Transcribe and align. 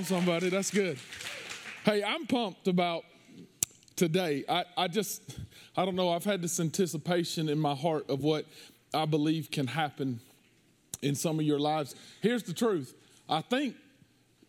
On, 0.00 0.04
somebody. 0.06 0.48
That's 0.48 0.70
good. 0.70 0.96
Hey, 1.84 2.02
I'm 2.02 2.26
pumped 2.26 2.68
about 2.68 3.04
today. 3.96 4.44
I, 4.48 4.64
I 4.74 4.88
just, 4.88 5.38
I 5.76 5.84
don't 5.84 5.94
know, 5.94 6.08
I've 6.08 6.24
had 6.24 6.40
this 6.40 6.58
anticipation 6.58 7.50
in 7.50 7.58
my 7.58 7.74
heart 7.74 8.08
of 8.08 8.22
what 8.22 8.46
I 8.94 9.04
believe 9.04 9.50
can 9.50 9.66
happen 9.66 10.20
in 11.02 11.14
some 11.14 11.38
of 11.38 11.44
your 11.44 11.58
lives. 11.58 11.94
Here's 12.22 12.42
the 12.42 12.54
truth 12.54 12.94
I 13.28 13.42
think 13.42 13.74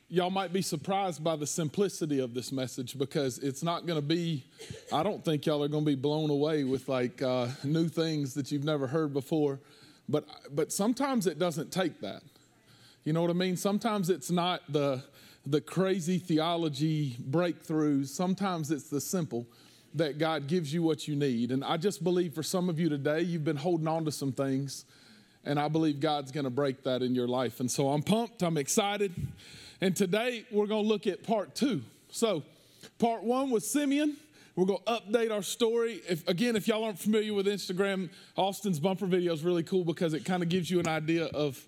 y'all 0.08 0.30
might 0.30 0.54
be 0.54 0.62
surprised 0.62 1.22
by 1.22 1.36
the 1.36 1.48
simplicity 1.48 2.20
of 2.20 2.34
this 2.34 2.54
message 2.54 2.98
because 2.98 3.38
it's 3.40 3.62
not 3.62 3.86
going 3.86 4.00
to 4.00 4.08
be, 4.08 4.46
I 4.94 5.04
don't 5.04 5.26
think 5.26 5.46
y'all 5.46 5.62
are 5.62 5.68
going 5.68 5.84
to 5.84 5.92
be 5.92 5.96
blown 5.96 6.30
away 6.30 6.64
with 6.64 6.88
like 6.88 7.22
uh, 7.22 7.48
new 7.66 7.90
things 7.90 8.34
that 8.36 8.54
you've 8.54 8.64
never 8.64 8.88
heard 8.88 9.14
before. 9.14 9.60
But, 10.08 10.30
but 10.56 10.72
sometimes 10.72 11.28
it 11.28 11.40
doesn't 11.40 11.74
take 11.74 12.00
that. 12.00 12.22
You 13.04 13.12
know 13.14 13.22
what 13.22 13.32
I 13.32 13.34
mean? 13.34 13.58
Sometimes 13.58 14.10
it's 14.10 14.30
not 14.30 14.62
the, 14.70 15.04
the 15.46 15.62
crazy 15.62 16.18
theology 16.18 17.18
breakthroughs, 17.30 18.08
sometimes 18.08 18.72
it's 18.72 18.90
the 18.90 19.02
simple 19.02 19.48
that 19.94 20.18
God 20.18 20.48
gives 20.48 20.74
you 20.74 20.84
what 20.84 21.08
you 21.08 21.16
need. 21.16 21.52
And 21.52 21.64
I 21.64 21.78
just 21.78 22.04
believe 22.04 22.34
for 22.34 22.44
some 22.44 22.70
of 22.70 22.80
you 22.80 22.90
today, 22.90 23.22
you've 23.22 23.44
been 23.44 23.58
holding 23.58 23.88
on 23.88 24.06
to 24.06 24.12
some 24.12 24.32
things, 24.32 24.86
and 25.44 25.60
I 25.60 25.68
believe 25.68 26.00
God's 26.00 26.32
going 26.32 26.44
to 26.44 26.52
break 26.52 26.84
that 26.84 27.02
in 27.02 27.16
your 27.16 27.28
life. 27.28 27.60
And 27.60 27.70
so 27.70 27.90
I'm 27.90 28.04
pumped, 28.04 28.42
I'm 28.44 28.58
excited. 28.58 29.12
And 29.82 29.96
today 29.96 30.46
we're 30.52 30.68
going 30.68 30.84
to 30.84 30.88
look 30.88 31.08
at 31.08 31.24
part 31.24 31.56
two. 31.56 31.82
So, 32.12 32.44
part 33.00 33.24
one 33.24 33.50
was 33.50 33.70
Simeon. 33.70 34.18
We're 34.56 34.66
going 34.66 34.84
to 34.86 34.92
update 34.92 35.32
our 35.32 35.42
story. 35.42 36.02
If, 36.08 36.28
again, 36.28 36.56
if 36.56 36.68
y'all 36.68 36.84
aren't 36.84 37.00
familiar 37.00 37.34
with 37.34 37.48
Instagram, 37.48 38.10
Austin's 38.36 38.80
bumper 38.80 39.06
video 39.06 39.34
is 39.34 39.44
really 39.44 39.64
cool 39.64 39.86
because 39.86 40.14
it 40.14 40.26
kind 40.26 40.44
of 40.44 40.50
gives 40.50 40.70
you 40.70 40.80
an 40.80 40.88
idea 40.88 41.26
of 41.28 41.66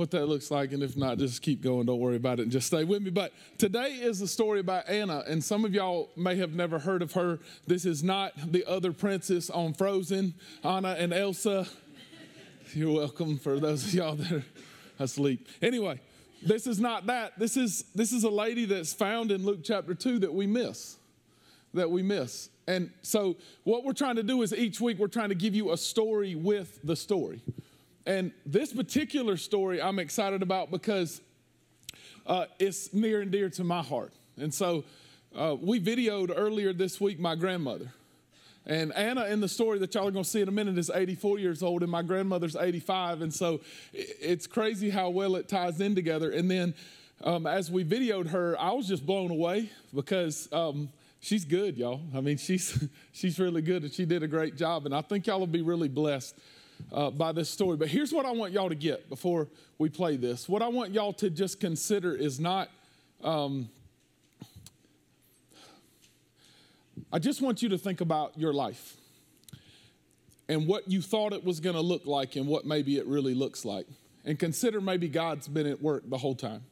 what 0.00 0.10
that 0.12 0.26
looks 0.26 0.50
like. 0.50 0.72
And 0.72 0.82
if 0.82 0.96
not, 0.96 1.18
just 1.18 1.42
keep 1.42 1.62
going. 1.62 1.84
Don't 1.84 2.00
worry 2.00 2.16
about 2.16 2.40
it 2.40 2.44
and 2.44 2.50
just 2.50 2.66
stay 2.66 2.84
with 2.84 3.02
me. 3.02 3.10
But 3.10 3.34
today 3.58 3.90
is 3.92 4.18
the 4.18 4.26
story 4.26 4.58
about 4.58 4.88
Anna. 4.88 5.22
And 5.28 5.44
some 5.44 5.62
of 5.66 5.74
y'all 5.74 6.08
may 6.16 6.36
have 6.36 6.54
never 6.54 6.78
heard 6.78 7.02
of 7.02 7.12
her. 7.12 7.38
This 7.66 7.84
is 7.84 8.02
not 8.02 8.32
the 8.50 8.64
other 8.64 8.92
princess 8.92 9.50
on 9.50 9.74
Frozen, 9.74 10.34
Anna 10.64 10.96
and 10.98 11.12
Elsa. 11.12 11.68
You're 12.72 12.94
welcome 12.94 13.36
for 13.36 13.60
those 13.60 13.84
of 13.84 13.94
y'all 13.94 14.14
that 14.16 14.32
are 14.32 14.44
asleep. 14.98 15.46
Anyway, 15.60 16.00
this 16.42 16.66
is 16.66 16.80
not 16.80 17.06
that. 17.06 17.38
This 17.38 17.58
is 17.58 17.84
this 17.94 18.12
is 18.12 18.24
a 18.24 18.30
lady 18.30 18.64
that's 18.64 18.94
found 18.94 19.30
in 19.30 19.44
Luke 19.44 19.60
chapter 19.62 19.94
2 19.94 20.20
that 20.20 20.32
we 20.32 20.46
miss. 20.46 20.96
That 21.74 21.90
we 21.90 22.02
miss. 22.02 22.48
And 22.66 22.90
so 23.02 23.36
what 23.64 23.84
we're 23.84 23.92
trying 23.92 24.16
to 24.16 24.22
do 24.22 24.40
is 24.40 24.54
each 24.54 24.80
week 24.80 24.98
we're 24.98 25.08
trying 25.08 25.28
to 25.28 25.34
give 25.34 25.54
you 25.54 25.72
a 25.72 25.76
story 25.76 26.36
with 26.36 26.78
the 26.82 26.96
story. 26.96 27.42
And 28.10 28.32
this 28.44 28.72
particular 28.72 29.36
story 29.36 29.80
I'm 29.80 30.00
excited 30.00 30.42
about 30.42 30.72
because 30.72 31.20
uh, 32.26 32.46
it's 32.58 32.92
near 32.92 33.20
and 33.20 33.30
dear 33.30 33.48
to 33.50 33.62
my 33.62 33.82
heart. 33.82 34.12
And 34.36 34.52
so 34.52 34.82
uh, 35.32 35.54
we 35.60 35.78
videoed 35.78 36.32
earlier 36.34 36.72
this 36.72 37.00
week 37.00 37.20
my 37.20 37.36
grandmother. 37.36 37.92
And 38.66 38.92
Anna, 38.94 39.26
in 39.26 39.40
the 39.40 39.48
story 39.48 39.78
that 39.78 39.94
y'all 39.94 40.08
are 40.08 40.10
going 40.10 40.24
to 40.24 40.28
see 40.28 40.40
in 40.40 40.48
a 40.48 40.50
minute, 40.50 40.76
is 40.76 40.90
84 40.92 41.38
years 41.38 41.62
old, 41.62 41.82
and 41.84 41.92
my 41.92 42.02
grandmother's 42.02 42.56
85. 42.56 43.22
And 43.22 43.32
so 43.32 43.60
it's 43.92 44.48
crazy 44.48 44.90
how 44.90 45.10
well 45.10 45.36
it 45.36 45.48
ties 45.48 45.80
in 45.80 45.94
together. 45.94 46.32
And 46.32 46.50
then 46.50 46.74
um, 47.22 47.46
as 47.46 47.70
we 47.70 47.84
videoed 47.84 48.30
her, 48.30 48.56
I 48.58 48.72
was 48.72 48.88
just 48.88 49.06
blown 49.06 49.30
away 49.30 49.70
because 49.94 50.48
um, 50.52 50.88
she's 51.20 51.44
good, 51.44 51.78
y'all. 51.78 52.00
I 52.12 52.20
mean, 52.22 52.38
she's, 52.38 52.88
she's 53.12 53.38
really 53.38 53.62
good, 53.62 53.84
and 53.84 53.92
she 53.92 54.04
did 54.04 54.24
a 54.24 54.28
great 54.28 54.56
job. 54.56 54.84
And 54.84 54.96
I 54.96 55.00
think 55.00 55.28
y'all 55.28 55.38
will 55.38 55.46
be 55.46 55.62
really 55.62 55.88
blessed 55.88 56.36
uh, 56.92 57.10
by 57.10 57.32
this 57.32 57.48
story. 57.48 57.76
But 57.76 57.88
here's 57.88 58.12
what 58.12 58.26
I 58.26 58.32
want 58.32 58.52
y'all 58.52 58.68
to 58.68 58.74
get 58.74 59.08
before 59.08 59.48
we 59.78 59.88
play 59.88 60.16
this. 60.16 60.48
What 60.48 60.62
I 60.62 60.68
want 60.68 60.92
y'all 60.92 61.12
to 61.14 61.30
just 61.30 61.60
consider 61.60 62.14
is 62.14 62.40
not. 62.40 62.68
Um, 63.22 63.68
I 67.12 67.18
just 67.18 67.42
want 67.42 67.60
you 67.62 67.68
to 67.70 67.78
think 67.78 68.00
about 68.00 68.38
your 68.38 68.52
life 68.52 68.96
and 70.48 70.66
what 70.66 70.88
you 70.90 71.00
thought 71.00 71.32
it 71.32 71.44
was 71.44 71.60
going 71.60 71.76
to 71.76 71.80
look 71.80 72.06
like 72.06 72.36
and 72.36 72.46
what 72.46 72.64
maybe 72.64 72.98
it 72.98 73.06
really 73.06 73.34
looks 73.34 73.64
like. 73.64 73.86
And 74.24 74.38
consider 74.38 74.80
maybe 74.80 75.08
God's 75.08 75.48
been 75.48 75.66
at 75.66 75.80
work 75.80 76.02
the 76.08 76.18
whole 76.18 76.34
time. 76.34 76.62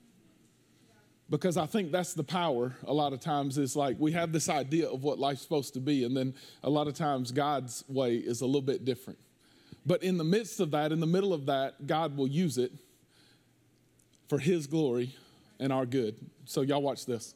Because 1.30 1.56
I 1.56 1.66
think 1.66 1.92
that's 1.92 2.14
the 2.14 2.24
power 2.24 2.74
a 2.86 2.92
lot 2.92 3.12
of 3.12 3.20
times 3.20 3.58
is 3.58 3.76
like 3.76 3.96
we 3.98 4.12
have 4.12 4.32
this 4.32 4.48
idea 4.48 4.88
of 4.88 5.02
what 5.02 5.18
life's 5.18 5.42
supposed 5.42 5.74
to 5.74 5.80
be, 5.80 6.04
and 6.04 6.16
then 6.16 6.34
a 6.62 6.70
lot 6.70 6.88
of 6.88 6.94
times 6.94 7.32
God's 7.32 7.84
way 7.86 8.16
is 8.16 8.40
a 8.40 8.46
little 8.46 8.62
bit 8.62 8.84
different. 8.84 9.18
But 9.88 10.02
in 10.02 10.18
the 10.18 10.24
midst 10.24 10.60
of 10.60 10.70
that, 10.72 10.92
in 10.92 11.00
the 11.00 11.06
middle 11.06 11.32
of 11.32 11.46
that, 11.46 11.86
God 11.86 12.14
will 12.14 12.28
use 12.28 12.58
it 12.58 12.70
for 14.28 14.38
His 14.38 14.66
glory 14.66 15.14
and 15.58 15.72
our 15.72 15.86
good. 15.86 16.14
So, 16.44 16.60
y'all 16.60 16.82
watch 16.82 17.06
this. 17.06 17.34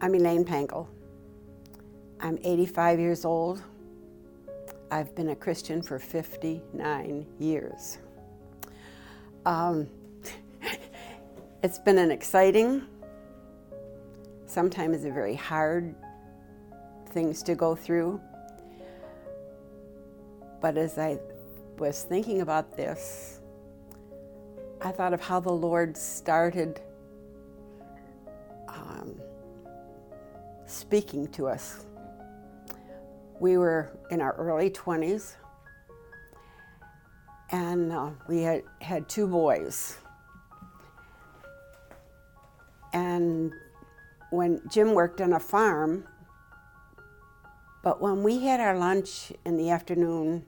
I'm 0.00 0.14
Elaine 0.14 0.46
Pangle. 0.46 0.88
I'm 2.20 2.38
85 2.42 2.98
years 2.98 3.26
old. 3.26 3.62
I've 4.90 5.14
been 5.14 5.28
a 5.28 5.36
Christian 5.36 5.82
for 5.82 5.98
59 5.98 7.26
years. 7.38 7.98
Um, 9.44 9.88
it's 11.62 11.78
been 11.78 11.98
an 11.98 12.10
exciting, 12.10 12.82
sometimes 14.46 15.04
a 15.04 15.10
very 15.10 15.34
hard 15.34 15.94
things 17.10 17.42
to 17.44 17.54
go 17.54 17.74
through. 17.74 18.20
But 20.60 20.76
as 20.76 20.98
I 20.98 21.18
was 21.78 22.02
thinking 22.02 22.40
about 22.40 22.76
this, 22.76 23.40
I 24.82 24.92
thought 24.92 25.14
of 25.14 25.20
how 25.20 25.40
the 25.40 25.52
Lord 25.52 25.96
started 25.96 26.80
um, 28.68 29.14
speaking 30.66 31.26
to 31.28 31.46
us. 31.46 31.86
We 33.40 33.56
were 33.56 33.98
in 34.10 34.20
our 34.20 34.34
early 34.34 34.70
20s, 34.70 35.34
and 37.50 37.92
uh, 37.92 38.10
we 38.28 38.42
had, 38.42 38.62
had 38.80 39.08
two 39.08 39.26
boys. 39.26 39.98
And 42.96 43.52
when 44.30 44.62
Jim 44.70 44.94
worked 44.94 45.20
on 45.20 45.34
a 45.34 45.38
farm, 45.38 46.08
but 47.84 48.00
when 48.00 48.22
we 48.22 48.40
had 48.40 48.58
our 48.58 48.78
lunch 48.78 49.34
in 49.44 49.58
the 49.58 49.68
afternoon, 49.68 50.46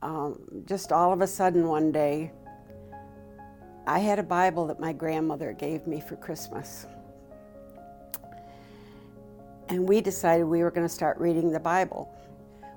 um, 0.00 0.40
just 0.64 0.90
all 0.90 1.12
of 1.12 1.20
a 1.20 1.26
sudden 1.26 1.68
one 1.68 1.92
day, 1.92 2.32
I 3.86 3.98
had 3.98 4.18
a 4.18 4.22
Bible 4.22 4.68
that 4.68 4.80
my 4.80 4.94
grandmother 4.94 5.52
gave 5.52 5.86
me 5.86 6.00
for 6.00 6.16
Christmas. 6.16 6.86
And 9.68 9.86
we 9.86 10.00
decided 10.00 10.44
we 10.44 10.62
were 10.62 10.70
going 10.70 10.88
to 10.88 10.92
start 10.92 11.18
reading 11.18 11.52
the 11.52 11.60
Bible. 11.60 12.10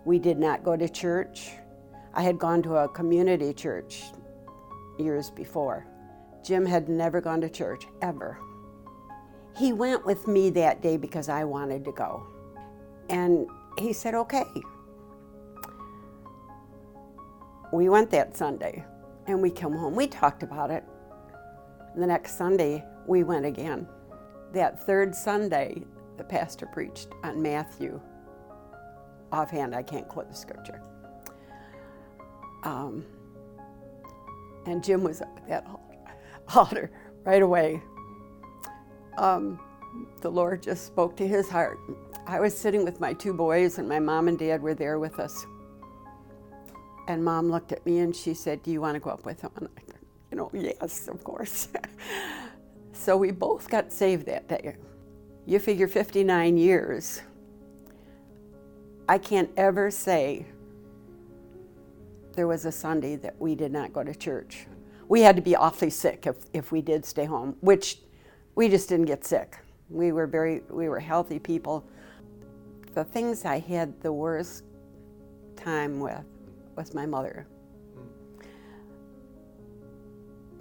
We 0.03 0.19
did 0.19 0.37
not 0.37 0.61
go 0.61 0.75
to 0.75 0.89
church. 0.89 1.51
I 2.13 2.21
had 2.21 2.37
gone 2.37 2.61
to 2.63 2.75
a 2.75 2.89
community 2.89 3.53
church 3.53 4.03
years 4.99 5.29
before. 5.29 5.87
Jim 6.43 6.65
had 6.65 6.89
never 6.89 7.21
gone 7.21 7.41
to 7.41 7.49
church, 7.49 7.88
ever. 8.01 8.38
He 9.57 9.73
went 9.73 10.05
with 10.05 10.27
me 10.27 10.49
that 10.51 10.81
day 10.81 10.97
because 10.97 11.29
I 11.29 11.43
wanted 11.43 11.85
to 11.85 11.91
go. 11.91 12.25
And 13.09 13.47
he 13.77 13.93
said, 13.93 14.15
okay. 14.15 14.45
We 17.73 17.89
went 17.89 18.09
that 18.11 18.35
Sunday 18.35 18.83
and 19.27 19.41
we 19.41 19.51
come 19.51 19.73
home. 19.73 19.95
We 19.95 20.07
talked 20.07 20.43
about 20.43 20.71
it. 20.71 20.83
The 21.95 22.07
next 22.07 22.38
Sunday, 22.38 22.83
we 23.05 23.23
went 23.23 23.45
again. 23.45 23.88
That 24.53 24.83
third 24.85 25.13
Sunday, 25.13 25.83
the 26.17 26.23
pastor 26.23 26.65
preached 26.65 27.09
on 27.23 27.41
Matthew. 27.41 27.99
Offhand, 29.31 29.75
I 29.75 29.83
can't 29.83 30.07
quote 30.07 30.29
the 30.29 30.35
scripture. 30.35 30.81
Um, 32.63 33.05
and 34.65 34.83
Jim 34.83 35.03
was 35.03 35.21
at 35.21 35.47
that 35.47 35.65
altar 36.56 36.92
right 37.24 37.42
away. 37.42 37.81
Um, 39.18 39.59
the 40.21 40.31
Lord 40.31 40.63
just 40.63 40.86
spoke 40.86 41.15
to 41.18 41.27
his 41.27 41.50
heart. 41.50 41.80
I 42.25 42.39
was 42.39 42.57
sitting 42.57 42.86
with 42.86 43.00
my 43.00 43.13
two 43.13 43.33
boys, 43.33 43.77
and 43.77 43.89
my 43.89 44.00
mom 44.00 44.27
and 44.27 44.38
dad 44.38 44.62
were 44.62 44.74
there 44.74 45.00
with 45.00 45.19
us. 45.19 45.45
And 47.07 47.24
mom 47.24 47.50
looked 47.50 47.71
at 47.71 47.86
me 47.86 48.00
and 48.00 48.15
she 48.15 48.33
said, 48.33 48.63
Do 48.63 48.71
you 48.71 48.80
want 48.80 48.95
to 48.95 49.00
go 49.00 49.09
up 49.09 49.25
with 49.25 49.42
him? 49.42 49.51
And 49.57 49.68
I 49.77 49.81
said, 49.86 50.00
You 50.31 50.38
know, 50.38 50.51
yes, 50.53 51.07
of 51.07 51.24
course. 51.24 51.68
so 52.94 53.18
we 53.18 53.31
both 53.31 53.69
got 53.69 53.92
saved 53.92 54.27
that 54.27 54.48
day. 54.48 54.75
You 55.45 55.59
figure 55.59 55.88
59 55.88 56.57
years. 56.57 57.21
I 59.09 59.18
can't 59.18 59.50
ever 59.57 59.92
say 59.92 60.45
there 62.33 62.48
was 62.48 62.65
a 62.65 62.71
Sunday 62.71 63.18
that 63.18 63.36
we 63.39 63.56
did 63.56 63.71
not 63.71 63.92
go 63.92 64.03
to 64.03 64.15
church. 64.15 64.68
We 65.11 65.19
had 65.23 65.35
to 65.35 65.41
be 65.41 65.57
awfully 65.57 65.89
sick 65.89 66.25
if, 66.25 66.37
if 66.53 66.71
we 66.71 66.81
did 66.81 67.03
stay 67.03 67.25
home, 67.25 67.57
which 67.59 67.97
we 68.55 68.69
just 68.69 68.87
didn't 68.87 69.07
get 69.07 69.25
sick. 69.25 69.57
We 69.89 70.13
were 70.13 70.25
very 70.25 70.61
we 70.69 70.87
were 70.87 71.01
healthy 71.01 71.37
people. 71.37 71.85
the 72.93 73.03
things 73.03 73.43
I 73.43 73.59
had 73.59 73.99
the 74.01 74.13
worst 74.13 74.63
time 75.57 75.99
with 75.99 76.23
was 76.77 76.93
my 76.93 77.05
mother. 77.05 77.45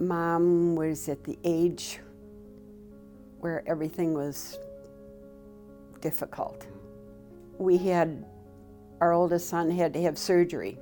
Mom 0.01 0.75
was 0.75 1.07
at 1.07 1.23
the 1.23 1.39
age 1.45 2.01
where 3.39 3.63
everything 3.65 4.13
was 4.13 4.59
difficult. 6.01 6.67
We 7.57 7.77
had, 7.77 8.25
our 8.99 9.13
oldest 9.13 9.47
son 9.47 9.71
had 9.71 9.93
to 9.93 10.01
have 10.01 10.17
surgery. 10.17 10.77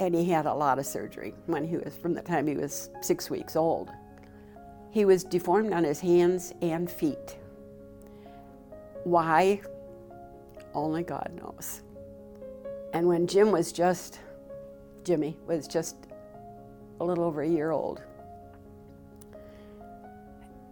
And 0.00 0.14
he 0.14 0.24
had 0.24 0.46
a 0.46 0.54
lot 0.54 0.78
of 0.78 0.86
surgery 0.86 1.34
when 1.46 1.62
he 1.62 1.76
was, 1.76 1.94
from 1.94 2.14
the 2.14 2.22
time 2.22 2.46
he 2.46 2.56
was 2.56 2.90
six 3.02 3.30
weeks 3.30 3.54
old. 3.54 3.90
He 4.90 5.04
was 5.04 5.22
deformed 5.22 5.72
on 5.72 5.84
his 5.84 6.00
hands 6.00 6.52
and 6.62 6.90
feet. 6.90 7.36
Why? 9.04 9.60
Only 10.74 11.02
God 11.02 11.30
knows. 11.34 11.82
And 12.92 13.06
when 13.06 13.26
Jim 13.26 13.52
was 13.52 13.72
just, 13.72 14.20
Jimmy 15.04 15.36
was 15.46 15.68
just 15.68 15.96
a 16.98 17.04
little 17.04 17.24
over 17.24 17.42
a 17.42 17.48
year 17.48 17.70
old, 17.70 18.02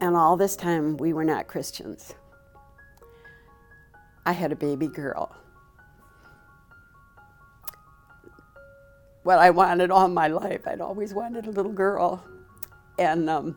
and 0.01 0.17
all 0.17 0.37
this 0.37 0.57
time 0.57 0.97
we 0.97 1.13
were 1.13 1.25
not 1.25 1.47
Christians. 1.47 2.15
I 4.27 4.33
had 4.33 4.53
a 4.53 4.57
baby 4.57 4.89
girl. 4.89 5.35
What 9.29 9.41
I 9.41 9.51
wanted 9.51 9.91
all 9.91 10.09
my 10.09 10.29
life, 10.29 10.67
I'd 10.67 10.81
always 10.81 11.13
wanted 11.13 11.49
a 11.49 11.51
little 11.51 11.71
girl. 11.71 12.25
And 12.99 13.29
um, 13.29 13.57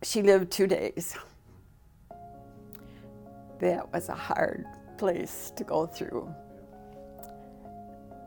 she 0.00 0.22
lived 0.22 0.52
two 0.52 0.68
days. 0.68 1.16
That 3.58 3.92
was 3.92 4.08
a 4.08 4.14
hard 4.14 4.64
place 4.98 5.52
to 5.56 5.64
go 5.64 5.84
through. 5.84 6.32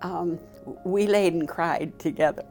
Um, 0.01 0.39
we 0.83 1.07
laid 1.07 1.33
and 1.33 1.47
cried 1.47 1.97
together 1.99 2.43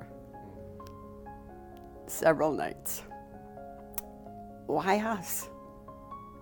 several 2.06 2.52
nights. 2.52 3.02
Why 4.64 5.00
us? 5.00 5.50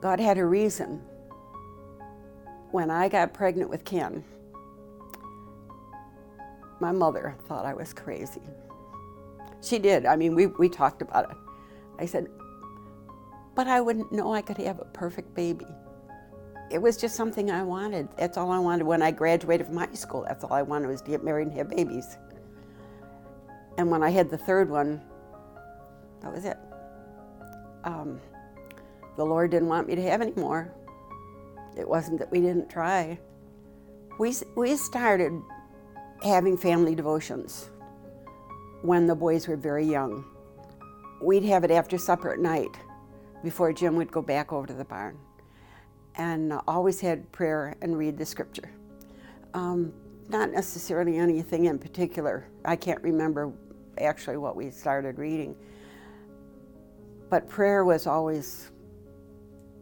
God 0.01 0.21
had 0.21 0.39
a 0.39 0.47
reason. 0.47 1.03
When 2.71 2.89
I 2.89 3.09
got 3.09 3.35
pregnant 3.35 3.69
with 3.69 3.85
Ken, 3.85 4.23
my 6.81 6.93
mother 6.93 7.37
thought 7.47 7.67
I 7.67 7.75
was 7.75 7.93
crazy. 7.93 8.43
She 9.63 9.79
did. 9.79 10.07
I 10.07 10.17
mean, 10.17 10.35
we, 10.35 10.47
we 10.47 10.69
talked 10.69 11.03
about 11.03 11.31
it. 11.31 11.37
I 11.99 12.07
said, 12.07 12.29
but 13.55 13.67
I 13.67 13.81
wouldn't 13.81 14.13
know 14.13 14.35
I 14.35 14.43
could 14.43 14.59
have 14.59 14.81
a 14.81 14.85
perfect 14.87 15.35
baby. 15.35 15.67
It 16.71 16.79
was 16.79 16.97
just 16.97 17.15
something 17.15 17.51
I 17.51 17.63
wanted. 17.63 18.09
That's 18.17 18.37
all 18.37 18.51
I 18.51 18.59
wanted 18.59 18.85
when 18.85 19.03
I 19.03 19.11
graduated 19.11 19.67
from 19.67 19.77
high 19.77 19.95
school. 19.95 20.25
That's 20.27 20.45
all 20.45 20.53
I 20.53 20.63
wanted 20.63 20.89
was 20.89 21.03
to 21.03 21.11
get 21.11 21.23
married 21.23 21.49
and 21.49 21.57
have 21.57 21.71
babies. 21.71 22.17
And 23.79 23.91
when 23.91 24.03
I 24.03 24.11
had 24.11 24.31
the 24.31 24.39
third 24.39 24.71
one, 24.71 25.01
that 26.21 26.33
was 26.33 26.45
it. 26.45 26.57
Um, 27.85 28.21
the 29.17 29.25
Lord 29.25 29.51
didn't 29.51 29.69
want 29.69 29.87
me 29.87 29.95
to 29.95 30.03
have 30.03 30.21
any 30.21 30.33
more. 30.33 30.75
It 31.77 31.89
wasn't 31.89 32.19
that 32.19 32.31
we 32.31 32.41
didn't 32.41 32.69
try. 32.71 33.19
We, 34.19 34.35
we 34.57 34.77
started 34.77 35.33
having 36.25 36.57
family 36.57 36.95
devotions 36.95 37.69
when 38.81 39.07
the 39.07 39.15
boys 39.15 39.47
were 39.47 39.57
very 39.57 39.85
young. 39.85 40.25
We'd 41.21 41.45
have 41.45 41.65
it 41.65 41.71
after 41.71 41.99
supper 41.99 42.33
at 42.33 42.39
night 42.39 42.75
before 43.43 43.73
Jim 43.73 43.95
would 43.97 44.11
go 44.11 44.23
back 44.23 44.53
over 44.53 44.67
to 44.67 44.73
the 44.73 44.85
barn. 44.85 45.19
And 46.17 46.55
always 46.67 47.01
had 47.01 47.31
prayer 47.33 47.77
and 47.83 47.99
read 47.99 48.17
the 48.17 48.25
scripture. 48.25 48.71
Um, 49.53 49.93
not 50.29 50.51
necessarily 50.51 51.19
anything 51.19 51.67
in 51.67 51.79
particular. 51.79 52.47
I 52.65 52.77
can't 52.77 53.03
remember 53.03 53.53
actually 53.99 54.39
what 54.39 54.57
we 54.57 54.71
started 54.71 55.19
reading. 55.19 55.55
But 57.29 57.49
prayer 57.49 57.85
was 57.85 58.07
always 58.07 58.71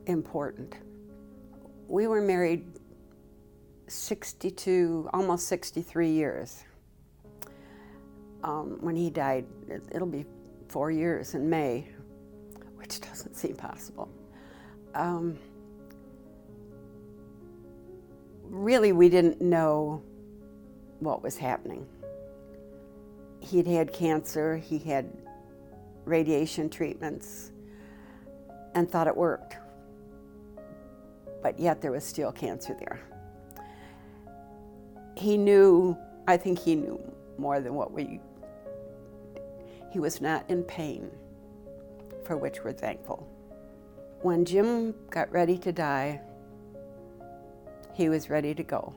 important. 0.06 0.74
We 1.86 2.06
were 2.06 2.20
married 2.20 2.71
62, 3.92 5.08
almost 5.12 5.46
63 5.48 6.10
years. 6.10 6.64
Um, 8.42 8.78
when 8.80 8.96
he 8.96 9.10
died, 9.10 9.46
it'll 9.92 10.06
be 10.06 10.24
four 10.68 10.90
years 10.90 11.34
in 11.34 11.48
May, 11.48 11.86
which 12.76 13.00
doesn't 13.00 13.36
seem 13.36 13.54
possible. 13.54 14.08
Um, 14.94 15.38
really, 18.42 18.92
we 18.92 19.08
didn't 19.08 19.40
know 19.40 20.02
what 21.00 21.22
was 21.22 21.36
happening. 21.36 21.86
He'd 23.40 23.66
had 23.66 23.92
cancer, 23.92 24.56
he 24.56 24.78
had 24.78 25.10
radiation 26.04 26.68
treatments, 26.70 27.52
and 28.74 28.90
thought 28.90 29.06
it 29.06 29.16
worked. 29.16 29.56
But 31.42 31.58
yet 31.58 31.80
there 31.82 31.92
was 31.92 32.04
still 32.04 32.32
cancer 32.32 32.76
there. 32.78 33.00
He 35.22 35.36
knew, 35.36 35.96
I 36.26 36.36
think 36.36 36.58
he 36.58 36.74
knew 36.74 37.00
more 37.38 37.60
than 37.60 37.74
what 37.74 37.92
we, 37.92 38.18
he 39.92 40.00
was 40.00 40.20
not 40.20 40.44
in 40.50 40.64
pain, 40.64 41.12
for 42.24 42.36
which 42.36 42.64
we're 42.64 42.72
thankful. 42.72 43.28
When 44.22 44.44
Jim 44.44 44.96
got 45.10 45.30
ready 45.30 45.56
to 45.58 45.70
die, 45.70 46.20
he 47.94 48.08
was 48.08 48.30
ready 48.30 48.52
to 48.52 48.64
go. 48.64 48.92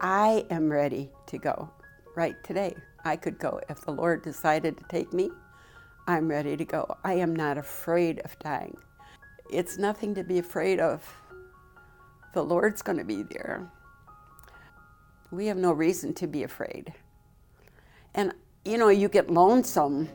I 0.00 0.46
am 0.48 0.72
ready 0.72 1.10
to 1.26 1.36
go 1.36 1.68
right 2.16 2.42
today. 2.42 2.74
I 3.04 3.16
could 3.16 3.38
go. 3.38 3.60
If 3.68 3.82
the 3.82 3.92
Lord 3.92 4.22
decided 4.22 4.78
to 4.78 4.84
take 4.88 5.12
me, 5.12 5.30
I'm 6.06 6.26
ready 6.26 6.56
to 6.56 6.64
go. 6.64 6.96
I 7.04 7.14
am 7.14 7.36
not 7.36 7.58
afraid 7.58 8.22
of 8.24 8.38
dying. 8.38 8.78
It's 9.50 9.76
nothing 9.76 10.14
to 10.14 10.24
be 10.24 10.38
afraid 10.38 10.80
of. 10.80 11.06
The 12.34 12.42
Lord's 12.42 12.82
going 12.82 12.98
to 12.98 13.04
be 13.04 13.22
there. 13.22 13.70
We 15.30 15.46
have 15.46 15.56
no 15.56 15.72
reason 15.72 16.12
to 16.14 16.26
be 16.26 16.42
afraid. 16.42 16.92
And, 18.14 18.34
you 18.64 18.76
know, 18.76 18.88
you 18.88 19.08
get 19.08 19.30
lonesome, 19.30 20.08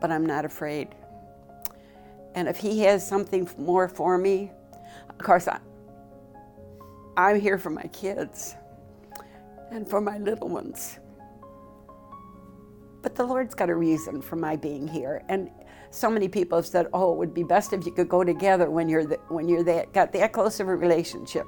but 0.00 0.10
I'm 0.10 0.26
not 0.26 0.44
afraid. 0.44 0.88
And 2.34 2.48
if 2.48 2.56
He 2.56 2.80
has 2.80 3.06
something 3.06 3.48
more 3.56 3.88
for 3.88 4.18
me, 4.18 4.50
of 5.08 5.18
course, 5.18 5.46
I, 5.46 5.60
I'm 7.16 7.40
here 7.40 7.58
for 7.58 7.70
my 7.70 7.86
kids 7.92 8.56
and 9.70 9.88
for 9.88 10.00
my 10.00 10.18
little 10.18 10.48
ones. 10.48 10.98
But 13.02 13.14
the 13.14 13.24
Lord's 13.24 13.54
got 13.54 13.70
a 13.70 13.74
reason 13.74 14.20
for 14.20 14.34
my 14.34 14.56
being 14.56 14.88
here. 14.88 15.22
And 15.28 15.48
so 15.90 16.10
many 16.10 16.28
people 16.28 16.58
have 16.58 16.66
said, 16.66 16.88
"Oh, 16.92 17.12
it 17.12 17.18
would 17.18 17.34
be 17.34 17.42
best 17.42 17.72
if 17.72 17.86
you 17.86 17.92
could 17.92 18.08
go 18.08 18.24
together 18.24 18.70
when 18.70 18.88
you're 18.88 19.06
the, 19.06 19.16
when 19.28 19.48
you're 19.48 19.62
that 19.64 19.92
got 19.92 20.12
that 20.12 20.32
close 20.32 20.60
of 20.60 20.68
a 20.68 20.76
relationship." 20.76 21.46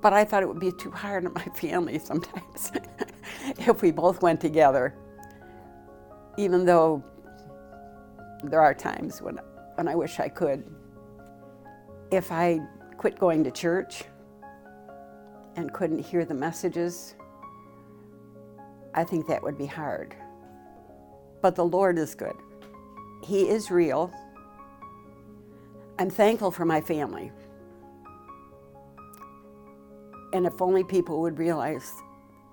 But 0.00 0.12
I 0.12 0.24
thought 0.24 0.42
it 0.42 0.48
would 0.48 0.58
be 0.58 0.72
too 0.72 0.90
hard 0.90 1.26
on 1.26 1.32
my 1.34 1.44
family 1.54 1.98
sometimes 1.98 2.72
if 3.58 3.82
we 3.82 3.92
both 3.92 4.20
went 4.20 4.40
together. 4.40 4.94
Even 6.36 6.64
though 6.64 7.04
there 8.42 8.60
are 8.60 8.74
times 8.74 9.22
when 9.22 9.38
when 9.76 9.88
I 9.88 9.94
wish 9.94 10.20
I 10.20 10.28
could. 10.28 10.64
If 12.10 12.30
I 12.30 12.60
quit 12.98 13.18
going 13.18 13.42
to 13.44 13.50
church 13.50 14.04
and 15.56 15.72
couldn't 15.72 16.00
hear 16.00 16.24
the 16.24 16.34
messages, 16.34 17.14
I 18.94 19.04
think 19.04 19.26
that 19.28 19.42
would 19.42 19.56
be 19.56 19.66
hard. 19.66 20.14
But 21.42 21.56
the 21.56 21.64
Lord 21.64 21.98
is 21.98 22.14
good. 22.14 22.36
He 23.22 23.48
is 23.48 23.70
real. 23.70 24.12
I'm 25.98 26.08
thankful 26.08 26.50
for 26.50 26.64
my 26.64 26.80
family. 26.80 27.30
And 30.32 30.46
if 30.46 30.62
only 30.62 30.84
people 30.84 31.20
would 31.20 31.38
realize, 31.38 31.92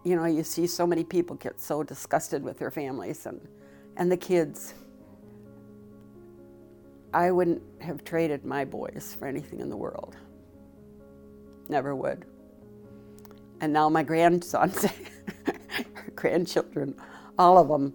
you 0.03 0.15
know, 0.15 0.25
you 0.25 0.43
see 0.43 0.67
so 0.67 0.85
many 0.85 1.03
people 1.03 1.35
get 1.37 1.59
so 1.61 1.83
disgusted 1.83 2.43
with 2.43 2.59
their 2.59 2.71
families 2.71 3.25
and, 3.25 3.39
and 3.95 4.11
the 4.11 4.17
kids. 4.17 4.73
I 7.13 7.31
wouldn't 7.31 7.61
have 7.81 8.03
traded 8.03 8.43
my 8.43 8.65
boys 8.65 9.15
for 9.17 9.27
anything 9.27 9.59
in 9.59 9.69
the 9.69 9.77
world. 9.77 10.15
Never 11.69 11.95
would. 11.95 12.25
And 13.61 13.71
now 13.71 13.89
my 13.89 14.03
grandsons, 14.03 14.85
grandchildren, 16.15 16.95
all 17.37 17.57
of 17.57 17.67
them. 17.67 17.93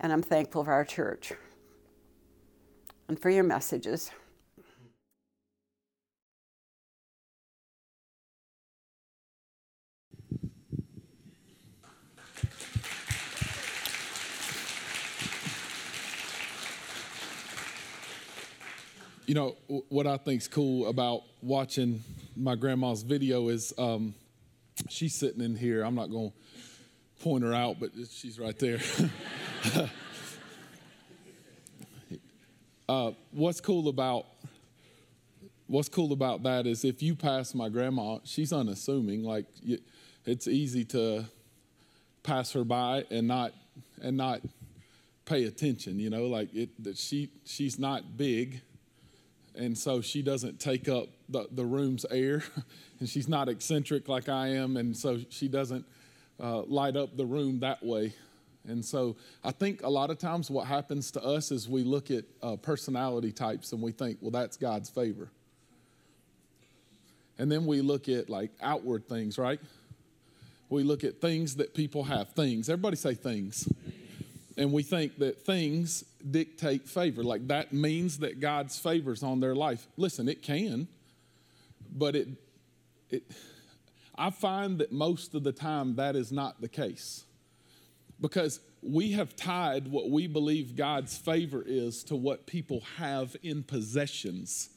And 0.00 0.12
I'm 0.12 0.22
thankful 0.22 0.64
for 0.64 0.72
our 0.72 0.84
church 0.84 1.32
and 3.08 3.18
for 3.18 3.30
your 3.30 3.44
messages. 3.44 4.10
you 19.26 19.34
know 19.34 19.56
what 19.88 20.06
i 20.06 20.16
think's 20.16 20.46
cool 20.46 20.86
about 20.86 21.22
watching 21.42 22.02
my 22.36 22.54
grandma's 22.54 23.02
video 23.02 23.48
is 23.48 23.72
um, 23.76 24.14
she's 24.88 25.14
sitting 25.14 25.42
in 25.42 25.56
here 25.56 25.82
i'm 25.82 25.94
not 25.94 26.10
going 26.10 26.30
to 26.30 27.24
point 27.24 27.42
her 27.42 27.52
out 27.52 27.76
but 27.80 27.90
she's 28.08 28.38
right 28.38 28.58
there 28.58 28.78
uh, 32.88 33.12
what's 33.32 33.60
cool 33.60 33.88
about 33.88 34.26
what's 35.66 35.88
cool 35.88 36.12
about 36.12 36.42
that 36.44 36.66
is 36.66 36.84
if 36.84 37.02
you 37.02 37.14
pass 37.14 37.54
my 37.54 37.68
grandma, 37.68 38.18
she's 38.24 38.52
unassuming. 38.52 39.22
Like 39.24 39.46
it's 40.24 40.46
easy 40.46 40.84
to 40.86 41.24
pass 42.22 42.52
her 42.52 42.64
by 42.64 43.04
and 43.10 43.26
not 43.28 43.52
and 44.02 44.16
not 44.16 44.40
pay 45.24 45.44
attention. 45.44 45.98
You 45.98 46.10
know, 46.10 46.26
like 46.26 46.54
it. 46.54 46.70
That 46.82 46.96
she 46.96 47.30
she's 47.44 47.78
not 47.78 48.16
big, 48.16 48.60
and 49.54 49.76
so 49.76 50.00
she 50.00 50.22
doesn't 50.22 50.60
take 50.60 50.88
up 50.88 51.08
the, 51.28 51.48
the 51.50 51.64
room's 51.64 52.04
air, 52.10 52.42
and 53.00 53.08
she's 53.08 53.28
not 53.28 53.48
eccentric 53.48 54.08
like 54.08 54.28
I 54.28 54.48
am, 54.48 54.76
and 54.76 54.96
so 54.96 55.20
she 55.30 55.48
doesn't 55.48 55.84
uh, 56.40 56.62
light 56.62 56.96
up 56.96 57.16
the 57.16 57.26
room 57.26 57.60
that 57.60 57.84
way. 57.84 58.14
And 58.68 58.84
so 58.84 59.16
I 59.44 59.52
think 59.52 59.82
a 59.82 59.88
lot 59.88 60.10
of 60.10 60.18
times 60.18 60.50
what 60.50 60.66
happens 60.66 61.10
to 61.12 61.22
us 61.22 61.50
is 61.50 61.68
we 61.68 61.84
look 61.84 62.10
at 62.10 62.24
uh, 62.42 62.56
personality 62.56 63.32
types 63.32 63.72
and 63.72 63.80
we 63.80 63.92
think, 63.92 64.18
well, 64.20 64.30
that's 64.30 64.56
God's 64.56 64.90
favor. 64.90 65.28
And 67.38 67.52
then 67.52 67.66
we 67.66 67.80
look 67.80 68.08
at 68.08 68.30
like 68.30 68.50
outward 68.60 69.08
things, 69.08 69.38
right? 69.38 69.60
We 70.68 70.82
look 70.82 71.04
at 71.04 71.20
things 71.20 71.56
that 71.56 71.74
people 71.74 72.04
have. 72.04 72.30
Things. 72.30 72.68
Everybody 72.68 72.96
say 72.96 73.14
things 73.14 73.68
and 74.56 74.72
we 74.72 74.82
think 74.82 75.18
that 75.18 75.44
things 75.44 76.04
dictate 76.28 76.88
favor. 76.88 77.22
Like 77.22 77.46
that 77.48 77.72
means 77.72 78.18
that 78.18 78.40
God's 78.40 78.78
favors 78.78 79.22
on 79.22 79.40
their 79.40 79.54
life. 79.54 79.86
Listen, 79.96 80.28
it 80.28 80.42
can, 80.42 80.88
but 81.94 82.16
it, 82.16 82.28
it, 83.10 83.22
I 84.16 84.30
find 84.30 84.78
that 84.78 84.92
most 84.92 85.34
of 85.34 85.44
the 85.44 85.52
time 85.52 85.96
that 85.96 86.16
is 86.16 86.32
not 86.32 86.60
the 86.60 86.68
case. 86.68 87.24
Because 88.20 88.60
we 88.82 89.12
have 89.12 89.36
tied 89.36 89.88
what 89.88 90.10
we 90.10 90.26
believe 90.26 90.76
God's 90.76 91.16
favor 91.16 91.62
is 91.66 92.04
to 92.04 92.16
what 92.16 92.46
people 92.46 92.82
have 92.98 93.36
in 93.42 93.62
possessions. 93.62 94.70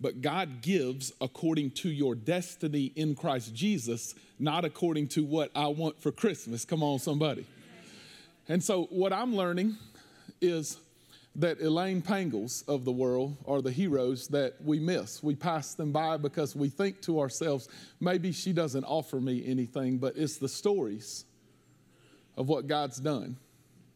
But 0.00 0.20
God 0.20 0.60
gives 0.60 1.12
according 1.20 1.70
to 1.72 1.88
your 1.88 2.14
destiny 2.14 2.92
in 2.96 3.14
Christ 3.14 3.54
Jesus, 3.54 4.14
not 4.38 4.64
according 4.64 5.08
to 5.08 5.24
what 5.24 5.50
I 5.54 5.68
want 5.68 6.00
for 6.00 6.12
Christmas. 6.12 6.64
Come 6.64 6.82
on, 6.82 6.98
somebody. 6.98 7.46
And 8.48 8.62
so, 8.62 8.84
what 8.84 9.12
I'm 9.12 9.34
learning 9.34 9.76
is 10.40 10.78
that 11.34 11.60
Elaine 11.60 12.02
Pangles 12.02 12.62
of 12.68 12.84
the 12.84 12.92
world 12.92 13.36
are 13.46 13.60
the 13.60 13.70
heroes 13.70 14.28
that 14.28 14.54
we 14.62 14.78
miss. 14.78 15.22
We 15.22 15.34
pass 15.34 15.74
them 15.74 15.92
by 15.92 16.16
because 16.18 16.54
we 16.54 16.68
think 16.68 17.02
to 17.02 17.20
ourselves, 17.20 17.68
maybe 18.00 18.32
she 18.32 18.52
doesn't 18.52 18.84
offer 18.84 19.20
me 19.20 19.44
anything, 19.46 19.98
but 19.98 20.16
it's 20.16 20.38
the 20.38 20.48
stories 20.48 21.24
of 22.36 22.48
what 22.48 22.66
God's 22.66 22.98
done 22.98 23.36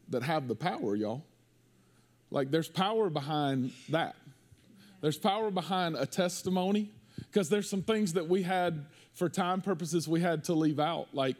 that 0.09 0.23
have 0.23 0.47
the 0.47 0.55
power, 0.55 0.95
y'all. 0.95 1.23
Like, 2.29 2.51
there's 2.51 2.69
power 2.69 3.09
behind 3.09 3.71
that. 3.89 4.15
There's 5.01 5.17
power 5.17 5.51
behind 5.51 5.95
a 5.95 6.05
testimony 6.05 6.91
because 7.17 7.49
there's 7.49 7.69
some 7.69 7.81
things 7.81 8.13
that 8.13 8.27
we 8.27 8.43
had, 8.43 8.85
for 9.13 9.29
time 9.29 9.61
purposes, 9.61 10.07
we 10.07 10.21
had 10.21 10.43
to 10.45 10.53
leave 10.53 10.79
out. 10.79 11.07
Like, 11.13 11.35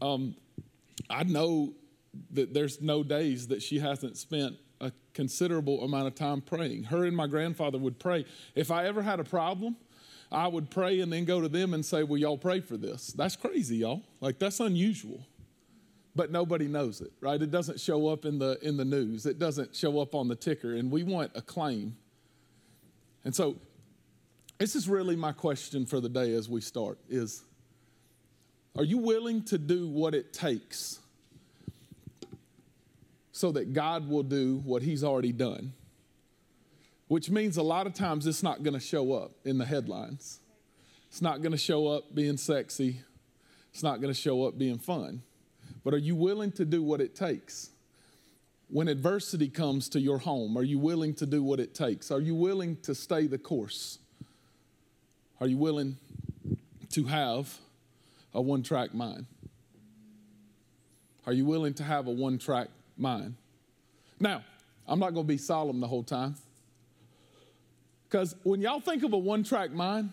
um, 0.00 0.36
I 1.08 1.24
know 1.24 1.72
that 2.32 2.52
there's 2.52 2.80
no 2.80 3.02
days 3.02 3.48
that 3.48 3.62
she 3.62 3.78
hasn't 3.78 4.16
spent 4.16 4.56
a 4.80 4.92
considerable 5.14 5.84
amount 5.84 6.06
of 6.06 6.14
time 6.14 6.40
praying. 6.40 6.84
Her 6.84 7.04
and 7.04 7.16
my 7.16 7.26
grandfather 7.26 7.78
would 7.78 7.98
pray. 7.98 8.24
If 8.54 8.70
I 8.70 8.86
ever 8.86 9.02
had 9.02 9.20
a 9.20 9.24
problem, 9.24 9.76
I 10.32 10.48
would 10.48 10.70
pray 10.70 11.00
and 11.00 11.12
then 11.12 11.24
go 11.24 11.40
to 11.40 11.48
them 11.48 11.74
and 11.74 11.84
say, 11.84 12.02
Will 12.02 12.18
y'all 12.18 12.38
pray 12.38 12.60
for 12.60 12.76
this? 12.76 13.08
That's 13.08 13.36
crazy, 13.36 13.78
y'all. 13.78 14.02
Like, 14.20 14.38
that's 14.38 14.60
unusual. 14.60 15.26
But 16.16 16.32
nobody 16.32 16.66
knows 16.66 17.00
it, 17.00 17.12
right? 17.20 17.40
It 17.40 17.50
doesn't 17.50 17.78
show 17.80 18.08
up 18.08 18.24
in 18.24 18.38
the, 18.38 18.58
in 18.62 18.76
the 18.76 18.84
news, 18.84 19.26
it 19.26 19.38
doesn't 19.38 19.76
show 19.76 20.00
up 20.00 20.14
on 20.14 20.28
the 20.28 20.36
ticker, 20.36 20.74
and 20.74 20.90
we 20.90 21.02
want 21.02 21.32
acclaim. 21.34 21.96
And 23.24 23.34
so, 23.34 23.56
this 24.58 24.74
is 24.76 24.88
really 24.88 25.16
my 25.16 25.32
question 25.32 25.86
for 25.86 26.00
the 26.00 26.08
day 26.08 26.34
as 26.34 26.48
we 26.48 26.60
start 26.60 26.98
is 27.08 27.44
are 28.76 28.84
you 28.84 28.98
willing 28.98 29.42
to 29.44 29.58
do 29.58 29.88
what 29.88 30.14
it 30.14 30.32
takes 30.32 31.00
so 33.40 33.50
that 33.52 33.72
God 33.72 34.06
will 34.06 34.22
do 34.22 34.60
what 34.66 34.82
He's 34.82 35.02
already 35.02 35.32
done. 35.32 35.72
Which 37.08 37.30
means 37.30 37.56
a 37.56 37.62
lot 37.62 37.86
of 37.86 37.94
times 37.94 38.26
it's 38.26 38.42
not 38.42 38.62
going 38.62 38.74
to 38.74 38.80
show 38.80 39.14
up 39.14 39.30
in 39.46 39.56
the 39.56 39.64
headlines. 39.64 40.40
It's 41.08 41.22
not 41.22 41.40
going 41.40 41.52
to 41.52 41.58
show 41.58 41.86
up 41.88 42.14
being 42.14 42.36
sexy. 42.36 43.00
It's 43.72 43.82
not 43.82 44.02
going 44.02 44.12
to 44.12 44.20
show 44.20 44.44
up 44.44 44.58
being 44.58 44.78
fun. 44.78 45.22
But 45.84 45.94
are 45.94 45.98
you 45.98 46.14
willing 46.14 46.52
to 46.52 46.64
do 46.64 46.82
what 46.82 47.00
it 47.00 47.14
takes? 47.14 47.70
When 48.68 48.86
adversity 48.88 49.48
comes 49.48 49.88
to 49.90 50.00
your 50.00 50.18
home, 50.18 50.56
are 50.56 50.62
you 50.62 50.78
willing 50.78 51.14
to 51.14 51.26
do 51.26 51.42
what 51.42 51.58
it 51.58 51.74
takes? 51.74 52.10
Are 52.10 52.20
you 52.20 52.34
willing 52.34 52.76
to 52.82 52.94
stay 52.94 53.26
the 53.26 53.38
course? 53.38 53.98
Are 55.40 55.46
you 55.46 55.56
willing 55.56 55.96
to 56.90 57.04
have 57.04 57.58
a 58.34 58.40
one 58.40 58.62
track 58.62 58.94
mind? 58.94 59.26
Are 61.26 61.32
you 61.32 61.44
willing 61.44 61.74
to 61.74 61.82
have 61.82 62.06
a 62.06 62.10
one 62.10 62.38
track 62.38 62.68
mind. 63.00 63.34
Now, 64.20 64.44
I'm 64.86 65.00
not 65.00 65.14
going 65.14 65.26
to 65.26 65.28
be 65.28 65.38
solemn 65.38 65.80
the 65.80 65.88
whole 65.88 66.02
time. 66.02 66.36
Because 68.08 68.36
when 68.42 68.60
y'all 68.60 68.80
think 68.80 69.02
of 69.02 69.12
a 69.12 69.18
one 69.18 69.42
track 69.42 69.72
mind, 69.72 70.10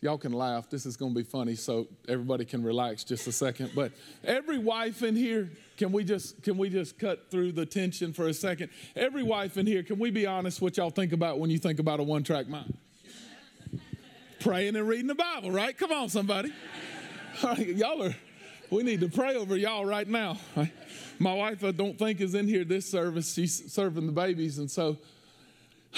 y'all 0.00 0.18
can 0.18 0.32
laugh. 0.32 0.70
This 0.70 0.86
is 0.86 0.96
going 0.96 1.12
to 1.14 1.18
be 1.18 1.24
funny, 1.24 1.54
so 1.54 1.86
everybody 2.08 2.44
can 2.44 2.62
relax 2.62 3.04
just 3.04 3.26
a 3.26 3.32
second. 3.32 3.72
But 3.74 3.92
every 4.24 4.58
wife 4.58 5.02
in 5.02 5.16
here, 5.16 5.50
can 5.76 5.92
we 5.92 6.04
just 6.04 6.42
can 6.42 6.56
we 6.56 6.70
just 6.70 6.98
cut 6.98 7.30
through 7.30 7.52
the 7.52 7.66
tension 7.66 8.12
for 8.12 8.28
a 8.28 8.34
second? 8.34 8.70
Every 8.96 9.22
wife 9.22 9.56
in 9.56 9.66
here, 9.66 9.82
can 9.82 9.98
we 9.98 10.10
be 10.10 10.26
honest 10.26 10.60
what 10.60 10.76
y'all 10.76 10.90
think 10.90 11.12
about 11.12 11.38
when 11.38 11.50
you 11.50 11.58
think 11.58 11.78
about 11.78 12.00
a 12.00 12.02
one 12.02 12.22
track 12.22 12.48
mind? 12.48 12.76
Praying 14.40 14.76
and 14.76 14.88
reading 14.88 15.06
the 15.06 15.14
Bible, 15.14 15.50
right? 15.50 15.76
Come 15.76 15.92
on, 15.92 16.08
somebody. 16.08 16.50
Y'all 17.58 18.02
are. 18.02 18.16
We 18.70 18.84
need 18.84 19.00
to 19.00 19.08
pray 19.08 19.34
over 19.34 19.56
y'all 19.56 19.84
right 19.84 20.06
now. 20.06 20.38
Right? 20.56 20.72
My 21.18 21.34
wife, 21.34 21.64
I 21.64 21.72
don't 21.72 21.98
think, 21.98 22.20
is 22.20 22.34
in 22.34 22.46
here 22.46 22.64
this 22.64 22.88
service. 22.88 23.34
She's 23.34 23.72
serving 23.72 24.06
the 24.06 24.12
babies, 24.12 24.58
and 24.58 24.70
so 24.70 24.96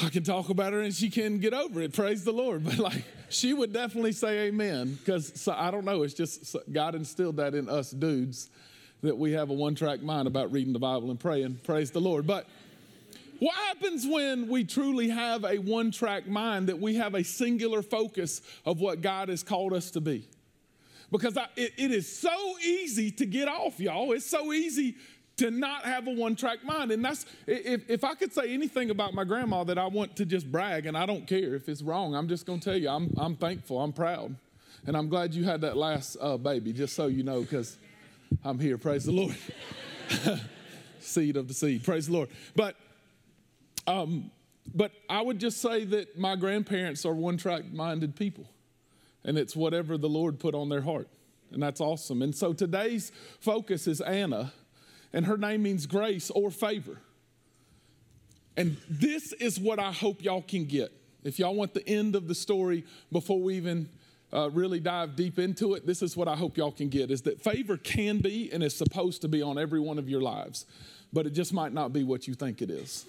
I 0.01 0.09
can 0.09 0.23
talk 0.23 0.49
about 0.49 0.73
her 0.73 0.81
and 0.81 0.95
she 0.95 1.11
can 1.11 1.39
get 1.39 1.53
over 1.53 1.83
it. 1.83 1.93
Praise 1.93 2.25
the 2.25 2.33
Lord. 2.33 2.65
But 2.73 2.79
like, 2.79 3.05
she 3.29 3.53
would 3.53 3.73
definitely 3.73 4.13
say 4.13 4.49
amen 4.49 4.95
because 4.95 5.41
so, 5.41 5.53
I 5.53 5.71
don't 5.71 5.85
know. 5.85 6.03
It's 6.03 6.15
just 6.15 6.57
God 6.71 6.95
instilled 6.95 7.37
that 7.37 7.55
in 7.55 7.69
us 7.69 7.91
dudes 7.91 8.49
that 9.03 9.17
we 9.17 9.33
have 9.33 9.51
a 9.51 9.53
one 9.53 9.75
track 9.75 10.01
mind 10.03 10.29
about 10.29 10.53
reading 10.53 10.73
the 10.73 10.79
Bible 10.79 11.11
and 11.11 11.19
praying. 11.19 11.61
Praise 11.65 11.91
the 11.91 12.01
Lord. 12.01 12.27
But 12.27 12.47
what 13.41 13.55
happens 13.55 14.07
when 14.07 14.49
we 14.49 14.65
truly 14.65 15.09
have 15.09 15.45
a 15.45 15.59
one 15.59 15.91
track 15.91 16.29
mind 16.29 16.69
that 16.69 16.79
we 16.79 16.95
have 16.95 17.15
a 17.15 17.25
singular 17.25 17.83
focus 17.83 18.41
of 18.65 18.81
what 18.81 19.03
God 19.03 19.29
has 19.29 19.43
called 19.43 19.73
us 19.73 19.91
to 19.93 20.01
be? 20.01 20.29
Because 21.11 21.37
I, 21.37 21.47
it, 21.57 21.73
it 21.77 21.91
is 21.91 22.11
so 22.11 22.59
easy 22.65 23.11
to 23.11 23.27
get 23.27 23.49
off, 23.49 23.79
y'all. 23.81 24.13
It's 24.13 24.25
so 24.25 24.53
easy 24.53 24.97
to 25.37 25.51
not 25.51 25.85
have 25.85 26.07
a 26.07 26.11
one 26.11 26.37
track 26.37 26.65
mind. 26.65 26.93
And 26.93 27.05
that's, 27.05 27.27
if, 27.47 27.89
if 27.89 28.05
I 28.05 28.15
could 28.15 28.33
say 28.33 28.53
anything 28.53 28.91
about 28.91 29.15
my 29.15 29.25
grandma 29.25 29.65
that 29.65 29.79
I 29.79 29.87
want 29.87 30.17
to 30.17 30.27
just 30.27 30.51
brag, 30.51 30.87
and 30.87 30.97
I 30.97 31.07
don't 31.07 31.27
care 31.27 31.55
if 31.55 31.69
it's 31.69 31.83
wrong, 31.83 32.15
I'm 32.15 32.29
just 32.29 32.47
to 32.47 32.59
tell 32.59 32.77
you, 32.77 32.89
I'm, 32.89 33.13
I'm 33.17 33.37
thankful, 33.37 33.81
I'm 33.81 33.93
proud. 33.93 34.37
And 34.87 34.97
I'm 34.97 35.09
glad 35.09 35.35
you 35.35 35.45
had 35.45 35.61
that 35.61 35.77
last 35.77 36.17
uh, 36.21 36.37
baby, 36.37 36.73
just 36.73 36.95
so 36.95 37.07
you 37.07 37.23
know, 37.23 37.43
because 37.43 37.79
I'm 38.45 38.59
here. 38.59 38.79
Praise 38.79 39.05
the 39.05 39.13
Lord. 39.13 39.37
seed 41.01 41.37
of 41.37 41.49
the 41.49 41.55
seed. 41.55 41.85
Praise 41.85 42.07
the 42.07 42.13
Lord. 42.13 42.29
But, 42.57 42.77
um, 43.87 44.31
but 44.75 44.93
I 45.09 45.21
would 45.21 45.39
just 45.39 45.61
say 45.61 45.85
that 45.85 46.19
my 46.19 46.37
grandparents 46.37 47.05
are 47.05 47.15
one 47.15 47.37
track 47.37 47.73
minded 47.73 48.17
people 48.17 48.47
and 49.25 49.39
it's 49.39 49.55
whatever 49.55 49.97
the 49.99 50.09
Lord 50.09 50.39
put 50.39 50.55
on 50.55 50.69
their 50.69 50.83
heart. 50.83 51.09
And 51.53 51.63
that's 51.63 51.81
awesome. 51.81 52.23
And 52.23 52.35
so 52.35 52.53
today's 52.53 53.13
focus 53.41 53.87
is 53.87 54.01
Anna, 54.01 54.53
and 55.13 55.27
her 55.27 55.37
name 55.37 55.63
means 55.63 55.87
grace 55.87 56.31
or 56.31 56.51
favor. 56.51 56.99
And 58.57 58.77
this 58.89 59.33
is 59.35 59.59
what 59.59 59.79
I 59.79 59.93
hope 59.93 60.23
y'all 60.23 60.43
can 60.43 60.65
get. 60.65 60.93
If 61.25 61.39
y'all 61.39 61.55
want 61.55 61.75
the 61.75 61.87
end 61.89 62.17
of 62.17 62.29
the 62.29 62.35
story 62.35 62.85
before 63.11 63.41
we 63.41 63.57
even 63.57 63.89
uh, 64.33 64.51
really 64.51 64.81
dive 64.81 65.15
deep 65.17 65.39
into 65.39 65.75
it, 65.75 65.87
this 65.87 66.03
is 66.03 66.17
what 66.17 66.29
I 66.29 66.37
hope 66.37 66.57
y'all 66.57 66.73
can 66.73 66.89
get 66.89 67.11
is 67.11 67.23
that 67.23 67.41
favor 67.41 67.77
can 67.77 68.19
be 68.19 68.51
and 68.53 68.63
is 68.63 68.75
supposed 68.75 69.23
to 69.23 69.29
be 69.29 69.43
on 69.43 69.59
every 69.59 69.81
one 69.81 69.99
of 69.99 70.09
your 70.09 70.21
lives, 70.21 70.67
but 71.13 71.27
it 71.27 71.31
just 71.31 71.53
might 71.53 71.73
not 71.73 71.93
be 71.93 72.03
what 72.03 72.27
you 72.27 72.35
think 72.35 72.61
it 72.61 72.71
is. 72.71 73.05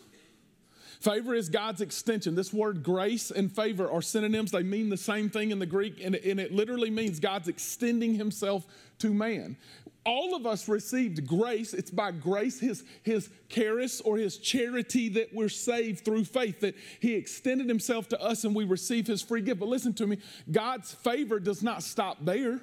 Favor 1.04 1.36
is 1.36 1.50
God's 1.50 1.82
extension. 1.82 2.34
This 2.34 2.54
word 2.54 2.82
grace 2.82 3.30
and 3.30 3.54
favor 3.54 3.92
are 3.92 4.02
synonyms. 4.02 4.52
They 4.52 4.64
mean 4.64 4.88
the 4.88 4.96
same 4.96 5.30
thing 5.30 5.52
in 5.52 5.60
the 5.60 5.66
Greek, 5.66 6.02
and 6.02 6.16
it, 6.16 6.54
literally 6.54 6.90
means 6.90 7.20
God's 7.20 7.50
extending 7.50 8.14
himself 8.14 8.66
to 9.00 9.14
man. 9.14 9.58
All 10.06 10.34
of 10.34 10.46
us 10.46 10.70
received 10.70 11.28
grace. 11.28 11.74
It's 11.74 11.92
by 11.92 12.12
grace, 12.12 12.58
his, 12.58 12.86
his 13.02 13.30
charis 13.50 14.00
or 14.00 14.16
his 14.16 14.38
charity, 14.38 15.10
that 15.10 15.34
we're 15.34 15.50
saved 15.50 16.06
through 16.06 16.24
faith, 16.24 16.62
that 16.62 16.76
he 17.02 17.16
extended 17.16 17.68
himself 17.68 18.08
to 18.08 18.22
us 18.22 18.46
and 18.46 18.56
we 18.56 18.64
receive 18.64 19.06
his 19.06 19.22
free 19.22 19.42
gift. 19.42 19.60
But 19.60 19.68
listen 19.68 19.94
to 19.96 20.08
me 20.08 20.20
God's 20.50 20.94
favor 20.94 21.38
does 21.38 21.62
not 21.62 21.84
stop 21.84 22.24
there. 22.24 22.62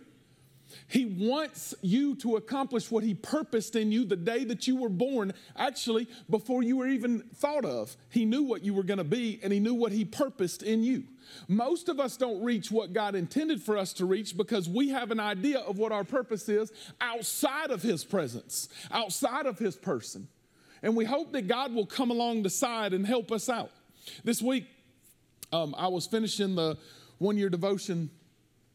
He 0.88 1.04
wants 1.04 1.74
you 1.82 2.14
to 2.16 2.36
accomplish 2.36 2.90
what 2.90 3.04
He 3.04 3.14
purposed 3.14 3.76
in 3.76 3.92
you 3.92 4.04
the 4.04 4.16
day 4.16 4.44
that 4.44 4.66
you 4.66 4.76
were 4.76 4.88
born, 4.88 5.32
actually, 5.56 6.08
before 6.28 6.62
you 6.62 6.76
were 6.78 6.88
even 6.88 7.20
thought 7.34 7.64
of. 7.64 7.96
He 8.10 8.24
knew 8.24 8.42
what 8.42 8.64
you 8.64 8.74
were 8.74 8.82
going 8.82 8.98
to 8.98 9.04
be 9.04 9.40
and 9.42 9.52
He 9.52 9.60
knew 9.60 9.74
what 9.74 9.92
He 9.92 10.04
purposed 10.04 10.62
in 10.62 10.82
you. 10.82 11.04
Most 11.48 11.88
of 11.88 12.00
us 12.00 12.16
don't 12.16 12.42
reach 12.42 12.70
what 12.70 12.92
God 12.92 13.14
intended 13.14 13.62
for 13.62 13.76
us 13.76 13.92
to 13.94 14.04
reach 14.04 14.36
because 14.36 14.68
we 14.68 14.88
have 14.90 15.10
an 15.10 15.20
idea 15.20 15.58
of 15.60 15.78
what 15.78 15.92
our 15.92 16.04
purpose 16.04 16.48
is 16.48 16.72
outside 17.00 17.70
of 17.70 17.82
His 17.82 18.04
presence, 18.04 18.68
outside 18.90 19.46
of 19.46 19.58
His 19.58 19.76
person. 19.76 20.28
And 20.82 20.96
we 20.96 21.04
hope 21.04 21.32
that 21.32 21.46
God 21.46 21.74
will 21.74 21.86
come 21.86 22.10
along 22.10 22.42
the 22.42 22.50
side 22.50 22.92
and 22.92 23.06
help 23.06 23.30
us 23.30 23.48
out. 23.48 23.70
This 24.24 24.40
week, 24.40 24.66
um, 25.52 25.74
I 25.76 25.88
was 25.88 26.06
finishing 26.06 26.54
the 26.54 26.78
one 27.18 27.36
year 27.36 27.50
devotion 27.50 28.10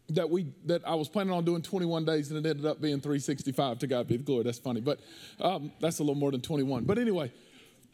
that 0.10 0.30
we 0.30 0.48
that 0.66 0.88
I 0.88 0.96
was 0.96 1.10
planning 1.10 1.34
on 1.34 1.46
doing 1.46 1.62
21 1.62 2.06
days 2.06 2.30
and 2.32 2.46
it 2.46 2.50
ended 2.50 2.66
up 2.66 2.82
being 2.82 3.02
365 3.02 3.80
to 3.80 3.88
God 3.88 4.08
be 4.08 4.18
the 4.18 4.24
glory. 4.24 4.44
That's 4.44 4.60
funny, 4.60 4.82
but 4.82 5.00
um, 5.40 5.72
that's 5.80 6.00
a 6.00 6.04
little 6.04 6.16
more 6.16 6.32
than 6.32 6.42
21. 6.42 6.84
But 6.84 6.98
anyway, 6.98 7.32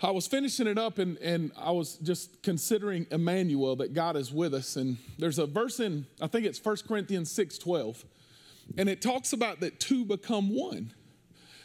I 0.01 0.11
was 0.11 0.27
finishing 0.27 0.67
it 0.67 0.77
up 0.77 0.97
and 0.97 1.17
and 1.19 1.51
I 1.57 1.71
was 1.71 1.95
just 1.97 2.43
considering 2.43 3.07
Emmanuel 3.11 3.75
that 3.77 3.93
God 3.93 4.17
is 4.17 4.31
with 4.31 4.53
us. 4.53 4.75
And 4.75 4.97
there's 5.17 5.39
a 5.39 5.45
verse 5.45 5.79
in 5.79 6.05
I 6.21 6.27
think 6.27 6.45
it's 6.45 6.63
1 6.63 6.77
Corinthians 6.87 7.31
6:12, 7.31 8.03
and 8.77 8.89
it 8.89 9.01
talks 9.01 9.31
about 9.31 9.61
that 9.61 9.79
two 9.79 10.03
become 10.03 10.53
one. 10.53 10.93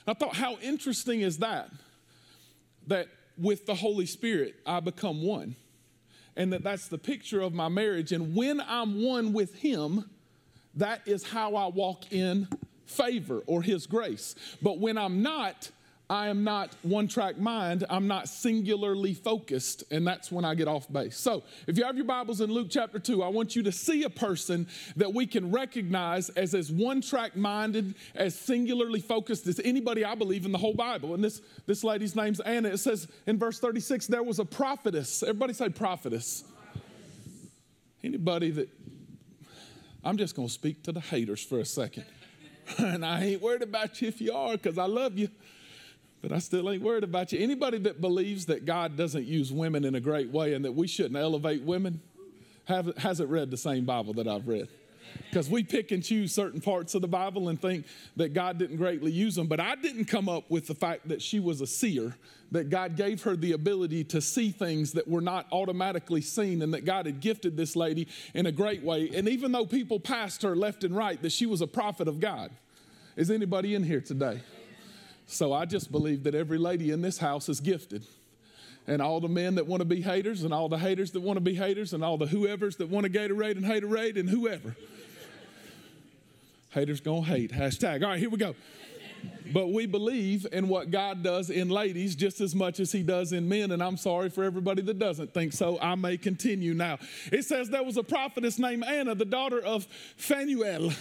I 0.09 0.15
thought, 0.15 0.37
how 0.37 0.57
interesting 0.59 1.23
is 1.23 1.39
that? 1.39 1.71
That 2.87 3.09
with 3.37 3.67
the 3.67 3.75
Holy 3.75 4.07
Spirit 4.07 4.55
I 4.65 4.79
become 4.79 5.23
one, 5.23 5.57
and 6.37 6.53
that 6.53 6.63
that's 6.63 6.87
the 6.87 6.99
picture 6.99 7.41
of 7.41 7.53
my 7.53 7.69
marriage. 7.69 8.13
And 8.13 8.37
when 8.37 8.61
I'm 8.61 9.03
one 9.03 9.33
with 9.33 9.57
Him 9.57 10.09
that 10.77 11.03
is 11.07 11.25
how 11.25 11.57
I 11.57 11.67
walk 11.69 12.13
in 12.13 12.49
favor 12.87 13.43
or 13.47 13.63
His 13.63 13.87
grace. 13.87 14.35
But 14.63 14.79
when 14.79 14.97
I'm 14.99 15.23
not, 15.23 15.71
I 16.09 16.29
am 16.29 16.45
not 16.45 16.73
one 16.83 17.09
track 17.09 17.37
mind. 17.37 17.85
I'm 17.91 18.07
not 18.07 18.29
singularly 18.29 19.13
focused, 19.13 19.83
and 19.91 20.07
that's 20.07 20.31
when 20.31 20.45
I 20.45 20.55
get 20.55 20.69
off 20.69 20.91
base. 20.93 21.17
So, 21.17 21.43
if 21.67 21.77
you 21.77 21.85
have 21.85 21.97
your 21.97 22.05
Bibles 22.05 22.41
in 22.41 22.49
Luke 22.49 22.69
chapter 22.71 23.01
2, 23.01 23.25
I 23.25 23.29
want 23.29 23.57
you 23.57 23.65
to 23.65 23.73
see 23.73 24.05
a 24.05 24.11
person 24.11 24.69
that 24.95 25.13
we 25.13 25.27
can 25.27 25.51
recognize 25.51 26.29
as 26.31 26.55
as 26.55 26.71
one 26.71 27.01
track 27.01 27.35
minded, 27.35 27.97
as 28.15 28.39
singularly 28.39 29.01
focused 29.01 29.49
as 29.49 29.61
anybody 29.65 30.05
I 30.05 30.15
believe 30.15 30.45
in 30.45 30.53
the 30.53 30.59
whole 30.59 30.75
Bible. 30.75 31.15
And 31.15 31.25
this, 31.25 31.41
this 31.67 31.83
lady's 31.83 32.15
name's 32.15 32.39
Anna. 32.39 32.69
It 32.69 32.79
says 32.79 33.09
in 33.27 33.37
verse 33.37 33.59
36 33.59 34.07
there 34.07 34.23
was 34.23 34.39
a 34.39 34.45
prophetess. 34.45 35.25
Everybody 35.25 35.55
say 35.55 35.71
prophetess. 35.71 36.45
Anybody 38.05 38.53
that 38.53 38.69
I'm 40.07 40.17
just 40.17 40.37
going 40.37 40.47
to 40.47 40.55
speak 40.55 40.85
to 40.85 40.93
the 40.93 41.01
haters 41.01 41.43
for 41.43 41.59
a 41.59 41.65
second. 41.65 42.05
and 42.79 43.05
I 43.05 43.25
ain't 43.25 43.43
worried 43.43 43.63
about 43.63 44.01
you 44.01 44.09
if 44.09 44.21
you 44.21 44.33
are, 44.33 44.53
because 44.53 44.79
I 44.79 44.87
love 44.87 45.19
you. 45.19 45.29
But 46.23 46.33
I 46.33 46.39
still 46.39 46.71
ain't 46.71 46.83
worried 46.83 47.05
about 47.05 47.33
you. 47.33 47.41
Anybody 47.41 47.79
that 47.79 48.01
believes 48.01 48.47
that 48.47 48.65
God 48.65 48.97
doesn't 48.97 49.27
use 49.27 49.53
women 49.53 49.85
in 49.85 49.95
a 49.95 50.01
great 50.01 50.31
way 50.31 50.55
and 50.55 50.65
that 50.65 50.73
we 50.73 50.87
shouldn't 50.87 51.17
elevate 51.17 51.63
women 51.63 52.01
have, 52.67 52.97
hasn't 52.97 53.31
read 53.31 53.51
the 53.51 53.57
same 53.57 53.85
Bible 53.85 54.15
that 54.15 54.29
I've 54.29 54.47
read 54.47 54.69
because 55.31 55.49
we 55.49 55.63
pick 55.63 55.93
and 55.93 56.03
choose 56.03 56.33
certain 56.33 56.61
parts 56.61 56.95
of 56.95 57.03
the 57.03 57.09
Bible 57.09 57.49
and 57.49 57.61
think 57.61 57.87
that 58.17 58.35
God 58.35 58.59
didn't 58.59 58.77
greatly 58.77 59.13
use 59.13 59.35
them. 59.35 59.47
But 59.47 59.61
I 59.61 59.75
didn't 59.75 60.07
come 60.07 60.29
up 60.29 60.51
with 60.51 60.67
the 60.67 60.75
fact 60.75 61.09
that 61.09 61.23
she 61.23 61.41
was 61.41 61.61
a 61.61 61.67
seer, 61.67 62.15
that 62.53 62.71
God 62.71 62.97
gave 62.97 63.23
her 63.25 63.37
the 63.37 63.53
ability 63.53 64.05
to 64.05 64.21
see 64.21 64.51
things 64.51 64.93
that 64.93 65.09
were 65.09 65.21
not 65.21 65.47
automatically 65.53 66.21
seen, 66.21 66.63
and 66.63 66.73
that 66.75 66.85
God 66.85 67.07
had 67.07 67.21
gifted 67.21 67.57
this 67.57 67.77
lady 67.77 68.09
in 68.35 68.47
a 68.47 68.53
great 68.53 68.83
way. 68.83 69.11
And 69.15 69.29
even 69.29 69.53
though 69.53 69.67
people 69.67 70.01
passed 70.01 70.43
her 70.43 70.57
left 70.57 70.85
and 70.85 70.97
right, 70.97 71.21
that 71.23 71.33
she 71.33 71.47
was 71.47 71.61
a 71.61 71.67
prophet 71.67 72.09
of 72.09 72.21
God. 72.21 72.51
Is 73.17 73.31
anybody 73.31 73.75
in 73.75 73.83
here 73.83 74.01
today? 74.01 74.41
So 75.27 75.53
I 75.53 75.65
just 75.65 75.91
believe 75.91 76.25
that 76.25 76.35
every 76.35 76.59
lady 76.59 76.91
in 76.91 77.03
this 77.03 77.19
house 77.19 77.49
is 77.49 77.61
gifted 77.61 78.07
and 78.87 79.03
all 79.03 79.21
the 79.21 79.29
men 79.29 79.57
that 79.57 79.67
want 79.67 79.81
to 79.81 79.85
be 79.85 80.01
haters, 80.01 80.45
and 80.45 80.55
all 80.55 80.69
the 80.69 80.79
haters 80.79 81.11
that 81.13 81.21
want 81.21 81.37
to 81.37 81.41
be 81.41 81.55
haters, 81.55 81.93
and 81.93 82.05
all 82.05 82.17
the 82.17 82.27
whoever's 82.27 82.77
that 82.77 82.89
want 82.89 83.05
to 83.05 83.11
Gatorade 83.11 83.57
and 83.57 83.65
haterade, 83.65 84.19
and 84.19 84.29
whoever. 84.29 84.77
Haters 86.77 87.01
gonna 87.01 87.23
hate. 87.23 87.53
Hashtag. 87.53 88.03
All 88.03 88.11
right, 88.11 88.21
here 88.21 88.29
we 88.29 88.37
go. 88.37 88.55
But 89.51 89.69
we 89.69 89.87
believe 89.87 90.47
in 90.53 90.69
what 90.69 90.91
God 90.91 91.23
does 91.23 91.49
in 91.49 91.71
ladies 91.71 92.15
just 92.15 92.43
as 92.43 92.55
much 92.55 92.81
as 92.81 92.93
He 92.93 93.03
does 93.03 93.33
in 93.33 93.49
men. 93.49 93.71
And 93.73 93.83
I'm 93.83 93.97
sorry 93.97 94.29
for 94.29 94.45
everybody 94.45 94.83
that 94.83 94.99
doesn't 94.99 95.33
think 95.33 95.55
so. 95.55 95.79
I 95.81 95.95
may 95.95 96.19
continue 96.19 96.75
now. 96.75 96.99
It 97.33 97.47
says 97.47 97.71
there 97.71 97.83
was 97.83 97.97
a 97.97 98.03
prophetess 98.03 98.59
named 98.59 98.85
Anna, 98.85 99.15
the 99.15 99.25
daughter 99.25 99.59
of 99.59 99.87
Phanuel. 100.19 100.93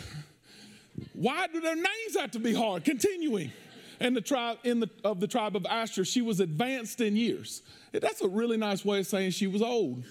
Why 1.12 1.48
do 1.48 1.60
their 1.60 1.76
names 1.76 2.16
have 2.18 2.32
to 2.32 2.40
be 2.40 2.54
hard? 2.54 2.86
Continuing. 2.86 3.52
And 4.00 4.16
the 4.16 4.22
tribe 4.22 4.60
in 4.64 4.80
the, 4.80 4.90
of 5.04 5.20
the 5.20 5.28
tribe 5.28 5.58
of 5.58 5.66
Asher, 5.66 6.06
she 6.06 6.22
was 6.22 6.40
advanced 6.40 7.02
in 7.02 7.18
years. 7.18 7.64
That's 7.92 8.22
a 8.22 8.30
really 8.30 8.56
nice 8.56 8.86
way 8.86 9.00
of 9.00 9.08
saying 9.08 9.32
she 9.32 9.48
was 9.48 9.62
old. 9.62 10.06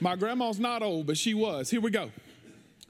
My 0.00 0.16
grandma's 0.16 0.58
not 0.58 0.82
old, 0.82 1.06
but 1.06 1.18
she 1.18 1.34
was. 1.34 1.68
Here 1.68 1.82
we 1.82 1.90
go. 1.90 2.10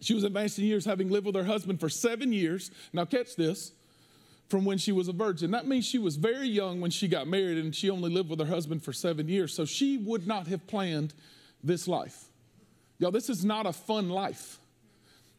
She 0.04 0.14
was 0.14 0.24
advanced 0.24 0.58
in 0.58 0.66
years, 0.66 0.84
having 0.84 1.08
lived 1.08 1.26
with 1.26 1.34
her 1.34 1.44
husband 1.44 1.80
for 1.80 1.88
seven 1.88 2.32
years. 2.32 2.70
Now, 2.92 3.06
catch 3.06 3.36
this 3.36 3.72
from 4.48 4.66
when 4.66 4.76
she 4.76 4.92
was 4.92 5.08
a 5.08 5.12
virgin. 5.12 5.50
That 5.52 5.66
means 5.66 5.86
she 5.86 5.98
was 5.98 6.16
very 6.16 6.46
young 6.46 6.80
when 6.80 6.90
she 6.90 7.08
got 7.08 7.26
married 7.26 7.56
and 7.56 7.74
she 7.74 7.88
only 7.88 8.10
lived 8.10 8.28
with 8.28 8.38
her 8.38 8.46
husband 8.46 8.84
for 8.84 8.92
seven 8.92 9.28
years. 9.28 9.54
So 9.54 9.64
she 9.64 9.96
would 9.96 10.26
not 10.26 10.46
have 10.48 10.66
planned 10.66 11.14
this 11.62 11.88
life. 11.88 12.24
Y'all, 12.98 13.10
this 13.10 13.30
is 13.30 13.44
not 13.44 13.66
a 13.66 13.72
fun 13.72 14.10
life 14.10 14.58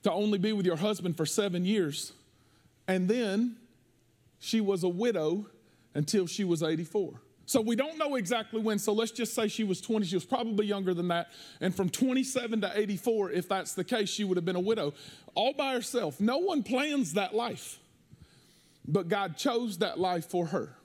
to 0.04 0.12
only 0.12 0.40
be 0.40 0.52
with 0.52 0.66
your 0.66 0.76
husband 0.78 1.16
for 1.16 1.26
seven 1.26 1.64
years. 1.64 2.14
And 2.88 3.08
then 3.08 3.58
she 4.40 4.62
was 4.62 4.84
a 4.84 4.90
widow 4.90 5.46
until 5.94 6.28
she 6.28 6.44
was 6.44 6.64
84. 6.64 7.14
So 7.46 7.62
we 7.62 7.76
don't 7.76 7.98
know 7.98 8.16
exactly 8.16 8.60
when. 8.60 8.80
So 8.80 8.92
let's 8.92 9.12
just 9.12 9.36
say 9.36 9.48
she 9.48 9.64
was 9.64 9.80
20. 9.80 10.06
She 10.06 10.16
was 10.16 10.26
probably 10.26 10.66
younger 10.66 10.94
than 10.94 11.08
that. 11.10 11.30
And 11.62 11.76
from 11.76 11.90
27 11.90 12.62
to 12.62 12.72
84, 12.74 13.32
if 13.32 13.48
that's 13.48 13.74
the 13.74 13.84
case, 13.84 14.10
she 14.10 14.24
would 14.24 14.38
have 14.38 14.46
been 14.46 14.56
a 14.56 14.62
widow 14.62 14.94
all 15.36 15.54
by 15.54 15.74
herself. 15.74 16.20
No 16.20 16.40
one 16.40 16.64
plans 16.64 17.14
that 17.14 17.36
life, 17.36 17.80
but 18.88 19.08
God 19.10 19.38
chose 19.38 19.78
that 19.80 20.00
life 20.00 20.26
for 20.26 20.48
her. 20.48 20.76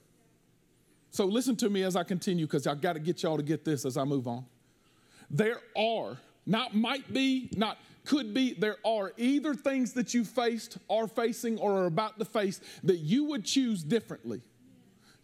So 1.11 1.25
listen 1.25 1.57
to 1.57 1.71
me 1.71 1.83
as 1.83 1.97
I 1.97 2.05
continue 2.05 2.47
because 2.47 2.67
I've 2.67 2.81
got 2.81 2.93
to 2.93 3.01
get 3.01 3.23
y'all 3.23 3.37
to 3.37 3.43
get 3.43 3.65
this 3.65 3.85
as 3.85 3.97
I 3.97 4.05
move 4.05 4.29
on. 4.29 4.45
There 5.31 5.61
are, 5.77 6.19
not 6.47 6.75
might 6.75 7.13
be, 7.13 7.51
not 7.57 7.79
could 8.05 8.35
be, 8.35 8.55
there 8.55 8.77
are 8.85 9.13
either 9.17 9.55
things 9.55 9.93
that 9.95 10.15
you 10.15 10.25
faced, 10.25 10.79
are 10.89 11.07
facing, 11.07 11.59
or 11.59 11.83
are 11.83 11.87
about 11.87 12.19
to 12.19 12.25
face 12.25 12.61
that 12.85 12.99
you 12.99 13.25
would 13.25 13.45
choose 13.45 13.83
differently 13.83 14.43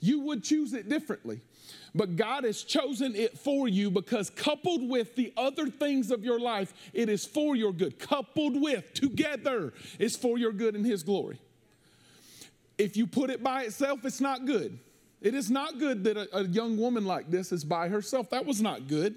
you 0.01 0.21
would 0.21 0.43
choose 0.43 0.73
it 0.73 0.89
differently. 0.89 1.41
But 1.95 2.17
God 2.17 2.45
has 2.45 2.63
chosen 2.63 3.15
it 3.15 3.39
for 3.39 3.69
you 3.69 3.91
because, 3.91 4.29
coupled 4.29 4.89
with 4.89 5.17
the 5.17 5.33
other 5.37 5.69
things 5.69 6.11
of 6.11 6.25
your 6.25 6.39
life, 6.39 6.75
it 6.93 7.09
is 7.09 7.25
for 7.25 7.57
your 7.57 7.73
good. 7.73 7.99
Coupled 7.99 8.61
with, 8.61 8.93
together, 8.93 9.73
is 9.99 10.15
for 10.15 10.37
your 10.37 10.53
good 10.53 10.75
and 10.75 10.85
His 10.85 11.03
glory. 11.03 11.41
If 12.77 12.97
you 12.97 13.07
put 13.07 13.31
it 13.31 13.43
by 13.43 13.63
itself, 13.63 14.05
it's 14.05 14.21
not 14.21 14.45
good. 14.45 14.79
It 15.23 15.35
is 15.35 15.51
not 15.51 15.79
good 15.79 16.05
that 16.05 16.19
a, 16.19 16.37
a 16.37 16.45
young 16.45 16.77
woman 16.77 17.07
like 17.07 17.31
this 17.31 17.51
is 17.51 17.65
by 17.65 17.89
herself. 17.89 18.29
That 18.29 18.45
was 18.45 18.61
not 18.61 18.87
good. 18.87 19.17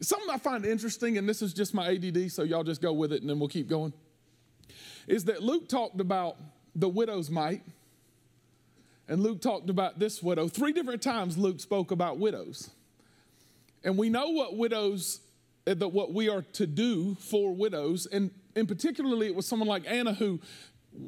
Something 0.00 0.30
I 0.30 0.38
find 0.38 0.64
interesting, 0.64 1.18
and 1.18 1.28
this 1.28 1.42
is 1.42 1.52
just 1.52 1.74
my 1.74 1.88
ADD, 1.88 2.32
so 2.32 2.42
y'all 2.42 2.64
just 2.64 2.80
go 2.80 2.92
with 2.92 3.12
it 3.12 3.20
and 3.20 3.28
then 3.28 3.38
we'll 3.38 3.48
keep 3.48 3.68
going, 3.68 3.92
is 5.06 5.24
that 5.24 5.42
Luke 5.42 5.68
talked 5.68 6.00
about 6.00 6.36
the 6.74 6.88
widow's 6.88 7.30
mite 7.30 7.62
and 9.08 9.22
Luke 9.22 9.40
talked 9.40 9.70
about 9.70 9.98
this 9.98 10.22
widow. 10.22 10.48
Three 10.48 10.72
different 10.72 11.02
times 11.02 11.38
Luke 11.38 11.60
spoke 11.60 11.90
about 11.90 12.18
widows. 12.18 12.70
And 13.84 13.96
we 13.96 14.08
know 14.08 14.30
what 14.30 14.56
widows, 14.56 15.20
eh, 15.66 15.74
that 15.74 15.88
what 15.88 16.12
we 16.12 16.28
are 16.28 16.42
to 16.54 16.66
do 16.66 17.14
for 17.16 17.54
widows. 17.54 18.06
And 18.06 18.30
in 18.56 18.66
particularly, 18.66 19.28
it 19.28 19.34
was 19.34 19.46
someone 19.46 19.68
like 19.68 19.84
Anna 19.86 20.14
who 20.14 20.40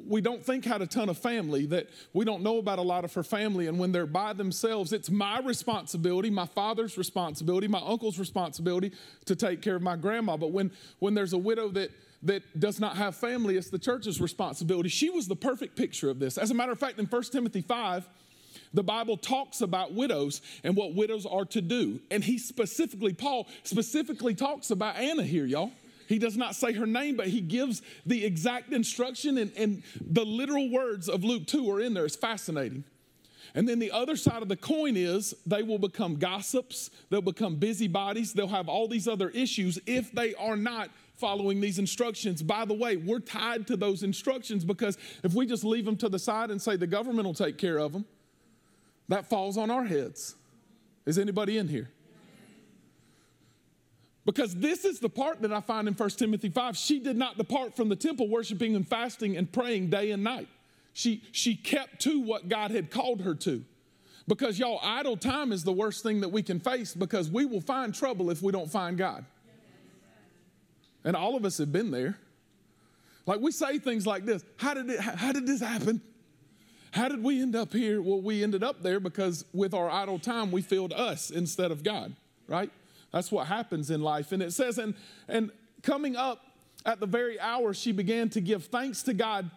we 0.06 0.20
don't 0.20 0.44
think 0.44 0.64
had 0.64 0.82
a 0.82 0.86
ton 0.86 1.08
of 1.08 1.18
family, 1.18 1.66
that 1.66 1.88
we 2.12 2.24
don't 2.24 2.42
know 2.42 2.58
about 2.58 2.78
a 2.78 2.82
lot 2.82 3.04
of 3.04 3.14
her 3.14 3.22
family. 3.22 3.66
And 3.66 3.78
when 3.78 3.90
they're 3.90 4.06
by 4.06 4.32
themselves, 4.32 4.92
it's 4.92 5.10
my 5.10 5.40
responsibility, 5.40 6.30
my 6.30 6.46
father's 6.46 6.98
responsibility, 6.98 7.68
my 7.68 7.80
uncle's 7.84 8.18
responsibility 8.18 8.92
to 9.24 9.34
take 9.34 9.62
care 9.62 9.76
of 9.76 9.82
my 9.82 9.96
grandma. 9.96 10.36
But 10.36 10.52
when, 10.52 10.70
when 10.98 11.14
there's 11.14 11.32
a 11.32 11.38
widow 11.38 11.68
that 11.70 11.90
that 12.22 12.58
does 12.58 12.80
not 12.80 12.96
have 12.96 13.14
family, 13.14 13.56
it's 13.56 13.70
the 13.70 13.78
church's 13.78 14.20
responsibility. 14.20 14.88
She 14.88 15.10
was 15.10 15.28
the 15.28 15.36
perfect 15.36 15.76
picture 15.76 16.10
of 16.10 16.18
this. 16.18 16.36
As 16.36 16.50
a 16.50 16.54
matter 16.54 16.72
of 16.72 16.78
fact, 16.78 16.98
in 16.98 17.06
1 17.06 17.22
Timothy 17.24 17.60
5, 17.60 18.08
the 18.74 18.82
Bible 18.82 19.16
talks 19.16 19.60
about 19.60 19.94
widows 19.94 20.42
and 20.64 20.76
what 20.76 20.94
widows 20.94 21.26
are 21.26 21.44
to 21.46 21.60
do. 21.60 22.00
And 22.10 22.24
he 22.24 22.38
specifically, 22.38 23.12
Paul 23.12 23.46
specifically 23.62 24.34
talks 24.34 24.70
about 24.70 24.96
Anna 24.96 25.22
here, 25.22 25.46
y'all. 25.46 25.72
He 26.08 26.18
does 26.18 26.36
not 26.36 26.54
say 26.54 26.72
her 26.72 26.86
name, 26.86 27.16
but 27.16 27.28
he 27.28 27.40
gives 27.40 27.82
the 28.06 28.24
exact 28.24 28.72
instruction, 28.72 29.36
and, 29.36 29.52
and 29.56 29.82
the 30.00 30.24
literal 30.24 30.70
words 30.70 31.08
of 31.08 31.22
Luke 31.22 31.46
2 31.46 31.70
are 31.70 31.80
in 31.80 31.92
there. 31.92 32.06
It's 32.06 32.16
fascinating. 32.16 32.84
And 33.54 33.68
then 33.68 33.78
the 33.78 33.90
other 33.90 34.16
side 34.16 34.42
of 34.42 34.48
the 34.48 34.56
coin 34.56 34.96
is 34.96 35.34
they 35.46 35.62
will 35.62 35.78
become 35.78 36.16
gossips, 36.16 36.90
they'll 37.10 37.20
become 37.20 37.56
busybodies, 37.56 38.32
they'll 38.32 38.48
have 38.48 38.68
all 38.68 38.88
these 38.88 39.06
other 39.06 39.28
issues 39.30 39.78
if 39.86 40.12
they 40.12 40.34
are 40.34 40.56
not 40.56 40.90
following 41.18 41.60
these 41.60 41.78
instructions. 41.78 42.42
By 42.42 42.64
the 42.64 42.74
way, 42.74 42.96
we're 42.96 43.20
tied 43.20 43.66
to 43.68 43.76
those 43.76 44.02
instructions 44.02 44.64
because 44.64 44.96
if 45.22 45.34
we 45.34 45.46
just 45.46 45.64
leave 45.64 45.84
them 45.84 45.96
to 45.96 46.08
the 46.08 46.18
side 46.18 46.50
and 46.50 46.60
say 46.60 46.76
the 46.76 46.86
government 46.86 47.26
will 47.26 47.34
take 47.34 47.58
care 47.58 47.78
of 47.78 47.92
them, 47.92 48.04
that 49.08 49.28
falls 49.28 49.56
on 49.56 49.70
our 49.70 49.84
heads. 49.84 50.34
Is 51.06 51.18
anybody 51.18 51.58
in 51.58 51.68
here? 51.68 51.90
Because 54.26 54.54
this 54.54 54.84
is 54.84 54.98
the 54.98 55.08
part 55.08 55.40
that 55.40 55.54
I 55.54 55.62
find 55.62 55.88
in 55.88 55.94
1 55.94 56.10
Timothy 56.10 56.50
5. 56.50 56.76
She 56.76 56.98
did 57.00 57.16
not 57.16 57.38
depart 57.38 57.74
from 57.74 57.88
the 57.88 57.96
temple, 57.96 58.28
worshiping 58.28 58.76
and 58.76 58.86
fasting 58.86 59.38
and 59.38 59.50
praying 59.50 59.88
day 59.88 60.10
and 60.10 60.22
night. 60.22 60.48
She, 60.92 61.22
she 61.32 61.56
kept 61.56 62.02
to 62.02 62.20
what 62.20 62.48
God 62.48 62.70
had 62.70 62.90
called 62.90 63.22
her 63.22 63.34
to. 63.36 63.64
Because, 64.26 64.58
y'all, 64.58 64.80
idle 64.82 65.16
time 65.16 65.50
is 65.50 65.64
the 65.64 65.72
worst 65.72 66.02
thing 66.02 66.20
that 66.20 66.28
we 66.28 66.42
can 66.42 66.60
face 66.60 66.92
because 66.92 67.30
we 67.30 67.46
will 67.46 67.62
find 67.62 67.94
trouble 67.94 68.30
if 68.30 68.42
we 68.42 68.52
don't 68.52 68.70
find 68.70 68.98
God. 68.98 69.24
And 71.08 71.16
all 71.16 71.36
of 71.36 71.46
us 71.46 71.56
have 71.56 71.72
been 71.72 71.90
there. 71.90 72.18
Like 73.24 73.40
we 73.40 73.50
say 73.50 73.78
things 73.78 74.06
like 74.06 74.26
this 74.26 74.44
How 74.58 74.74
did, 74.74 74.90
it, 74.90 75.00
how 75.00 75.32
did 75.32 75.46
this 75.46 75.62
happen? 75.62 76.02
How 76.90 77.08
did 77.08 77.22
we 77.22 77.40
end 77.40 77.56
up 77.56 77.72
here? 77.72 78.02
Well, 78.02 78.20
we 78.20 78.42
ended 78.42 78.62
up 78.62 78.82
there 78.82 79.00
because 79.00 79.46
with 79.54 79.72
our 79.72 79.88
idle 79.88 80.18
time, 80.18 80.50
we 80.52 80.60
filled 80.60 80.92
us 80.92 81.30
instead 81.30 81.70
of 81.70 81.82
God, 81.82 82.14
right? 82.46 82.70
That's 83.10 83.32
what 83.32 83.46
happens 83.46 83.90
in 83.90 84.02
life. 84.02 84.32
And 84.32 84.42
it 84.42 84.52
says, 84.52 84.76
and, 84.76 84.94
and 85.28 85.50
coming 85.82 86.14
up 86.14 86.44
at 86.84 87.00
the 87.00 87.06
very 87.06 87.40
hour, 87.40 87.72
she 87.72 87.90
began 87.90 88.28
to 88.30 88.42
give 88.42 88.66
thanks 88.66 89.02
to 89.04 89.14
God. 89.14 89.50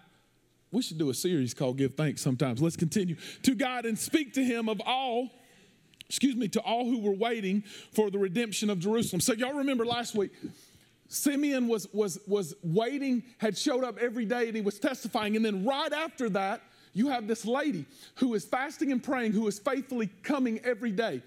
We 0.72 0.82
should 0.82 1.00
do 1.00 1.10
a 1.10 1.14
series 1.14 1.54
called 1.54 1.78
Give 1.78 1.94
Thanks 1.94 2.22
sometimes. 2.22 2.62
Let's 2.62 2.78
continue. 2.78 3.18
To 3.44 3.56
God 3.56 3.86
and 3.86 4.00
speak 4.00 4.34
to 4.36 4.44
Him 4.44 4.70
of 4.70 4.82
all, 4.86 5.30
excuse 6.08 6.38
me, 6.38 6.48
to 6.50 6.62
all 6.62 6.86
who 6.86 7.02
were 7.02 7.12
waiting 7.12 7.66
for 7.92 8.10
the 8.10 8.20
redemption 8.20 8.70
of 8.70 8.80
Jerusalem. 8.80 9.20
So, 9.20 9.34
y'all 9.34 9.54
remember 9.54 9.86
last 9.86 10.16
week, 10.16 10.32
Simeon 11.12 11.68
was, 11.68 11.90
was, 11.92 12.20
was 12.26 12.56
waiting, 12.64 13.22
had 13.38 13.58
showed 13.58 13.84
up 13.84 13.98
every 14.00 14.24
day, 14.24 14.48
and 14.48 14.56
he 14.56 14.62
was 14.62 14.80
testifying. 14.80 15.36
And 15.36 15.44
then 15.44 15.66
right 15.66 15.92
after 15.92 16.30
that, 16.30 16.62
you 16.94 17.10
have 17.10 17.28
this 17.28 17.46
lady 17.46 17.86
who 18.16 18.34
is 18.34 18.46
fasting 18.46 18.94
and 18.94 19.04
praying, 19.04 19.34
who 19.34 19.46
is 19.48 19.60
faithfully 19.60 20.10
coming 20.24 20.62
every 20.64 20.92
day. 20.92 21.22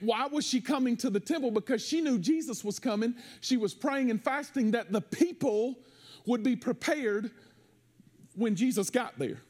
Why 0.00 0.26
was 0.26 0.46
she 0.46 0.60
coming 0.60 0.94
to 0.98 1.08
the 1.08 1.20
temple? 1.20 1.50
Because 1.50 1.82
she 1.82 2.02
knew 2.02 2.18
Jesus 2.18 2.62
was 2.62 2.78
coming. 2.78 3.14
She 3.40 3.56
was 3.56 3.72
praying 3.72 4.10
and 4.10 4.22
fasting 4.22 4.72
that 4.72 4.92
the 4.92 5.00
people 5.00 5.78
would 6.26 6.42
be 6.42 6.54
prepared 6.54 7.30
when 8.34 8.56
Jesus 8.56 8.90
got 8.90 9.18
there. 9.18 9.40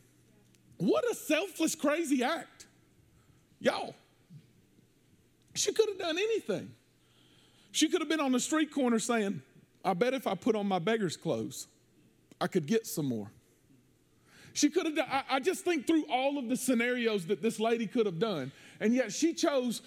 What 0.78 1.04
a 1.10 1.16
selfless, 1.16 1.74
crazy 1.74 2.22
act. 2.22 2.66
Y'all, 3.58 3.96
she 5.54 5.72
could 5.72 5.88
have 5.88 5.98
done 5.98 6.16
anything. 6.16 6.70
She 7.72 7.88
could 7.88 8.00
have 8.00 8.08
been 8.08 8.20
on 8.20 8.30
the 8.30 8.40
street 8.40 8.72
corner 8.72 9.00
saying, 9.00 9.42
I 9.84 9.94
bet 9.94 10.14
if 10.14 10.26
I 10.26 10.34
put 10.34 10.54
on 10.56 10.66
my 10.66 10.78
beggar's 10.78 11.16
clothes, 11.16 11.66
I 12.40 12.46
could 12.46 12.66
get 12.66 12.86
some 12.86 13.06
more. 13.06 13.30
She 14.52 14.68
could 14.68 14.86
have 14.86 14.96
done, 14.96 15.06
I, 15.30 15.38
just 15.38 15.64
think 15.64 15.86
through 15.86 16.04
all 16.10 16.36
of 16.36 16.48
the 16.48 16.56
scenarios 16.56 17.26
that 17.26 17.40
this 17.40 17.60
lady 17.60 17.86
could 17.86 18.06
have 18.06 18.18
done. 18.18 18.50
And 18.80 18.92
yet 18.92 19.12
she 19.12 19.32
chose, 19.32 19.82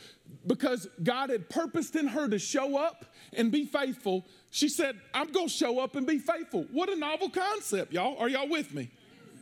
because 0.47 0.87
God 1.01 1.29
had 1.29 1.49
purposed 1.49 1.95
in 1.95 2.07
her 2.07 2.29
to 2.29 2.39
show 2.39 2.77
up 2.77 3.05
and 3.33 3.51
be 3.51 3.65
faithful, 3.65 4.25
she 4.51 4.69
said, 4.69 4.99
I'm 5.13 5.31
gonna 5.31 5.49
show 5.49 5.79
up 5.79 5.95
and 5.95 6.07
be 6.07 6.17
faithful. 6.17 6.65
What 6.71 6.89
a 6.89 6.95
novel 6.95 7.29
concept, 7.29 7.91
y'all. 7.91 8.17
Are 8.17 8.29
y'all 8.29 8.47
with 8.47 8.73
me? 8.73 8.89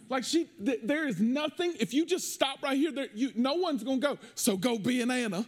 Like 0.09 0.23
she, 0.23 0.49
th- 0.65 0.81
there 0.83 1.07
is 1.07 1.19
nothing, 1.19 1.75
if 1.79 1.93
you 1.93 2.05
just 2.05 2.33
stop 2.33 2.63
right 2.63 2.77
here, 2.77 2.91
there, 2.91 3.07
you, 3.13 3.31
no 3.35 3.53
one's 3.53 3.83
gonna 3.83 3.99
go, 3.99 4.17
so 4.35 4.57
go 4.57 4.79
be 4.79 5.01
an 5.01 5.11
Anna. 5.11 5.45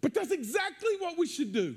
But 0.00 0.12
that's 0.12 0.30
exactly 0.30 0.96
what 0.98 1.16
we 1.16 1.26
should 1.26 1.52
do. 1.52 1.76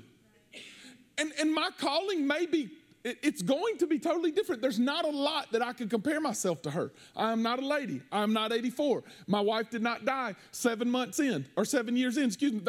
And, 1.18 1.32
and 1.38 1.52
my 1.52 1.70
calling 1.78 2.26
may 2.26 2.46
be 2.46 2.70
it's 3.04 3.42
going 3.42 3.78
to 3.78 3.86
be 3.86 3.98
totally 3.98 4.32
different. 4.32 4.60
There's 4.60 4.78
not 4.78 5.04
a 5.04 5.10
lot 5.10 5.52
that 5.52 5.62
I 5.62 5.72
can 5.72 5.88
compare 5.88 6.20
myself 6.20 6.62
to 6.62 6.70
her. 6.70 6.92
I 7.16 7.32
am 7.32 7.42
not 7.42 7.60
a 7.60 7.66
lady. 7.66 8.02
I 8.10 8.22
am 8.22 8.32
not 8.32 8.52
84. 8.52 9.04
My 9.26 9.40
wife 9.40 9.70
did 9.70 9.82
not 9.82 10.04
die 10.04 10.34
seven 10.50 10.90
months 10.90 11.20
in 11.20 11.46
or 11.56 11.64
seven 11.64 11.96
years 11.96 12.16
in. 12.16 12.24
Excuse 12.24 12.52
me. 12.52 12.62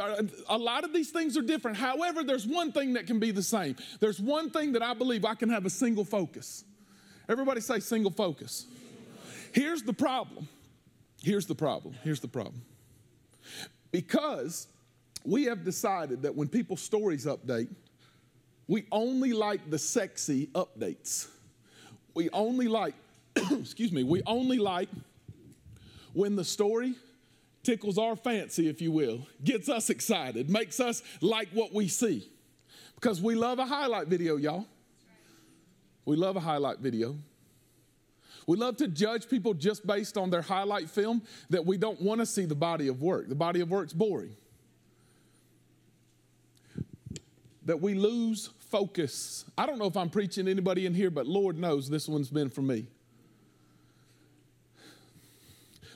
A 0.48 0.58
lot 0.58 0.84
of 0.84 0.94
these 0.94 1.10
things 1.10 1.36
are 1.36 1.42
different. 1.42 1.78
However, 1.78 2.24
there's 2.24 2.46
one 2.46 2.72
thing 2.72 2.94
that 2.94 3.08
can 3.08 3.20
be 3.20 3.32
the 3.32 3.44
same. 3.44 3.76
There's 4.00 4.20
one 4.20 4.50
thing 4.52 4.74
that 4.74 4.84
I 4.84 4.94
believe 4.94 5.26
I 5.26 5.34
can 5.34 5.50
have 5.50 5.66
a 5.66 5.70
single 5.70 6.06
focus. 6.06 6.64
Everybody 7.28 7.62
say 7.62 7.80
single 7.80 8.12
focus. 8.12 8.68
Here's 9.52 9.82
the 9.82 9.94
problem. 9.94 10.48
Here's 11.22 11.48
the 11.48 11.56
problem. 11.56 11.96
Here's 12.04 12.20
the 12.20 12.28
problem. 12.28 12.62
Because 13.92 14.68
we 15.26 15.46
have 15.46 15.66
decided 15.66 16.22
that 16.22 16.36
when 16.36 16.48
people's 16.48 16.82
stories 16.82 17.26
update, 17.26 17.70
we 18.70 18.86
only 18.92 19.34
like 19.34 19.72
the 19.72 19.80
sexy 19.80 20.46
updates. 20.54 21.28
We 22.14 22.30
only 22.30 22.68
like, 22.68 22.94
excuse 23.36 23.92
me, 23.92 24.04
we 24.04 24.22
only 24.28 24.60
like 24.60 24.90
when 26.14 26.36
the 26.36 26.44
story 26.44 26.94
tickles 27.64 27.98
our 27.98 28.16
fancy, 28.16 28.70
if 28.70 28.80
you 28.80 28.92
will, 28.92 29.26
gets 29.44 29.70
us 29.70 29.90
excited, 29.90 30.52
makes 30.52 30.80
us 30.80 31.02
like 31.20 31.50
what 31.50 31.74
we 31.74 31.88
see. 31.88 32.30
Because 32.94 33.20
we 33.20 33.34
love 33.34 33.58
a 33.58 33.66
highlight 33.66 34.08
video, 34.08 34.38
y'all. 34.38 34.68
We 36.06 36.16
love 36.16 36.36
a 36.36 36.40
highlight 36.40 36.78
video. 36.78 37.16
We 38.46 38.56
love 38.56 38.78
to 38.78 38.88
judge 38.88 39.30
people 39.30 39.56
just 39.56 39.86
based 39.86 40.16
on 40.16 40.30
their 40.30 40.44
highlight 40.44 40.92
film 40.92 41.24
that 41.50 41.66
we 41.66 41.78
don't 41.78 42.00
want 42.02 42.20
to 42.20 42.26
see 42.26 42.46
the 42.46 42.56
body 42.56 42.88
of 42.88 43.02
work. 43.02 43.30
The 43.30 43.36
body 43.36 43.62
of 43.62 43.72
work's 43.72 43.94
boring. 43.94 44.36
That 47.70 47.80
we 47.80 47.94
lose 47.94 48.50
focus. 48.72 49.46
I 49.56 49.68
don't 49.68 49.78
know 49.78 49.86
if 49.86 49.96
I'm 49.96 50.10
preaching 50.10 50.48
anybody 50.48 50.88
in 50.88 50.96
here, 50.96 51.12
but 51.12 51.28
Lord 51.28 51.56
knows 51.56 51.88
this 51.88 52.08
one's 52.08 52.32
been 52.32 52.50
for 52.50 52.64
me. 52.64 52.88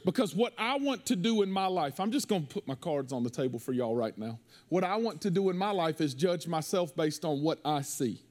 Because 0.06 0.36
what 0.36 0.54
I 0.56 0.78
want 0.78 1.08
to 1.08 1.16
do 1.16 1.42
in 1.42 1.52
my 1.52 1.66
life, 1.66 2.00
I'm 2.00 2.12
just 2.12 2.28
going 2.28 2.46
to 2.46 2.48
put 2.48 2.68
my 2.68 2.76
cards 2.76 3.12
on 3.12 3.24
the 3.24 3.30
table 3.32 3.58
for 3.58 3.74
y'all 3.74 3.96
right 3.96 4.16
now. 4.20 4.38
What 4.70 4.84
I 4.84 4.98
want 4.98 5.20
to 5.22 5.32
do 5.32 5.50
in 5.50 5.58
my 5.58 5.72
life 5.72 6.00
is 6.00 6.14
judge 6.14 6.46
myself 6.46 6.96
based 6.96 7.26
on 7.26 7.42
what 7.42 7.58
I 7.66 7.82
see. 7.82 8.22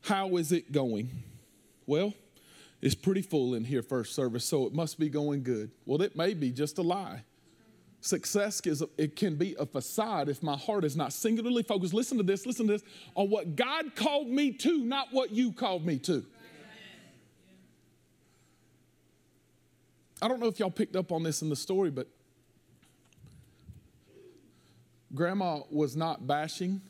How 0.00 0.36
is 0.36 0.50
it 0.50 0.72
going? 0.72 1.10
Well, 1.86 2.12
it's 2.80 2.96
pretty 2.96 3.22
full 3.22 3.54
in 3.54 3.62
here, 3.62 3.84
first 3.84 4.16
service, 4.16 4.44
so 4.44 4.66
it 4.66 4.74
must 4.74 4.98
be 4.98 5.08
going 5.08 5.44
good. 5.44 5.70
Well, 5.86 6.02
it 6.02 6.16
may 6.16 6.34
be 6.34 6.50
just 6.50 6.76
a 6.78 6.82
lie. 6.82 7.22
Success 8.04 8.60
is 8.66 8.82
it 8.98 9.14
can 9.14 9.36
be 9.36 9.54
a 9.60 9.64
facade 9.64 10.28
if 10.28 10.42
my 10.42 10.56
heart 10.56 10.84
is 10.84 10.96
not 10.96 11.12
singularly 11.12 11.62
focused. 11.62 11.94
Listen 11.94 12.18
to 12.18 12.24
this, 12.24 12.44
listen 12.44 12.66
to 12.66 12.72
this, 12.72 12.82
on 13.14 13.30
what 13.30 13.54
God 13.54 13.94
called 13.94 14.26
me 14.26 14.50
to, 14.54 14.84
not 14.84 15.06
what 15.12 15.30
you 15.30 15.52
called 15.52 15.86
me 15.86 15.98
to. 16.00 16.26
I 20.20 20.26
don't 20.26 20.40
know 20.40 20.48
if 20.48 20.58
y'all 20.58 20.70
picked 20.70 20.96
up 20.96 21.12
on 21.12 21.22
this 21.22 21.42
in 21.42 21.48
the 21.48 21.54
story, 21.54 21.90
but 21.90 22.08
grandma 25.14 25.60
was 25.70 25.94
not 25.96 26.26
bashing 26.26 26.80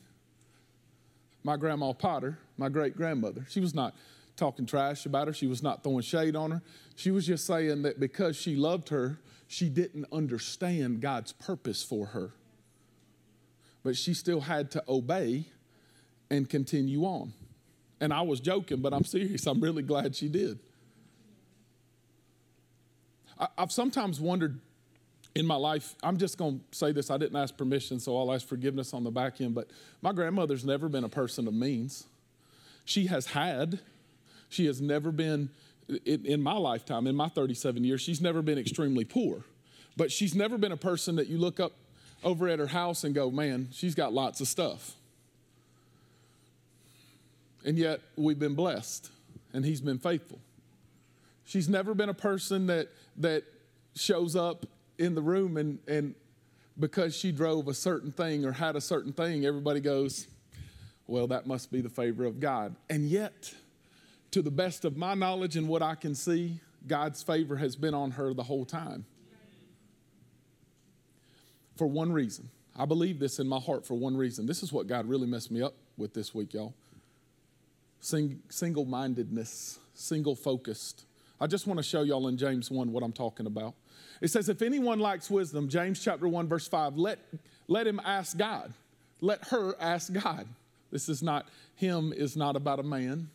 my 1.43 1.57
grandma 1.57 1.93
Potter, 1.93 2.39
my 2.57 2.69
great 2.69 2.97
grandmother. 2.97 3.45
She 3.49 3.59
was 3.59 3.75
not 3.75 3.93
talking 4.35 4.65
trash 4.65 5.05
about 5.05 5.27
her. 5.27 5.33
She 5.33 5.45
was 5.45 5.61
not 5.61 5.83
throwing 5.83 6.01
shade 6.01 6.35
on 6.35 6.49
her. 6.49 6.61
She 6.95 7.11
was 7.11 7.27
just 7.27 7.45
saying 7.45 7.83
that 7.83 7.99
because 7.99 8.35
she 8.35 8.55
loved 8.55 8.89
her, 8.89 9.19
she 9.53 9.69
didn't 9.69 10.07
understand 10.11 10.99
God's 10.99 11.31
purpose 11.31 11.83
for 11.83 12.07
her. 12.07 12.31
But 13.83 13.95
she 13.95 14.15
still 14.15 14.41
had 14.41 14.71
to 14.71 14.83
obey 14.89 15.45
and 16.31 16.49
continue 16.49 17.03
on. 17.03 17.33
And 18.01 18.11
I 18.11 18.23
was 18.23 18.39
joking, 18.39 18.81
but 18.81 18.95
I'm 18.95 19.03
serious. 19.03 19.45
I'm 19.45 19.61
really 19.61 19.83
glad 19.83 20.15
she 20.15 20.27
did. 20.27 20.57
I, 23.39 23.47
have 23.59 23.71
sometimes 23.71 24.19
wondered 24.19 24.59
in 25.35 25.45
my 25.45 25.55
life, 25.55 25.93
I'm 26.01 26.17
just 26.17 26.39
going 26.39 26.59
to 26.71 26.75
say 26.75 26.91
this. 26.91 27.11
I 27.11 27.17
didn't 27.17 27.35
ask 27.35 27.55
permission, 27.55 27.99
so 27.99 28.17
I'll 28.17 28.33
ask 28.33 28.47
forgiveness 28.47 28.91
on 28.91 29.03
the 29.03 29.11
back 29.11 29.39
end. 29.39 29.53
But 29.53 29.69
my 30.01 30.13
grandmother's 30.13 30.65
never 30.65 30.89
been 30.89 31.03
a 31.03 31.09
person 31.09 31.47
of 31.47 31.53
means. 31.53 32.07
She 32.85 33.05
has 33.05 33.27
had, 33.27 33.81
she 34.49 34.65
has 34.65 34.81
never 34.81 35.11
been 35.11 35.51
in, 36.05 36.25
in 36.25 36.41
my 36.41 36.53
lifetime, 36.53 37.07
in 37.07 37.15
my 37.15 37.29
37 37.29 37.83
years, 37.83 38.01
she's 38.01 38.21
never 38.21 38.41
been 38.41 38.57
extremely 38.57 39.05
poor. 39.05 39.43
But 39.95 40.11
she's 40.11 40.33
never 40.33 40.57
been 40.57 40.71
a 40.71 40.77
person 40.77 41.15
that 41.17 41.27
you 41.27 41.37
look 41.37 41.59
up 41.59 41.73
over 42.23 42.47
at 42.47 42.59
her 42.59 42.67
house 42.67 43.03
and 43.03 43.13
go, 43.13 43.29
man, 43.29 43.69
she's 43.71 43.95
got 43.95 44.13
lots 44.13 44.41
of 44.41 44.47
stuff. 44.47 44.95
And 47.65 47.77
yet 47.77 48.01
we've 48.15 48.39
been 48.39 48.55
blessed 48.55 49.09
and 49.53 49.63
he's 49.63 49.81
been 49.81 49.99
faithful. 49.99 50.39
She's 51.45 51.69
never 51.69 51.93
been 51.93 52.09
a 52.09 52.13
person 52.13 52.67
that, 52.67 52.89
that 53.17 53.43
shows 53.95 54.35
up 54.35 54.65
in 54.97 55.15
the 55.15 55.21
room 55.21 55.57
and, 55.57 55.79
and 55.87 56.15
because 56.79 57.15
she 57.15 57.31
drove 57.31 57.67
a 57.67 57.73
certain 57.73 58.11
thing 58.11 58.45
or 58.45 58.51
had 58.51 58.75
a 58.75 58.81
certain 58.81 59.13
thing, 59.13 59.45
everybody 59.45 59.79
goes, 59.79 60.27
well, 61.07 61.27
that 61.27 61.45
must 61.45 61.71
be 61.71 61.81
the 61.81 61.89
favor 61.89 62.25
of 62.25 62.39
God. 62.39 62.75
And 62.89 63.07
yet, 63.09 63.53
to 64.33 64.41
the 64.41 64.51
best 64.51 64.83
of 64.83 64.97
my 64.97 65.13
knowledge 65.13 65.55
and 65.55 65.67
what 65.67 65.83
I 65.83 65.93
can 65.93 66.15
see, 66.15 66.59
God's 66.87 67.21
favor 67.21 67.55
has 67.55 67.75
been 67.75 67.93
on 67.93 68.11
her 68.11 68.33
the 68.33 68.43
whole 68.43 68.65
time. 68.65 69.05
For 71.77 71.87
one 71.87 72.11
reason. 72.11 72.49
I 72.75 72.85
believe 72.85 73.19
this 73.19 73.37
in 73.37 73.47
my 73.47 73.59
heart 73.59 73.85
for 73.85 73.93
one 73.93 74.17
reason. 74.17 74.47
This 74.47 74.63
is 74.63 74.73
what 74.73 74.87
God 74.87 75.07
really 75.07 75.27
messed 75.27 75.51
me 75.51 75.61
up 75.61 75.75
with 75.97 76.15
this 76.15 76.33
week, 76.33 76.53
y'all. 76.53 76.73
Sing, 77.99 78.41
single 78.49 78.85
mindedness, 78.85 79.77
single 79.93 80.35
focused. 80.35 81.05
I 81.39 81.45
just 81.45 81.67
want 81.67 81.77
to 81.77 81.83
show 81.83 82.01
y'all 82.01 82.27
in 82.27 82.35
James 82.35 82.71
1 82.71 82.91
what 82.91 83.03
I'm 83.03 83.13
talking 83.13 83.45
about. 83.45 83.75
It 84.19 84.29
says, 84.29 84.49
If 84.49 84.63
anyone 84.63 84.99
lacks 84.99 85.29
wisdom, 85.29 85.69
James 85.69 86.03
chapter 86.03 86.27
1, 86.27 86.47
verse 86.47 86.67
5, 86.67 86.97
let, 86.97 87.19
let 87.67 87.85
him 87.85 88.01
ask 88.03 88.35
God. 88.35 88.73
Let 89.21 89.47
her 89.49 89.75
ask 89.79 90.11
God. 90.11 90.47
This 90.91 91.07
is 91.07 91.21
not, 91.21 91.47
him 91.75 92.11
is 92.11 92.35
not 92.35 92.55
about 92.55 92.79
a 92.79 92.83
man, 92.83 93.29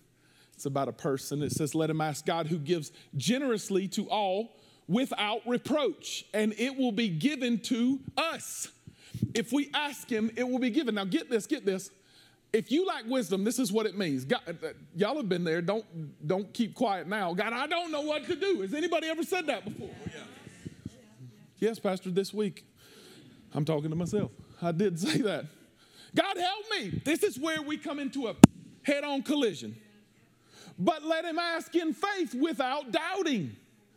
it's 0.59 0.67
about 0.67 0.89
a 0.89 0.93
person. 0.93 1.41
It 1.41 1.53
says, 1.53 1.73
Let 1.73 1.89
him 1.89 2.01
ask 2.01 2.27
God 2.27 2.49
who 2.49 2.59
gives 2.59 2.91
generously 3.17 3.87
to 3.89 4.11
all 4.11 4.57
without 4.89 5.41
reproach, 5.47 6.25
and 6.35 6.53
it 6.59 6.77
will 6.77 6.91
be 6.91 7.09
given 7.09 7.61
to 7.61 8.01
us. 8.17 8.67
If 9.35 9.53
we 9.53 9.71
ask 9.73 10.11
him, 10.11 10.33
it 10.35 10.43
will 10.43 10.59
be 10.59 10.71
given. 10.71 10.97
Now, 10.97 11.05
get 11.05 11.31
this, 11.31 11.47
get 11.47 11.65
this. 11.65 11.93
If 12.53 12.73
you 12.73 12.87
lack 12.87 13.05
wisdom, 13.07 13.45
this 13.45 13.61
is 13.61 13.71
what 13.71 13.87
it 13.87 13.97
means. 13.97 14.25
God, 14.25 14.41
uh, 14.49 14.71
y'all 14.97 15.15
have 15.15 15.29
been 15.29 15.45
there. 15.45 15.63
Don't, 15.63 15.85
don't 16.27 16.53
keep 16.53 16.75
quiet 16.75 17.07
now. 17.07 17.35
God, 17.35 17.53
I 17.53 17.69
don't 17.69 17.93
know 17.93 18.01
what 18.01 18.27
to 18.27 18.35
do. 18.35 18.63
Has 18.63 18.75
anybody 18.75 19.07
ever 19.07 19.23
said 19.23 19.47
that 19.47 19.65
before? 19.65 19.91
Yeah. 20.07 20.23
Yes, 21.59 21.79
Pastor, 21.79 22.11
this 22.11 22.35
week. 22.35 22.67
I'm 23.55 23.65
talking 23.65 23.91
to 23.91 23.97
myself. 23.97 24.33
I 24.61 24.73
did 24.73 24.99
say 24.99 25.19
that. 25.19 25.45
God 26.17 26.37
help 26.37 26.65
me. 26.73 27.01
This 27.05 27.23
is 27.23 27.39
where 27.39 27.63
we 27.63 27.77
come 27.77 28.01
into 28.01 28.27
a 28.27 28.35
head 28.83 29.05
on 29.05 29.23
collision. 29.23 29.77
But 30.79 31.05
let 31.05 31.25
him 31.25 31.39
ask 31.39 31.75
in 31.75 31.93
faith 31.93 32.35
without 32.35 32.93
doubting. 32.93 33.57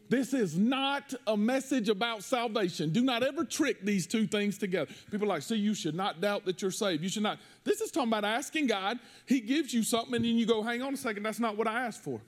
This 0.10 0.34
is 0.34 0.58
not 0.58 1.14
a 1.26 1.38
message 1.38 1.88
about 1.88 2.24
salvation. 2.24 2.92
Do 2.92 3.02
not 3.02 3.24
ever 3.24 3.46
trick 3.46 3.82
these 3.82 4.06
two 4.06 4.28
things 4.28 4.58
together. 4.58 4.92
People 5.10 5.28
are 5.28 5.36
like, 5.36 5.42
see, 5.42 5.56
you 5.56 5.74
should 5.74 5.96
not 5.96 6.20
doubt 6.20 6.44
that 6.46 6.62
you're 6.62 6.70
saved. 6.70 7.02
You 7.02 7.08
should 7.08 7.24
not. 7.24 7.40
This 7.64 7.80
is 7.80 7.92
talking 7.92 8.10
about 8.10 8.26
asking 8.26 8.68
God. 8.68 9.00
He 9.26 9.40
gives 9.40 9.74
you 9.74 9.84
something, 9.84 10.16
and 10.16 10.26
then 10.26 10.36
you 10.36 10.46
go, 10.46 10.64
hang 10.64 10.82
on 10.82 10.94
a 10.94 10.98
second, 10.98 11.24
that's 11.24 11.40
not 11.40 11.56
what 11.56 11.66
I 11.66 11.86
asked 11.86 12.04
for. 12.04 12.20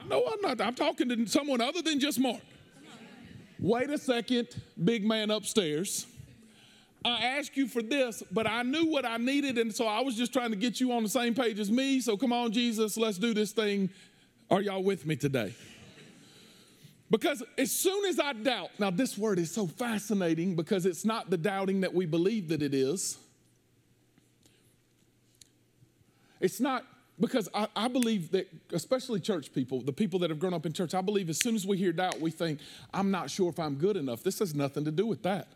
I 0.00 0.06
know 0.06 0.24
I'm 0.32 0.40
not. 0.40 0.60
I'm 0.62 0.74
talking 0.74 1.10
to 1.10 1.26
someone 1.26 1.60
other 1.60 1.82
than 1.82 2.00
just 2.00 2.18
Mark. 2.18 2.40
Wait 3.58 3.90
a 3.90 3.98
second, 3.98 4.48
big 4.82 5.04
man 5.04 5.30
upstairs. 5.30 6.06
I 7.06 7.38
asked 7.38 7.56
you 7.56 7.68
for 7.68 7.82
this, 7.82 8.24
but 8.32 8.48
I 8.48 8.62
knew 8.62 8.86
what 8.86 9.04
I 9.04 9.16
needed, 9.16 9.58
and 9.58 9.72
so 9.72 9.86
I 9.86 10.00
was 10.00 10.16
just 10.16 10.32
trying 10.32 10.50
to 10.50 10.56
get 10.56 10.80
you 10.80 10.90
on 10.90 11.04
the 11.04 11.08
same 11.08 11.34
page 11.34 11.60
as 11.60 11.70
me. 11.70 12.00
So 12.00 12.16
come 12.16 12.32
on, 12.32 12.50
Jesus, 12.50 12.96
let's 12.96 13.16
do 13.16 13.32
this 13.32 13.52
thing. 13.52 13.90
Are 14.50 14.60
y'all 14.60 14.82
with 14.82 15.06
me 15.06 15.14
today? 15.14 15.54
Because 17.08 17.44
as 17.56 17.70
soon 17.70 18.06
as 18.06 18.18
I 18.18 18.32
doubt, 18.32 18.70
now 18.80 18.90
this 18.90 19.16
word 19.16 19.38
is 19.38 19.52
so 19.52 19.68
fascinating 19.68 20.56
because 20.56 20.84
it's 20.84 21.04
not 21.04 21.30
the 21.30 21.36
doubting 21.36 21.82
that 21.82 21.94
we 21.94 22.06
believe 22.06 22.48
that 22.48 22.60
it 22.60 22.74
is. 22.74 23.18
It's 26.40 26.58
not 26.58 26.84
because 27.20 27.48
I, 27.54 27.68
I, 27.76 27.86
believe 27.86 28.32
that, 28.32 28.48
especially 28.72 29.20
church 29.20 29.54
people, 29.54 29.80
the 29.80 29.92
people 29.92 30.18
that 30.20 30.30
have 30.30 30.40
grown 30.40 30.52
up 30.52 30.66
in 30.66 30.72
church, 30.72 30.92
I 30.92 31.00
believe 31.00 31.30
as 31.30 31.38
soon 31.38 31.54
as 31.54 31.64
we 31.64 31.78
hear 31.78 31.92
doubt, 31.92 32.20
we 32.20 32.32
think, 32.32 32.58
I'm 32.92 33.12
not 33.12 33.30
sure 33.30 33.48
if 33.48 33.60
I'm 33.60 33.76
good 33.76 33.96
enough. 33.96 34.24
This 34.24 34.40
has 34.40 34.54
nothing 34.54 34.84
to 34.84 34.90
do 34.90 35.06
with 35.06 35.22
that. 35.22 35.46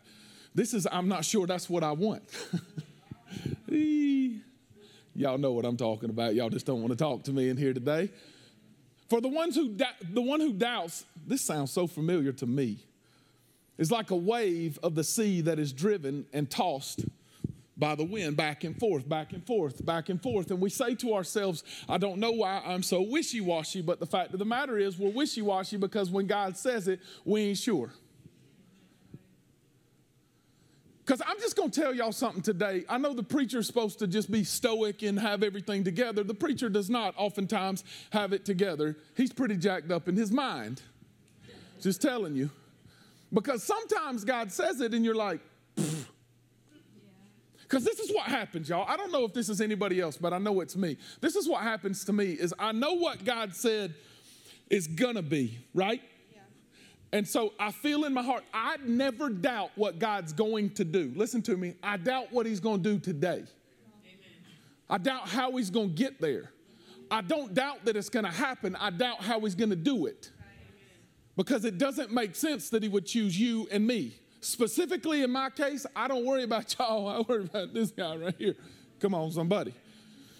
This 0.53 0.73
is, 0.73 0.87
I'm 0.91 1.07
not 1.07 1.23
sure 1.23 1.47
that's 1.47 1.69
what 1.69 1.83
I 1.83 1.91
want. 1.93 2.23
Y'all 5.15 5.37
know 5.37 5.51
what 5.51 5.65
I'm 5.65 5.77
talking 5.77 6.09
about. 6.09 6.35
Y'all 6.35 6.49
just 6.49 6.65
don't 6.65 6.81
want 6.81 6.91
to 6.91 6.97
talk 6.97 7.23
to 7.23 7.33
me 7.33 7.49
in 7.49 7.57
here 7.57 7.73
today. 7.73 8.09
For 9.09 9.21
the 9.21 9.27
ones 9.27 9.55
who 9.55 9.75
the 9.75 10.21
one 10.21 10.39
who 10.39 10.53
doubts, 10.53 11.05
this 11.27 11.41
sounds 11.41 11.71
so 11.71 11.85
familiar 11.85 12.31
to 12.33 12.45
me. 12.45 12.79
Is 13.77 13.91
like 13.91 14.11
a 14.11 14.15
wave 14.15 14.77
of 14.83 14.95
the 14.95 15.03
sea 15.03 15.41
that 15.41 15.57
is 15.57 15.73
driven 15.73 16.25
and 16.33 16.49
tossed 16.49 17.05
by 17.77 17.95
the 17.95 18.03
wind 18.03 18.37
back 18.37 18.63
and 18.63 18.77
forth, 18.77 19.09
back 19.09 19.33
and 19.33 19.45
forth, 19.45 19.83
back 19.83 20.09
and 20.09 20.21
forth. 20.21 20.51
And 20.51 20.61
we 20.61 20.69
say 20.69 20.93
to 20.95 21.15
ourselves, 21.15 21.63
I 21.89 21.97
don't 21.97 22.19
know 22.19 22.31
why 22.31 22.61
I'm 22.63 22.83
so 22.83 23.01
wishy 23.01 23.41
washy, 23.41 23.81
but 23.81 23.99
the 23.99 24.05
fact 24.05 24.33
of 24.33 24.39
the 24.39 24.45
matter 24.45 24.77
is, 24.77 24.99
we're 24.99 25.09
wishy 25.09 25.41
washy 25.41 25.77
because 25.77 26.11
when 26.11 26.27
God 26.27 26.55
says 26.55 26.87
it, 26.87 26.99
we 27.25 27.41
ain't 27.41 27.57
sure. 27.57 27.91
Because 31.05 31.21
I'm 31.27 31.39
just 31.39 31.55
going 31.55 31.71
to 31.71 31.81
tell 31.81 31.93
y'all 31.93 32.11
something 32.11 32.43
today. 32.43 32.85
I 32.87 32.97
know 32.97 33.13
the 33.13 33.23
preacher's 33.23 33.65
supposed 33.65 33.99
to 33.99 34.07
just 34.07 34.31
be 34.31 34.43
stoic 34.43 35.01
and 35.01 35.19
have 35.19 35.43
everything 35.43 35.83
together. 35.83 36.23
The 36.23 36.35
preacher 36.35 36.69
does 36.69 36.89
not 36.89 37.15
oftentimes 37.17 37.83
have 38.11 38.33
it 38.33 38.45
together. 38.45 38.95
He's 39.17 39.33
pretty 39.33 39.57
jacked 39.57 39.91
up 39.91 40.07
in 40.07 40.15
his 40.15 40.31
mind. 40.31 40.81
Just 41.81 42.01
telling 42.01 42.35
you. 42.35 42.51
Because 43.33 43.63
sometimes 43.63 44.23
God 44.23 44.51
says 44.51 44.81
it 44.81 44.93
and 44.93 45.03
you're 45.03 45.15
like, 45.15 45.39
because 47.63 47.85
this 47.85 47.99
is 47.99 48.13
what 48.13 48.25
happens, 48.25 48.69
y'all. 48.69 48.85
I 48.87 48.97
don't 48.97 49.11
know 49.11 49.23
if 49.23 49.33
this 49.33 49.49
is 49.49 49.61
anybody 49.61 50.01
else, 50.01 50.17
but 50.17 50.33
I 50.33 50.37
know 50.37 50.59
it's 50.59 50.75
me. 50.75 50.97
This 51.21 51.35
is 51.35 51.47
what 51.47 51.63
happens 51.63 52.03
to 52.05 52.13
me 52.13 52.33
is 52.33 52.53
I 52.59 52.73
know 52.73 52.93
what 52.93 53.23
God 53.23 53.55
said 53.55 53.93
is 54.69 54.87
gonna 54.87 55.21
be, 55.21 55.57
right? 55.73 56.01
And 57.13 57.27
so 57.27 57.53
I 57.59 57.71
feel 57.71 58.05
in 58.05 58.13
my 58.13 58.23
heart, 58.23 58.43
I 58.53 58.77
never 58.85 59.29
doubt 59.29 59.71
what 59.75 59.99
God's 59.99 60.31
going 60.31 60.69
to 60.71 60.85
do. 60.85 61.11
Listen 61.15 61.41
to 61.43 61.57
me. 61.57 61.75
I 61.83 61.97
doubt 61.97 62.31
what 62.31 62.45
He's 62.45 62.61
going 62.61 62.81
to 62.81 62.93
do 62.93 62.99
today. 62.99 63.43
Amen. 63.43 63.47
I 64.89 64.97
doubt 64.97 65.27
how 65.27 65.57
He's 65.57 65.69
going 65.69 65.89
to 65.89 65.95
get 65.95 66.21
there. 66.21 66.51
I 67.09 67.21
don't 67.21 67.53
doubt 67.53 67.83
that 67.85 67.97
it's 67.97 68.09
going 68.09 68.23
to 68.23 68.31
happen. 68.31 68.77
I 68.77 68.91
doubt 68.91 69.21
how 69.21 69.41
He's 69.41 69.55
going 69.55 69.71
to 69.71 69.75
do 69.75 70.05
it. 70.05 70.31
Because 71.35 71.65
it 71.65 71.77
doesn't 71.77 72.11
make 72.11 72.35
sense 72.35 72.69
that 72.69 72.81
He 72.81 72.87
would 72.87 73.05
choose 73.05 73.37
you 73.37 73.67
and 73.71 73.85
me. 73.85 74.15
Specifically 74.39 75.21
in 75.21 75.31
my 75.31 75.49
case, 75.49 75.85
I 75.95 76.07
don't 76.07 76.25
worry 76.25 76.43
about 76.43 76.73
y'all. 76.79 77.07
I 77.09 77.19
worry 77.21 77.43
about 77.43 77.73
this 77.73 77.91
guy 77.91 78.15
right 78.15 78.35
here. 78.37 78.55
Come 79.01 79.13
on, 79.13 79.31
somebody. 79.31 79.73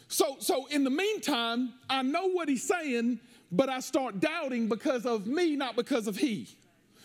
So, 0.08 0.38
so 0.40 0.68
in 0.68 0.84
the 0.84 0.90
meantime, 0.90 1.74
I 1.90 2.02
know 2.02 2.28
what 2.28 2.48
he's 2.50 2.64
saying, 2.64 3.20
but 3.52 3.70
I 3.70 3.80
start 3.80 4.20
doubting 4.20 4.68
because 4.68 5.06
of 5.06 5.28
me, 5.28 5.56
not 5.56 5.76
because 5.76 6.08
of 6.08 6.18
he. 6.18 6.48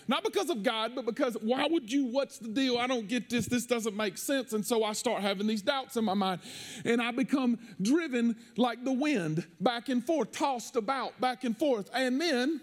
Not 0.09 0.25
because 0.25 0.51
of 0.51 0.63
God, 0.63 0.93
but 0.95 1.05
because 1.05 1.37
why 1.41 1.67
would 1.67 1.91
you? 1.91 2.07
What's 2.07 2.39
the 2.39 2.49
deal? 2.49 2.79
I 2.79 2.87
don't 2.87 3.09
get 3.09 3.29
this. 3.29 3.47
This 3.47 3.67
doesn't 3.67 3.97
make 3.97 4.19
sense. 4.19 4.53
And 4.53 4.65
so 4.65 4.85
I 4.85 4.93
start 4.93 5.23
having 5.23 5.47
these 5.47 5.63
doubts 5.63 5.97
in 5.97 6.05
my 6.05 6.15
mind. 6.15 6.41
And 6.85 7.03
I 7.03 7.11
become 7.11 7.59
driven 7.81 8.37
like 8.57 8.85
the 8.85 8.93
wind, 8.93 9.47
back 9.61 9.89
and 9.89 10.05
forth, 10.05 10.33
tossed 10.33 10.77
about, 10.77 11.21
back 11.21 11.45
and 11.45 11.59
forth. 11.59 11.91
And 11.93 12.21
then 12.21 12.61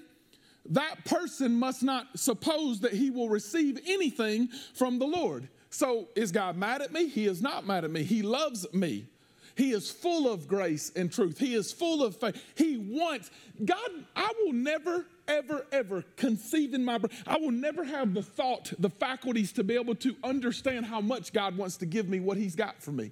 that 0.69 1.03
person 1.05 1.55
must 1.55 1.83
not 1.83 2.17
suppose 2.17 2.79
that 2.81 2.93
he 2.93 3.09
will 3.09 3.29
receive 3.29 3.79
anything 3.85 4.49
from 4.73 4.99
the 4.99 5.05
Lord. 5.05 5.49
So 5.69 6.07
is 6.15 6.31
God 6.31 6.55
mad 6.55 6.81
at 6.81 6.93
me? 6.93 7.07
He 7.07 7.25
is 7.25 7.41
not 7.41 7.65
mad 7.65 7.83
at 7.83 7.91
me. 7.91 8.03
He 8.03 8.21
loves 8.21 8.65
me. 8.73 9.07
He 9.55 9.71
is 9.71 9.91
full 9.91 10.31
of 10.31 10.47
grace 10.47 10.91
and 10.95 11.11
truth. 11.11 11.37
He 11.37 11.53
is 11.53 11.71
full 11.71 12.03
of 12.03 12.15
faith. 12.15 12.41
He 12.55 12.77
wants, 12.77 13.29
God, 13.63 13.89
I 14.15 14.31
will 14.41 14.53
never, 14.53 15.05
ever, 15.27 15.65
ever 15.71 16.03
conceive 16.17 16.73
in 16.73 16.83
my 16.83 16.97
brain. 16.97 17.15
I 17.27 17.37
will 17.37 17.51
never 17.51 17.83
have 17.83 18.13
the 18.13 18.23
thought, 18.23 18.73
the 18.79 18.89
faculties 18.89 19.51
to 19.53 19.63
be 19.63 19.75
able 19.75 19.95
to 19.95 20.15
understand 20.23 20.87
how 20.87 21.01
much 21.01 21.33
God 21.33 21.55
wants 21.55 21.77
to 21.77 21.85
give 21.85 22.09
me 22.09 22.19
what 22.19 22.37
He's 22.37 22.55
got 22.55 22.81
for 22.81 22.91
me 22.91 23.11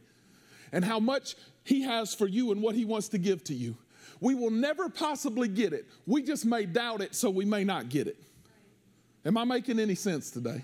and 0.72 0.84
how 0.84 1.00
much 1.00 1.36
He 1.64 1.82
has 1.84 2.16
for 2.16 2.28
you 2.28 2.52
and 2.52 2.62
what 2.62 2.74
He 2.74 2.86
wants 2.86 3.10
to 3.10 3.20
give 3.20 3.44
to 3.46 3.54
you. 3.54 3.78
We 4.20 4.34
will 4.34 4.52
never 4.52 4.90
possibly 4.90 5.48
get 5.48 5.74
it. 5.74 5.86
We 6.08 6.24
just 6.24 6.46
may 6.46 6.66
doubt 6.66 7.02
it, 7.02 7.14
so 7.14 7.30
we 7.30 7.46
may 7.46 7.64
not 7.64 7.90
get 7.90 8.08
it. 8.08 8.18
Am 9.26 9.38
I 9.38 9.44
making 9.44 9.80
any 9.80 9.96
sense 9.96 10.32
today? 10.32 10.64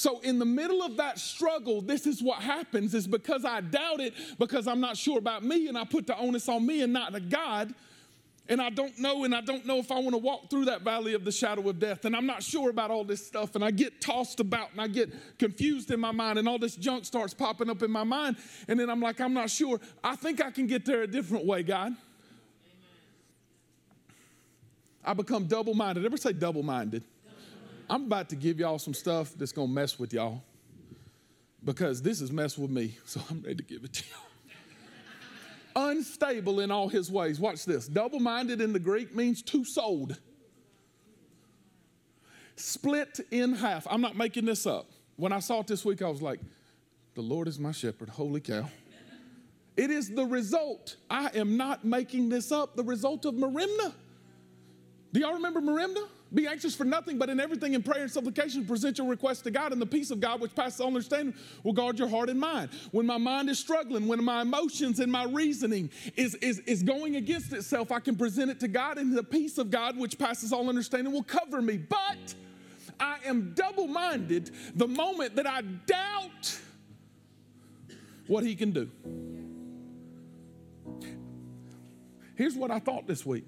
So 0.00 0.18
in 0.20 0.38
the 0.38 0.46
middle 0.46 0.82
of 0.82 0.96
that 0.96 1.18
struggle, 1.18 1.82
this 1.82 2.06
is 2.06 2.22
what 2.22 2.38
happens 2.38 2.94
is 2.94 3.06
because 3.06 3.44
I 3.44 3.60
doubt 3.60 4.00
it, 4.00 4.14
because 4.38 4.66
I'm 4.66 4.80
not 4.80 4.96
sure 4.96 5.18
about 5.18 5.44
me, 5.44 5.68
and 5.68 5.76
I 5.76 5.84
put 5.84 6.06
the 6.06 6.16
onus 6.16 6.48
on 6.48 6.64
me 6.64 6.80
and 6.80 6.90
not 6.90 7.12
the 7.12 7.20
God. 7.20 7.74
And 8.48 8.62
I 8.62 8.70
don't 8.70 8.98
know, 8.98 9.24
and 9.24 9.34
I 9.34 9.42
don't 9.42 9.66
know 9.66 9.76
if 9.76 9.92
I 9.92 9.96
want 9.98 10.12
to 10.12 10.18
walk 10.18 10.48
through 10.48 10.64
that 10.64 10.80
valley 10.80 11.12
of 11.12 11.26
the 11.26 11.30
shadow 11.30 11.68
of 11.68 11.78
death. 11.78 12.06
And 12.06 12.16
I'm 12.16 12.24
not 12.24 12.42
sure 12.42 12.70
about 12.70 12.90
all 12.90 13.04
this 13.04 13.26
stuff. 13.26 13.54
And 13.56 13.62
I 13.62 13.70
get 13.70 14.00
tossed 14.00 14.40
about 14.40 14.72
and 14.72 14.80
I 14.80 14.88
get 14.88 15.12
confused 15.38 15.90
in 15.90 16.00
my 16.00 16.12
mind, 16.12 16.38
and 16.38 16.48
all 16.48 16.58
this 16.58 16.76
junk 16.76 17.04
starts 17.04 17.34
popping 17.34 17.68
up 17.68 17.82
in 17.82 17.90
my 17.90 18.04
mind. 18.04 18.38
And 18.68 18.80
then 18.80 18.88
I'm 18.88 19.00
like, 19.00 19.20
I'm 19.20 19.34
not 19.34 19.50
sure. 19.50 19.78
I 20.02 20.16
think 20.16 20.42
I 20.42 20.50
can 20.50 20.66
get 20.66 20.86
there 20.86 21.02
a 21.02 21.06
different 21.06 21.44
way, 21.44 21.62
God. 21.62 21.94
I 25.04 25.12
become 25.12 25.44
double 25.44 25.74
minded. 25.74 26.06
Ever 26.06 26.16
say 26.16 26.32
double 26.32 26.62
minded? 26.62 27.04
I'm 27.90 28.04
about 28.04 28.28
to 28.28 28.36
give 28.36 28.60
y'all 28.60 28.78
some 28.78 28.94
stuff 28.94 29.34
that's 29.36 29.50
going 29.50 29.66
to 29.66 29.74
mess 29.74 29.98
with 29.98 30.12
y'all 30.12 30.44
because 31.64 32.00
this 32.00 32.20
is 32.20 32.30
messed 32.30 32.56
with 32.56 32.70
me. 32.70 32.96
So 33.04 33.20
I'm 33.28 33.42
ready 33.42 33.56
to 33.56 33.64
give 33.64 33.82
it 33.82 33.92
to 33.94 34.04
y'all. 34.08 35.88
Unstable 35.88 36.60
in 36.60 36.70
all 36.70 36.88
his 36.88 37.10
ways. 37.10 37.40
Watch 37.40 37.64
this. 37.64 37.88
Double 37.88 38.20
minded 38.20 38.60
in 38.60 38.72
the 38.72 38.78
Greek 38.78 39.14
means 39.14 39.42
two 39.42 39.64
souled. 39.64 40.16
split 42.54 43.18
in 43.32 43.54
half. 43.54 43.88
I'm 43.90 44.00
not 44.00 44.16
making 44.16 44.44
this 44.44 44.66
up. 44.66 44.86
When 45.16 45.32
I 45.32 45.40
saw 45.40 45.60
it 45.60 45.66
this 45.66 45.84
week, 45.84 46.00
I 46.00 46.08
was 46.08 46.22
like, 46.22 46.40
the 47.14 47.22
Lord 47.22 47.48
is 47.48 47.58
my 47.58 47.72
shepherd. 47.72 48.08
Holy 48.08 48.40
cow. 48.40 48.68
It 49.76 49.90
is 49.90 50.10
the 50.10 50.24
result. 50.24 50.96
I 51.08 51.30
am 51.34 51.56
not 51.56 51.84
making 51.84 52.28
this 52.28 52.52
up. 52.52 52.76
The 52.76 52.84
result 52.84 53.24
of 53.24 53.34
Merimna. 53.34 53.92
Do 55.12 55.20
y'all 55.20 55.34
remember 55.34 55.60
Merimna? 55.60 56.06
Be 56.32 56.46
anxious 56.46 56.76
for 56.76 56.84
nothing, 56.84 57.18
but 57.18 57.28
in 57.28 57.40
everything 57.40 57.74
in 57.74 57.82
prayer 57.82 58.02
and 58.02 58.10
supplication, 58.10 58.64
present 58.64 58.98
your 58.98 59.08
request 59.08 59.42
to 59.44 59.50
God, 59.50 59.72
and 59.72 59.82
the 59.82 59.86
peace 59.86 60.12
of 60.12 60.20
God, 60.20 60.40
which 60.40 60.54
passes 60.54 60.80
all 60.80 60.86
understanding, 60.86 61.34
will 61.64 61.72
guard 61.72 61.98
your 61.98 62.08
heart 62.08 62.30
and 62.30 62.38
mind. 62.38 62.70
When 62.92 63.04
my 63.04 63.18
mind 63.18 63.50
is 63.50 63.58
struggling, 63.58 64.06
when 64.06 64.22
my 64.22 64.42
emotions 64.42 65.00
and 65.00 65.10
my 65.10 65.24
reasoning 65.24 65.90
is, 66.16 66.36
is, 66.36 66.60
is 66.60 66.84
going 66.84 67.16
against 67.16 67.52
itself, 67.52 67.90
I 67.90 67.98
can 67.98 68.14
present 68.14 68.50
it 68.50 68.60
to 68.60 68.68
God, 68.68 68.98
and 68.98 69.16
the 69.16 69.24
peace 69.24 69.58
of 69.58 69.70
God, 69.70 69.98
which 69.98 70.18
passes 70.18 70.52
all 70.52 70.68
understanding, 70.68 71.12
will 71.12 71.24
cover 71.24 71.60
me. 71.60 71.78
But 71.78 72.34
I 73.00 73.16
am 73.24 73.52
double 73.54 73.88
minded 73.88 74.50
the 74.76 74.86
moment 74.86 75.34
that 75.36 75.48
I 75.48 75.62
doubt 75.62 76.60
what 78.28 78.44
He 78.44 78.54
can 78.54 78.70
do. 78.70 78.88
Here's 82.36 82.54
what 82.54 82.70
I 82.70 82.78
thought 82.78 83.08
this 83.08 83.26
week. 83.26 83.44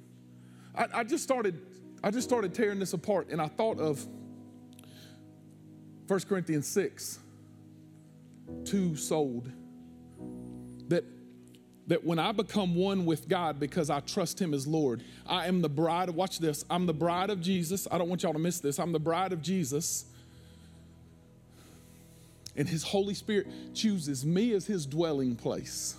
I, 0.75 0.87
I 0.92 1.05
just 1.05 1.23
started 1.23 1.61
I 2.05 2.11
just 2.11 2.29
started 2.29 2.53
tearing 2.53 2.79
this 2.79 2.93
apart 2.93 3.29
and 3.31 3.41
I 3.41 3.47
thought 3.49 3.79
of 3.79 4.05
1 6.09 6.21
Corinthians 6.29 6.67
6, 6.67 7.21
two 8.65 8.97
souled. 8.97 9.51
That, 10.88 11.05
that 11.87 12.05
when 12.05 12.19
I 12.19 12.33
become 12.33 12.75
one 12.75 13.07
with 13.07 13.29
God 13.29 13.61
because 13.61 13.88
I 13.88 14.01
trust 14.01 14.41
Him 14.41 14.53
as 14.53 14.67
Lord, 14.67 15.05
I 15.27 15.47
am 15.47 15.62
the 15.62 15.69
bride, 15.69 16.11
watch 16.11 16.38
this, 16.38 16.65
I'm 16.69 16.87
the 16.87 16.93
bride 16.93 17.31
of 17.31 17.41
Jesus. 17.41 17.87
I 17.91 17.99
don't 17.99 18.09
want 18.09 18.25
y'all 18.25 18.33
to 18.33 18.38
miss 18.38 18.59
this. 18.59 18.79
I'm 18.79 18.93
the 18.93 19.01
bride 19.01 19.33
of 19.33 19.41
Jesus. 19.41 20.07
And 22.57 22.69
His 22.69 22.83
Holy 22.83 23.15
Spirit 23.15 23.47
chooses 23.75 24.27
me 24.27 24.53
as 24.53 24.67
His 24.67 24.87
dwelling 24.87 25.37
place. 25.37 25.95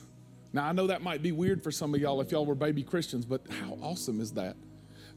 Now, 0.52 0.66
I 0.66 0.74
know 0.74 0.88
that 0.88 1.02
might 1.02 1.24
be 1.24 1.32
weird 1.32 1.64
for 1.64 1.72
some 1.72 1.96
of 1.96 2.02
y'all 2.02 2.22
if 2.22 2.32
y'all 2.32 2.46
were 2.46 2.54
baby 2.54 2.84
Christians, 2.84 3.26
but 3.26 3.42
how 3.50 3.78
awesome 3.82 4.22
is 4.22 4.34
that? 4.34 4.56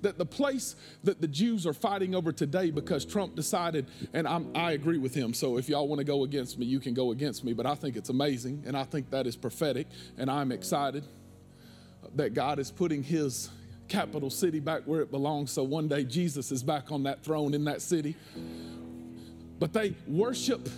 That 0.02 0.18
the 0.18 0.26
place 0.26 0.76
that 1.04 1.20
the 1.20 1.28
Jews 1.28 1.66
are 1.66 1.72
fighting 1.72 2.14
over 2.14 2.32
today 2.32 2.70
because 2.70 3.04
Trump 3.04 3.34
decided, 3.34 3.86
and 4.12 4.26
I'm, 4.26 4.50
i 4.54 4.72
agree 4.72 4.98
with 4.98 5.14
him. 5.14 5.34
So 5.34 5.56
if 5.56 5.68
y'all 5.68 5.88
want 5.88 5.98
to 6.00 6.04
go 6.04 6.24
against 6.24 6.58
me, 6.58 6.66
you 6.66 6.80
can 6.80 6.94
go 6.94 7.12
against 7.12 7.44
me. 7.44 7.52
But 7.52 7.66
I 7.66 7.74
think 7.74 7.96
it's 7.96 8.08
amazing, 8.08 8.64
and 8.66 8.76
I 8.76 8.84
think 8.84 9.10
that 9.10 9.26
is 9.26 9.36
prophetic, 9.36 9.86
and 10.18 10.30
I'm 10.30 10.52
excited 10.52 11.04
that 12.14 12.34
God 12.34 12.58
is 12.58 12.70
putting 12.70 13.02
His 13.02 13.50
capital 13.88 14.30
city 14.30 14.60
back 14.60 14.82
where 14.84 15.00
it 15.00 15.10
belongs. 15.10 15.52
So 15.52 15.62
one 15.62 15.88
day 15.88 16.04
Jesus 16.04 16.50
is 16.52 16.62
back 16.62 16.90
on 16.90 17.04
that 17.04 17.22
throne 17.22 17.54
in 17.54 17.64
that 17.64 17.82
city. 17.82 18.16
But 19.58 19.72
they 19.72 19.94
worship 20.06 20.68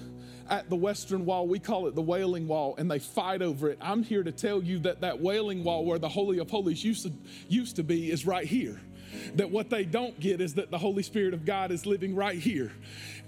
at 0.49 0.71
the 0.71 0.77
Western 0.77 1.25
Wall. 1.25 1.47
We 1.47 1.59
call 1.59 1.87
it 1.87 1.95
the 1.95 2.03
Wailing 2.03 2.47
Wall, 2.47 2.75
and 2.79 2.91
they 2.91 2.99
fight 2.99 3.43
over 3.43 3.71
it. 3.71 3.79
I'm 3.81 4.03
here 4.03 4.23
to 4.23 4.33
tell 4.33 4.63
you 4.63 4.79
that 4.81 5.01
that 5.01 5.21
Wailing 5.21 5.65
Wall, 5.65 5.85
where 5.85 5.99
the 5.99 6.09
Holy 6.09 6.39
of 6.39 6.51
Holies 6.51 6.85
used 6.85 7.05
to, 7.05 7.13
used 7.49 7.77
to 7.77 7.83
be, 7.83 8.11
is 8.11 8.27
right 8.27 8.47
here. 8.47 8.81
That 9.35 9.51
what 9.51 9.71
they 9.71 9.85
don't 9.85 10.19
get 10.21 10.41
is 10.41 10.55
that 10.55 10.71
the 10.71 10.79
Holy 10.79 11.03
Spirit 11.03 11.35
of 11.35 11.45
God 11.45 11.71
is 11.71 11.87
living 11.87 12.15
right 12.15 12.39
here. 12.39 12.73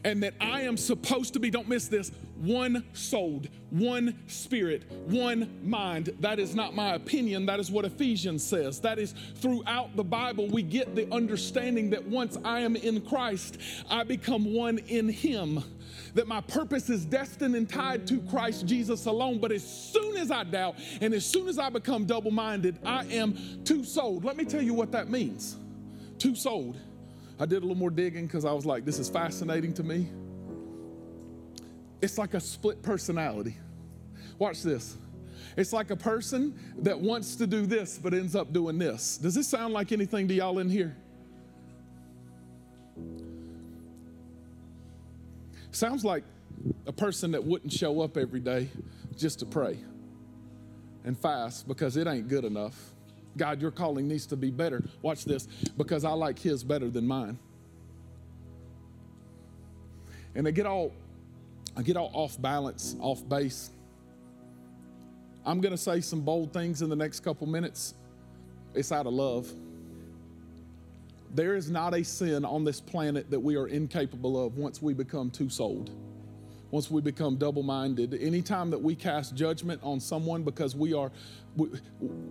And 0.04 0.22
that 0.22 0.34
I 0.40 0.62
am 0.62 0.76
supposed 0.76 1.34
to 1.34 1.40
be, 1.40 1.50
don't 1.50 1.68
miss 1.68 1.88
this, 1.88 2.10
one 2.40 2.84
souled, 2.94 3.48
one 3.68 4.18
spirit, 4.26 4.90
one 5.06 5.58
mind. 5.62 6.08
That 6.20 6.38
is 6.38 6.54
not 6.54 6.74
my 6.74 6.94
opinion. 6.94 7.44
That 7.46 7.60
is 7.60 7.70
what 7.70 7.84
Ephesians 7.84 8.42
says. 8.42 8.80
That 8.80 8.98
is 8.98 9.14
throughout 9.36 9.94
the 9.96 10.04
Bible, 10.04 10.48
we 10.48 10.62
get 10.62 10.94
the 10.94 11.12
understanding 11.12 11.90
that 11.90 12.02
once 12.06 12.38
I 12.44 12.60
am 12.60 12.76
in 12.76 13.02
Christ, 13.02 13.58
I 13.90 14.04
become 14.04 14.54
one 14.54 14.78
in 14.78 15.08
Him. 15.08 15.62
That 16.14 16.26
my 16.26 16.40
purpose 16.40 16.88
is 16.88 17.04
destined 17.04 17.54
and 17.54 17.68
tied 17.68 18.06
to 18.08 18.20
Christ 18.22 18.66
Jesus 18.66 19.06
alone. 19.06 19.38
But 19.38 19.52
as 19.52 19.62
soon 19.62 20.16
as 20.16 20.30
I 20.30 20.44
doubt 20.44 20.76
and 21.00 21.12
as 21.12 21.26
soon 21.26 21.46
as 21.46 21.58
I 21.58 21.68
become 21.68 22.06
double 22.06 22.30
minded, 22.30 22.78
I 22.84 23.04
am 23.06 23.36
two 23.64 23.84
souled. 23.84 24.24
Let 24.24 24.36
me 24.36 24.44
tell 24.44 24.62
you 24.62 24.74
what 24.74 24.92
that 24.92 25.10
means 25.10 25.56
two 26.20 26.36
souled. 26.36 26.76
I 27.40 27.46
did 27.46 27.58
a 27.58 27.60
little 27.60 27.74
more 27.74 27.90
digging 27.90 28.26
because 28.26 28.44
I 28.44 28.52
was 28.52 28.66
like, 28.66 28.84
this 28.84 28.98
is 28.98 29.08
fascinating 29.08 29.72
to 29.74 29.82
me. 29.82 30.08
It's 32.02 32.18
like 32.18 32.34
a 32.34 32.40
split 32.40 32.82
personality. 32.82 33.56
Watch 34.38 34.62
this. 34.62 34.96
It's 35.56 35.72
like 35.72 35.90
a 35.90 35.96
person 35.96 36.54
that 36.82 36.98
wants 36.98 37.36
to 37.36 37.46
do 37.46 37.66
this 37.66 37.98
but 37.98 38.14
ends 38.14 38.36
up 38.36 38.52
doing 38.52 38.78
this. 38.78 39.16
Does 39.16 39.34
this 39.34 39.48
sound 39.48 39.72
like 39.72 39.90
anything 39.90 40.28
to 40.28 40.34
y'all 40.34 40.58
in 40.58 40.68
here? 40.68 40.96
Sounds 45.72 46.04
like 46.04 46.24
a 46.86 46.92
person 46.92 47.30
that 47.32 47.42
wouldn't 47.42 47.72
show 47.72 48.02
up 48.02 48.16
every 48.16 48.40
day 48.40 48.68
just 49.16 49.38
to 49.38 49.46
pray 49.46 49.78
and 51.04 51.18
fast 51.18 51.66
because 51.66 51.96
it 51.96 52.06
ain't 52.06 52.28
good 52.28 52.44
enough. 52.44 52.92
God, 53.36 53.60
your 53.60 53.70
calling 53.70 54.08
needs 54.08 54.26
to 54.26 54.36
be 54.36 54.50
better. 54.50 54.82
Watch 55.02 55.24
this, 55.24 55.46
because 55.76 56.04
I 56.04 56.10
like 56.10 56.38
his 56.38 56.64
better 56.64 56.90
than 56.90 57.06
mine. 57.06 57.38
And 60.34 60.46
I 60.46 60.50
get 60.50 60.66
all 60.66 60.92
I 61.76 61.82
get 61.82 61.96
all 61.96 62.10
off 62.12 62.40
balance, 62.40 62.96
off 63.00 63.26
base. 63.28 63.70
I'm 65.46 65.60
going 65.60 65.72
to 65.72 65.78
say 65.78 66.00
some 66.00 66.20
bold 66.20 66.52
things 66.52 66.82
in 66.82 66.90
the 66.90 66.96
next 66.96 67.20
couple 67.20 67.46
minutes. 67.46 67.94
It's 68.74 68.92
out 68.92 69.06
of 69.06 69.12
love. 69.12 69.50
There 71.34 71.54
is 71.54 71.70
not 71.70 71.94
a 71.94 72.02
sin 72.02 72.44
on 72.44 72.64
this 72.64 72.80
planet 72.80 73.30
that 73.30 73.40
we 73.40 73.56
are 73.56 73.68
incapable 73.68 74.44
of 74.44 74.56
once 74.58 74.82
we 74.82 74.94
become 74.94 75.30
two 75.30 75.48
souled 75.48 75.90
once 76.70 76.90
we 76.90 77.00
become 77.00 77.36
double 77.36 77.62
minded. 77.62 78.14
Anytime 78.20 78.70
that 78.70 78.80
we 78.80 78.94
cast 78.94 79.34
judgment 79.34 79.80
on 79.82 80.00
someone 80.00 80.42
because 80.42 80.76
we 80.76 80.92
are, 80.94 81.10
we, 81.56 81.68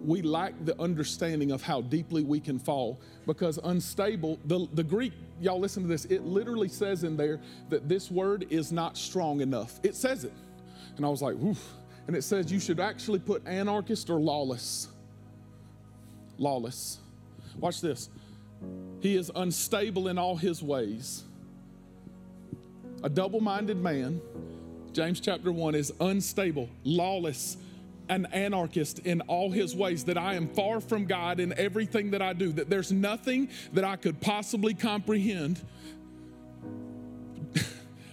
we, 0.06 0.22
lack 0.22 0.54
the 0.66 0.80
understanding 0.82 1.52
of 1.52 1.62
how 1.62 1.82
deeply 1.82 2.24
we 2.24 2.40
can 2.40 2.58
fall. 2.58 3.00
Because 3.26 3.60
unstable, 3.64 4.40
the, 4.46 4.68
the 4.74 4.84
Greek, 4.84 5.14
y'all 5.42 5.60
listen 5.60 5.84
to 5.84 5.90
this, 5.90 6.06
it 6.06 6.24
literally 6.24 6.70
says 6.70 7.04
in 7.04 7.18
there 7.18 7.40
that 7.70 7.90
this 7.90 8.10
word 8.10 8.48
is 8.50 8.72
not 8.72 8.98
strong 8.98 9.42
enough. 9.42 9.80
It 9.84 9.96
says 9.96 10.24
it. 10.24 10.34
And 10.98 11.06
I 11.06 11.10
was 11.10 11.22
like, 11.22 11.36
oof. 11.36 11.74
And 12.08 12.16
it 12.16 12.24
says 12.24 12.52
you 12.52 12.60
should 12.60 12.80
actually 12.80 13.20
put 13.20 13.46
anarchist 13.46 14.10
or 14.10 14.20
lawless. 14.20 14.88
Lawless. 16.38 16.98
Watch 17.58 17.82
this. 17.82 18.10
He 19.02 19.16
is 19.16 19.32
unstable 19.36 20.08
in 20.08 20.18
all 20.18 20.36
his 20.36 20.64
ways 20.64 21.24
a 23.04 23.10
double 23.10 23.42
minded 23.42 23.78
man, 23.78 24.22
James 24.94 25.20
chapter 25.20 25.52
1, 25.52 25.76
is 25.76 25.94
unstable, 26.00 26.70
lawless, 26.84 27.58
an 28.10 28.26
anarchist 28.28 29.00
in 29.00 29.22
all 29.22 29.52
his 29.52 29.76
ways, 29.76 30.04
that 30.06 30.18
I 30.18 30.34
am 30.34 30.48
far 30.48 30.82
from 30.82 31.06
God 31.06 31.40
in 31.40 31.54
everything 31.58 32.12
that 32.12 32.22
I 32.22 32.34
do, 32.34 32.52
that 32.54 32.70
there's 32.70 32.92
nothing 32.92 33.50
that 33.74 33.84
I 33.84 33.96
could 33.96 34.20
possibly 34.20 34.74
comprehend. 34.74 35.64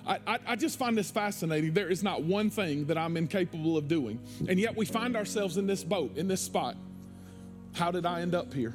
I, 0.07 0.19
I, 0.27 0.39
I, 0.49 0.57
just 0.57 0.79
find 0.79 0.97
this 0.97 1.11
fascinating. 1.11 1.73
There 1.73 1.89
is 1.89 2.03
not 2.03 2.23
one 2.23 2.51
thing 2.51 2.87
that 2.87 2.99
I'm 2.99 3.17
incapable 3.17 3.77
of 3.77 3.89
doing. 3.89 4.21
And 4.49 4.61
yet 4.61 4.77
we 4.77 4.85
find 4.85 5.17
ourselves 5.17 5.57
in 5.57 5.67
this 5.67 5.83
boat, 5.83 6.17
in 6.17 6.29
this 6.29 6.43
spot. 6.43 6.77
How 7.75 7.91
did 7.91 8.07
I 8.07 8.21
end 8.21 8.35
up 8.35 8.53
here? 8.53 8.75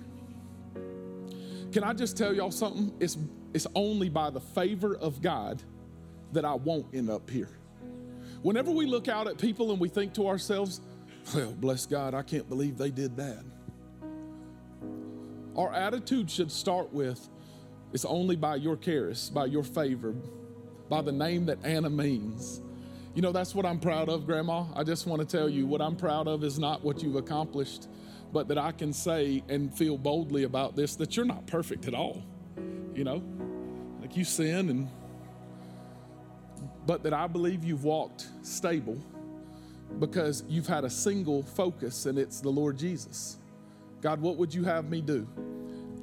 Can 1.71 1.83
I 1.83 1.93
just 1.93 2.17
tell 2.17 2.33
y'all 2.33 2.51
something? 2.51 2.91
It's, 2.99 3.17
it's 3.53 3.67
only 3.75 4.09
by 4.09 4.29
the 4.29 4.41
favor 4.41 4.95
of 4.95 5.21
God 5.21 5.61
that 6.33 6.45
I 6.45 6.53
won't 6.53 6.87
end 6.93 7.09
up 7.09 7.29
here. 7.29 7.49
Whenever 8.41 8.71
we 8.71 8.85
look 8.85 9.07
out 9.07 9.27
at 9.27 9.37
people 9.37 9.71
and 9.71 9.79
we 9.79 9.89
think 9.89 10.13
to 10.13 10.27
ourselves, 10.27 10.81
well, 11.35 11.51
bless 11.51 11.85
God, 11.85 12.13
I 12.13 12.23
can't 12.23 12.49
believe 12.49 12.77
they 12.77 12.89
did 12.91 13.15
that. 13.17 13.43
Our 15.55 15.73
attitude 15.73 16.31
should 16.31 16.51
start 16.51 16.91
with, 16.93 17.29
it's 17.93 18.05
only 18.05 18.35
by 18.35 18.55
your 18.55 18.77
charis, 18.77 19.29
by 19.29 19.45
your 19.45 19.63
favor, 19.63 20.15
by 20.89 21.01
the 21.01 21.11
name 21.11 21.45
that 21.47 21.63
Anna 21.63 21.89
means. 21.89 22.61
You 23.13 23.21
know, 23.21 23.33
that's 23.33 23.53
what 23.53 23.65
I'm 23.65 23.79
proud 23.79 24.07
of, 24.07 24.25
Grandma. 24.25 24.65
I 24.73 24.83
just 24.83 25.05
want 25.05 25.21
to 25.21 25.37
tell 25.37 25.49
you 25.49 25.67
what 25.67 25.81
I'm 25.81 25.97
proud 25.97 26.27
of 26.27 26.43
is 26.43 26.57
not 26.57 26.83
what 26.83 27.03
you've 27.03 27.17
accomplished, 27.17 27.89
but 28.31 28.47
that 28.47 28.57
I 28.57 28.71
can 28.71 28.93
say 28.93 29.43
and 29.49 29.73
feel 29.77 29.97
boldly 29.97 30.43
about 30.43 30.77
this 30.77 30.95
that 30.95 31.17
you're 31.17 31.25
not 31.25 31.45
perfect 31.45 31.87
at 31.87 31.93
all. 31.93 32.23
You 32.95 33.03
know, 33.03 33.21
like 33.99 34.15
you 34.15 34.23
sin 34.23 34.69
and 34.69 34.89
but 36.85 37.03
that 37.03 37.13
I 37.13 37.27
believe 37.27 37.63
you've 37.63 37.83
walked 37.83 38.27
stable 38.41 38.97
because 39.99 40.43
you've 40.47 40.67
had 40.67 40.83
a 40.83 40.89
single 40.89 41.43
focus 41.43 42.05
and 42.05 42.17
it's 42.17 42.39
the 42.41 42.49
Lord 42.49 42.77
Jesus. 42.77 43.37
God, 44.01 44.21
what 44.21 44.37
would 44.37 44.53
you 44.53 44.63
have 44.63 44.89
me 44.89 45.01
do? 45.01 45.27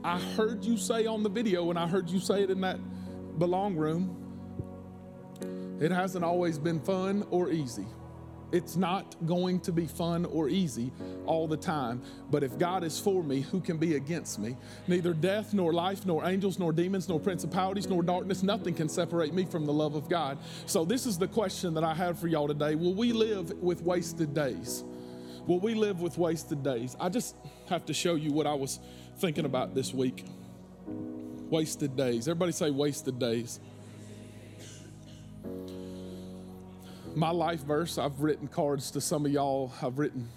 I 0.05 0.19
heard 0.21 0.65
you 0.65 0.77
say 0.77 1.07
on 1.07 1.23
the 1.23 1.29
video, 1.29 1.71
and 1.71 1.79
I 1.79 1.89
heard 1.89 2.09
you 2.09 2.21
say 2.21 2.43
it 2.45 2.51
in 2.51 2.61
that 2.61 2.79
belong 3.39 3.75
room. 3.77 4.17
It 5.81 5.91
hasn't 5.91 6.25
always 6.25 6.59
been 6.59 6.81
fun 6.81 7.27
or 7.31 7.51
easy. 7.51 7.87
It's 8.51 8.77
not 8.77 9.15
going 9.27 9.61
to 9.61 9.73
be 9.73 9.87
fun 9.87 10.25
or 10.25 10.49
easy 10.49 10.91
all 11.27 11.47
the 11.47 11.57
time. 11.57 12.03
But 12.31 12.43
if 12.43 12.59
God 12.59 12.83
is 12.83 12.99
for 12.99 13.23
me, 13.23 13.43
who 13.43 13.61
can 13.61 13.77
be 13.77 13.97
against 13.97 14.39
me? 14.39 14.57
Neither 14.87 15.13
death, 15.13 15.53
nor 15.53 15.73
life, 15.73 16.07
nor 16.07 16.25
angels, 16.25 16.59
nor 16.59 16.73
demons, 16.73 17.09
nor 17.09 17.21
principalities, 17.21 17.89
nor 17.89 18.03
darkness, 18.03 18.43
nothing 18.43 18.75
can 18.75 18.89
separate 18.89 19.35
me 19.35 19.45
from 19.45 19.67
the 19.67 19.73
love 19.73 19.95
of 19.95 20.09
God. 20.09 20.39
So, 20.67 20.85
this 20.85 21.05
is 21.05 21.19
the 21.19 21.29
question 21.29 21.75
that 21.75 21.85
I 21.85 21.95
have 21.95 22.19
for 22.19 22.27
y'all 22.27 22.49
today 22.49 22.75
Will 22.75 22.95
we 22.95 23.13
live 23.13 23.51
with 23.63 23.83
wasted 23.83 24.33
days? 24.35 24.83
Will 25.47 25.61
we 25.61 25.75
live 25.75 26.01
with 26.01 26.19
wasted 26.19 26.63
days? 26.63 26.97
I 27.01 27.09
just 27.09 27.35
have 27.69 27.87
to 27.87 27.95
show 27.95 28.15
you 28.15 28.33
what 28.33 28.47
I 28.47 28.55
was 28.55 28.81
thinking 29.19 29.45
about 29.45 29.75
this 29.75 29.93
week. 29.95 30.25
Wasted 30.87 31.97
days. 31.97 32.29
Everybody 32.29 32.53
say 32.53 32.71
wasted 32.71 33.19
days. 33.19 33.61
My 37.15 37.31
life 37.31 37.61
verse, 37.61 37.99
I've 37.99 38.21
written 38.21 38.49
cards 38.49 38.91
to 38.93 39.01
some 39.01 39.27
of 39.27 39.33
y'all. 39.33 39.73
I've 39.83 39.99
written 39.99 40.29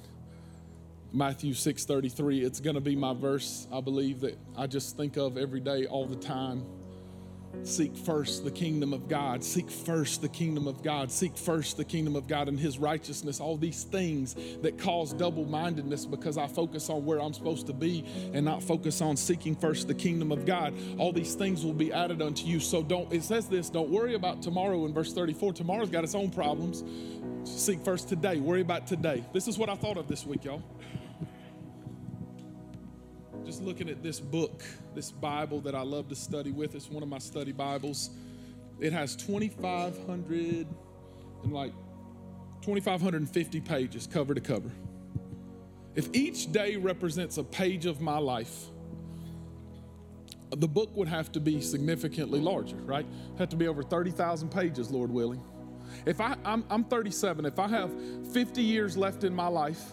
Matthew 1.14 1.54
6:33. 1.54 2.44
It's 2.44 2.60
going 2.60 2.76
to 2.76 2.82
be 2.82 2.96
my 2.96 3.14
verse, 3.14 3.68
I 3.72 3.82
believe 3.82 4.22
that 4.22 4.38
I 4.58 4.68
just 4.68 4.98
think 4.98 5.18
of 5.18 5.38
every 5.38 5.60
day 5.60 5.86
all 5.86 6.06
the 6.06 6.16
time. 6.16 6.64
Seek 7.64 7.96
first 7.96 8.44
the 8.44 8.52
kingdom 8.52 8.94
of 8.94 9.08
God. 9.08 9.44
Seek 9.44 9.70
first 9.70 10.22
the 10.22 10.30
kingdom 10.30 10.68
of 10.68 10.82
God. 10.82 11.12
Seek 11.12 11.38
first 11.38 11.78
the 11.78 11.86
kingdom 11.86 12.16
of 12.16 12.28
God 12.28 12.48
and 12.48 12.60
his 12.60 12.80
righteousness. 12.80 13.40
All 13.40 13.58
these 13.58 13.84
things 13.84 14.36
that 14.62 14.80
cause 14.80 15.14
double 15.14 15.46
mindedness 15.46 16.06
because 16.06 16.38
I 16.38 16.48
focus 16.48 16.90
on 16.90 17.06
where 17.06 17.22
I'm 17.22 17.34
supposed 17.34 17.68
to 17.68 17.74
be 17.74 18.06
and 18.34 18.46
not 18.46 18.64
focus 18.64 19.02
on 19.02 19.16
seeking 19.16 19.56
first 19.56 19.88
the 19.88 19.94
kingdom 19.94 20.32
of 20.32 20.46
God. 20.46 20.74
All 20.98 21.12
these 21.12 21.36
things 21.36 21.64
will 21.64 21.74
be 21.74 21.94
added 21.94 22.22
unto 22.22 22.46
you. 22.46 22.60
So 22.60 22.82
don't, 22.82 23.12
it 23.14 23.24
says 23.24 23.48
this, 23.48 23.70
don't 23.70 23.90
worry 23.90 24.16
about 24.16 24.42
tomorrow 24.42 24.86
in 24.86 24.94
verse 24.94 25.14
34. 25.14 25.54
Tomorrow's 25.54 25.90
got 25.90 26.04
its 26.04 26.16
own 26.16 26.32
problems. 26.32 26.84
Seek 27.44 27.84
first 27.84 28.10
today. 28.10 28.40
Worry 28.40 28.62
about 28.62 28.88
today. 28.88 29.24
This 29.34 29.48
is 29.48 29.58
what 29.58 29.70
I 29.70 29.76
thought 29.76 29.98
of 29.98 30.08
this 30.08 30.26
week, 30.26 30.46
y'all 30.46 30.64
looking 33.62 33.90
at 33.90 34.02
this 34.04 34.20
book, 34.20 34.64
this 34.96 35.12
Bible 35.12 35.62
that 35.62 35.76
I 35.76 35.82
love 35.82 36.10
to 36.10 36.16
study 36.16 36.52
with. 36.52 36.76
It's 36.76 36.90
one 36.90 37.04
of 37.04 37.10
my 37.10 37.20
study 37.20 37.52
Bibles. 37.52 38.10
It 38.80 38.94
has 38.94 39.16
2,500 39.16 40.68
and 41.44 41.54
like 41.54 41.72
2,550 42.62 43.62
pages 43.62 44.08
cover 44.08 44.34
to 44.34 44.42
cover. 44.42 44.72
If 45.96 46.10
each 46.14 46.52
day 46.52 46.78
represents 46.78 47.38
a 47.38 47.44
page 47.44 47.86
of 47.86 48.02
my 48.02 48.18
life, 48.18 48.66
the 50.50 50.68
book 50.68 50.96
would 50.96 51.08
have 51.08 51.32
to 51.34 51.40
be 51.40 51.62
significantly 51.62 52.40
larger, 52.40 52.78
right? 52.78 53.06
Have 53.38 53.50
to 53.50 53.56
be 53.56 53.68
over 53.68 53.84
30,000 53.84 54.50
pages, 54.50 54.92
Lord 54.92 55.12
willing. 55.12 55.42
If 56.06 56.20
I, 56.20 56.36
I'm, 56.46 56.64
I'm 56.70 56.84
37, 56.84 57.46
if 57.46 57.60
I 57.60 57.68
have 57.68 57.92
50 58.32 58.62
years 58.62 58.98
left 58.98 59.24
in 59.24 59.34
my 59.34 59.48
life, 59.48 59.92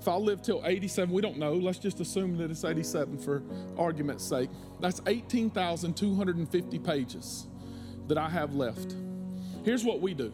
if 0.00 0.08
I'll 0.08 0.24
live 0.24 0.40
till 0.40 0.62
87, 0.64 1.12
we 1.12 1.20
don't 1.20 1.36
know. 1.36 1.52
Let's 1.52 1.78
just 1.78 2.00
assume 2.00 2.38
that 2.38 2.50
it's 2.50 2.64
87 2.64 3.18
for 3.18 3.42
argument's 3.76 4.24
sake. 4.24 4.48
That's 4.80 5.02
18,250 5.06 6.78
pages 6.78 7.46
that 8.08 8.16
I 8.16 8.30
have 8.30 8.54
left. 8.54 8.94
Here's 9.62 9.84
what 9.84 10.00
we 10.00 10.14
do 10.14 10.32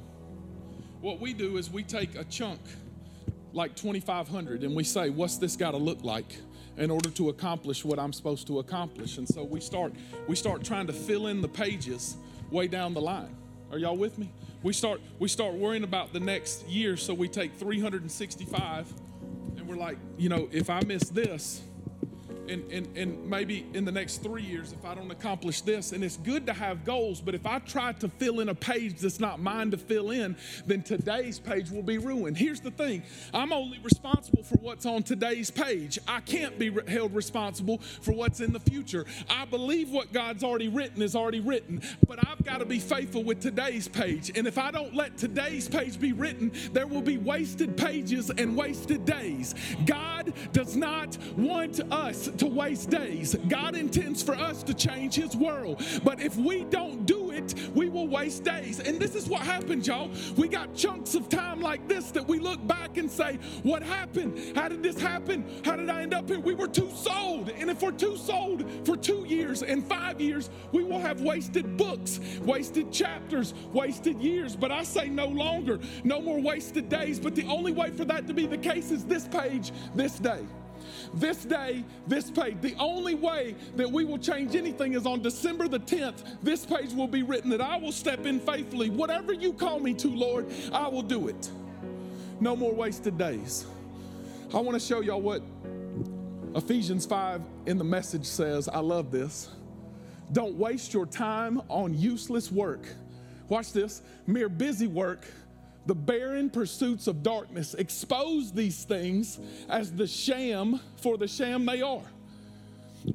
what 1.00 1.20
we 1.20 1.34
do 1.34 1.56
is 1.56 1.70
we 1.70 1.82
take 1.82 2.16
a 2.16 2.24
chunk 2.24 2.60
like 3.52 3.76
2,500 3.76 4.62
and 4.62 4.74
we 4.74 4.82
say, 4.82 5.10
What's 5.10 5.36
this 5.36 5.56
got 5.56 5.72
to 5.72 5.76
look 5.76 6.02
like? 6.02 6.36
in 6.78 6.90
order 6.90 7.08
to 7.08 7.30
accomplish 7.30 7.86
what 7.86 7.98
I'm 7.98 8.12
supposed 8.12 8.46
to 8.48 8.58
accomplish. 8.58 9.16
And 9.16 9.26
so 9.26 9.42
we 9.42 9.60
start 9.60 9.94
we 10.28 10.36
start 10.36 10.62
trying 10.62 10.86
to 10.88 10.92
fill 10.92 11.28
in 11.28 11.40
the 11.40 11.48
pages 11.48 12.18
way 12.50 12.68
down 12.68 12.92
the 12.92 13.00
line. 13.00 13.34
Are 13.72 13.78
y'all 13.78 13.96
with 13.96 14.18
me? 14.18 14.30
We 14.62 14.74
start 14.74 15.00
we 15.18 15.28
start 15.28 15.54
worrying 15.54 15.84
about 15.84 16.12
the 16.12 16.20
next 16.20 16.68
year, 16.68 16.98
so 16.98 17.14
we 17.14 17.28
take 17.28 17.54
365 17.54 18.92
we're 18.92 19.05
like, 19.76 19.98
you 20.16 20.28
know, 20.28 20.48
if 20.52 20.70
I 20.70 20.80
miss 20.80 21.08
this, 21.10 21.62
and, 22.50 22.70
and, 22.72 22.96
and 22.96 23.28
maybe 23.28 23.66
in 23.74 23.84
the 23.84 23.92
next 23.92 24.22
three 24.22 24.42
years 24.42 24.72
if 24.72 24.84
I 24.84 24.94
don't 24.94 25.10
accomplish 25.10 25.60
this. 25.62 25.92
And 25.92 26.02
it's 26.02 26.16
good 26.16 26.46
to 26.46 26.52
have 26.52 26.84
goals, 26.84 27.20
but 27.20 27.34
if 27.34 27.46
I 27.46 27.58
try 27.60 27.92
to 27.94 28.08
fill 28.08 28.40
in 28.40 28.48
a 28.48 28.54
page 28.54 29.00
that's 29.00 29.20
not 29.20 29.40
mine 29.40 29.70
to 29.72 29.76
fill 29.76 30.10
in, 30.10 30.36
then 30.66 30.82
today's 30.82 31.38
page 31.38 31.70
will 31.70 31.82
be 31.82 31.98
ruined. 31.98 32.36
Here's 32.36 32.60
the 32.60 32.70
thing 32.70 33.02
I'm 33.32 33.52
only 33.52 33.78
responsible 33.80 34.42
for 34.42 34.56
what's 34.56 34.86
on 34.86 35.02
today's 35.02 35.50
page. 35.50 35.98
I 36.06 36.20
can't 36.20 36.58
be 36.58 36.74
held 36.88 37.14
responsible 37.14 37.78
for 37.78 38.12
what's 38.12 38.40
in 38.40 38.52
the 38.52 38.60
future. 38.60 39.06
I 39.28 39.44
believe 39.44 39.90
what 39.90 40.12
God's 40.12 40.44
already 40.44 40.68
written 40.68 41.02
is 41.02 41.16
already 41.16 41.40
written, 41.40 41.82
but 42.06 42.18
I've 42.26 42.44
got 42.44 42.58
to 42.58 42.64
be 42.64 42.78
faithful 42.78 43.24
with 43.24 43.40
today's 43.40 43.88
page. 43.88 44.30
And 44.36 44.46
if 44.46 44.58
I 44.58 44.70
don't 44.70 44.94
let 44.94 45.16
today's 45.16 45.68
page 45.68 45.98
be 45.98 46.12
written, 46.12 46.52
there 46.72 46.86
will 46.86 47.02
be 47.02 47.18
wasted 47.18 47.76
pages 47.76 48.30
and 48.30 48.56
wasted 48.56 49.04
days. 49.04 49.54
God 49.84 50.32
does 50.52 50.76
not 50.76 51.16
want 51.36 51.80
us 51.92 52.28
to 52.38 52.46
waste 52.46 52.90
days. 52.90 53.34
God 53.48 53.76
intends 53.76 54.22
for 54.22 54.34
us 54.34 54.62
to 54.64 54.74
change 54.74 55.14
His 55.14 55.36
world. 55.36 55.82
But 56.04 56.20
if 56.20 56.36
we 56.36 56.64
don't 56.64 57.06
do 57.06 57.30
it, 57.30 57.54
we 57.74 57.88
will 57.88 58.08
waste 58.08 58.44
days. 58.44 58.80
And 58.80 59.00
this 59.00 59.14
is 59.14 59.28
what 59.28 59.42
happens, 59.42 59.86
y'all. 59.86 60.10
We 60.36 60.48
got 60.48 60.74
chunks 60.74 61.14
of 61.14 61.28
time 61.28 61.60
like 61.60 61.86
this 61.88 62.10
that 62.12 62.26
we 62.26 62.38
look 62.38 62.64
back 62.66 62.96
and 62.96 63.10
say, 63.10 63.38
What 63.62 63.82
happened? 63.82 64.56
How 64.56 64.68
did 64.68 64.82
this 64.82 65.00
happen? 65.00 65.44
How 65.64 65.76
did 65.76 65.90
I 65.90 66.02
end 66.02 66.14
up 66.14 66.28
here? 66.28 66.40
We 66.40 66.54
were 66.54 66.68
two 66.68 66.90
souled. 66.90 67.50
And 67.50 67.70
if 67.70 67.82
we're 67.82 67.92
two 67.92 68.16
souled 68.16 68.64
for 68.86 68.96
two 68.96 69.24
years 69.26 69.62
and 69.62 69.86
five 69.86 70.20
years, 70.20 70.50
we 70.72 70.84
will 70.84 71.00
have 71.00 71.20
wasted 71.20 71.76
books, 71.76 72.20
wasted 72.42 72.92
chapters, 72.92 73.54
wasted 73.72 74.20
years. 74.20 74.56
But 74.56 74.72
I 74.72 74.82
say 74.82 75.08
no 75.08 75.26
longer, 75.26 75.78
no 76.04 76.20
more 76.20 76.40
wasted 76.40 76.88
days. 76.88 77.18
But 77.18 77.34
the 77.34 77.46
only 77.46 77.72
way 77.72 77.90
for 77.90 78.04
that 78.04 78.26
to 78.26 78.34
be 78.34 78.46
the 78.46 78.58
case 78.58 78.90
is 78.90 79.04
this 79.04 79.26
page, 79.28 79.72
this 79.94 80.18
day. 80.18 80.44
This 81.16 81.46
day, 81.46 81.82
this 82.06 82.30
page. 82.30 82.58
The 82.60 82.74
only 82.78 83.14
way 83.14 83.54
that 83.76 83.90
we 83.90 84.04
will 84.04 84.18
change 84.18 84.54
anything 84.54 84.92
is 84.92 85.06
on 85.06 85.22
December 85.22 85.66
the 85.66 85.80
10th. 85.80 86.36
This 86.42 86.66
page 86.66 86.92
will 86.92 87.08
be 87.08 87.22
written 87.22 87.48
that 87.50 87.62
I 87.62 87.78
will 87.78 87.92
step 87.92 88.26
in 88.26 88.38
faithfully. 88.38 88.90
Whatever 88.90 89.32
you 89.32 89.54
call 89.54 89.80
me 89.80 89.94
to, 89.94 90.08
Lord, 90.08 90.46
I 90.72 90.88
will 90.88 91.02
do 91.02 91.28
it. 91.28 91.50
No 92.38 92.54
more 92.54 92.74
wasted 92.74 93.16
days. 93.16 93.66
I 94.52 94.60
want 94.60 94.78
to 94.78 94.86
show 94.86 95.00
y'all 95.00 95.22
what 95.22 95.42
Ephesians 96.54 97.06
5 97.06 97.40
in 97.64 97.78
the 97.78 97.84
message 97.84 98.26
says. 98.26 98.68
I 98.68 98.80
love 98.80 99.10
this. 99.10 99.48
Don't 100.32 100.56
waste 100.56 100.92
your 100.92 101.06
time 101.06 101.62
on 101.68 101.94
useless 101.94 102.52
work. 102.52 102.86
Watch 103.48 103.72
this 103.72 104.02
mere 104.26 104.50
busy 104.50 104.86
work 104.86 105.24
the 105.86 105.94
barren 105.94 106.50
pursuits 106.50 107.06
of 107.06 107.22
darkness 107.22 107.74
expose 107.74 108.52
these 108.52 108.84
things 108.84 109.38
as 109.68 109.92
the 109.92 110.06
sham 110.06 110.80
for 110.96 111.16
the 111.16 111.28
sham 111.28 111.64
they 111.64 111.80
are. 111.80 112.02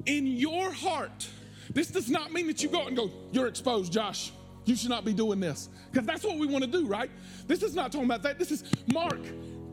In 0.06 0.26
your 0.26 0.72
heart, 0.72 1.28
this 1.72 1.88
does 1.88 2.08
not 2.08 2.32
mean 2.32 2.46
that 2.46 2.62
you 2.62 2.68
go 2.68 2.80
out 2.80 2.88
and 2.88 2.96
go, 2.96 3.10
You're 3.30 3.46
exposed, 3.46 3.92
Josh. 3.92 4.32
You 4.64 4.76
should 4.76 4.90
not 4.90 5.04
be 5.04 5.12
doing 5.12 5.40
this. 5.40 5.68
Because 5.90 6.06
that's 6.06 6.24
what 6.24 6.38
we 6.38 6.46
want 6.46 6.64
to 6.64 6.70
do, 6.70 6.86
right? 6.86 7.10
This 7.46 7.62
is 7.62 7.74
not 7.74 7.90
talking 7.92 8.06
about 8.06 8.22
that. 8.22 8.38
This 8.38 8.52
is 8.52 8.64
Mark. 8.92 9.20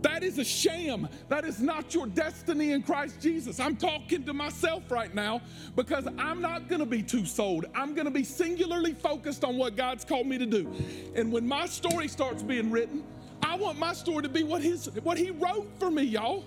That 0.02 0.24
is 0.24 0.38
a 0.40 0.44
sham. 0.44 1.08
That 1.28 1.44
is 1.44 1.60
not 1.60 1.94
your 1.94 2.08
destiny 2.08 2.72
in 2.72 2.84
Christ 2.84 3.20
Jesus. 3.20 3.60
I'm 3.60 3.76
talking 3.76 4.24
to 4.24 4.34
myself 4.34 4.90
right 4.90 5.14
now 5.14 5.42
because 5.76 6.08
I'm 6.18 6.42
not 6.42 6.70
going 6.70 6.80
to 6.80 6.86
be 6.86 7.04
two 7.04 7.26
souled. 7.26 7.66
I'm 7.76 7.94
going 7.94 8.06
to 8.06 8.12
be 8.12 8.24
singularly 8.24 8.94
focused 8.94 9.44
on 9.44 9.58
what 9.58 9.76
God's 9.76 10.06
called 10.06 10.28
me 10.28 10.38
to 10.38 10.46
do. 10.46 10.72
And 11.16 11.32
when 11.32 11.48
my 11.48 11.66
story 11.66 12.08
starts 12.08 12.42
being 12.42 12.72
written, 12.72 13.04
I 13.44 13.56
want 13.56 13.78
my 13.78 13.94
story 13.94 14.24
to 14.24 14.30
be 14.30 14.44
what 14.44 14.62
his 14.62 14.90
what 15.04 15.18
he 15.18 15.32
wrote 15.32 15.70
for 15.80 15.90
me, 15.90 16.04
y'all. 16.04 16.44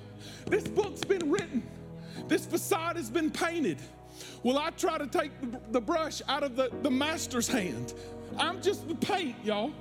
This 0.47 0.67
book's 0.69 1.05
been 1.05 1.31
written. 1.31 1.63
This 2.29 2.47
facade 2.47 2.97
has 2.97 3.11
been 3.11 3.31
painted. 3.31 3.79
Will 4.43 4.59
I 4.59 4.71
try 4.71 4.99
to 4.99 5.07
take 5.07 5.33
the 5.73 5.81
brush 5.81 6.23
out 6.29 6.43
of 6.43 6.57
the, 6.57 6.71
the 6.83 6.91
master's 6.91 7.49
hand? 7.49 7.95
I'm 8.39 8.63
just 8.63 8.87
the 8.89 8.95
paint, 8.95 9.37
y'all. 9.45 9.73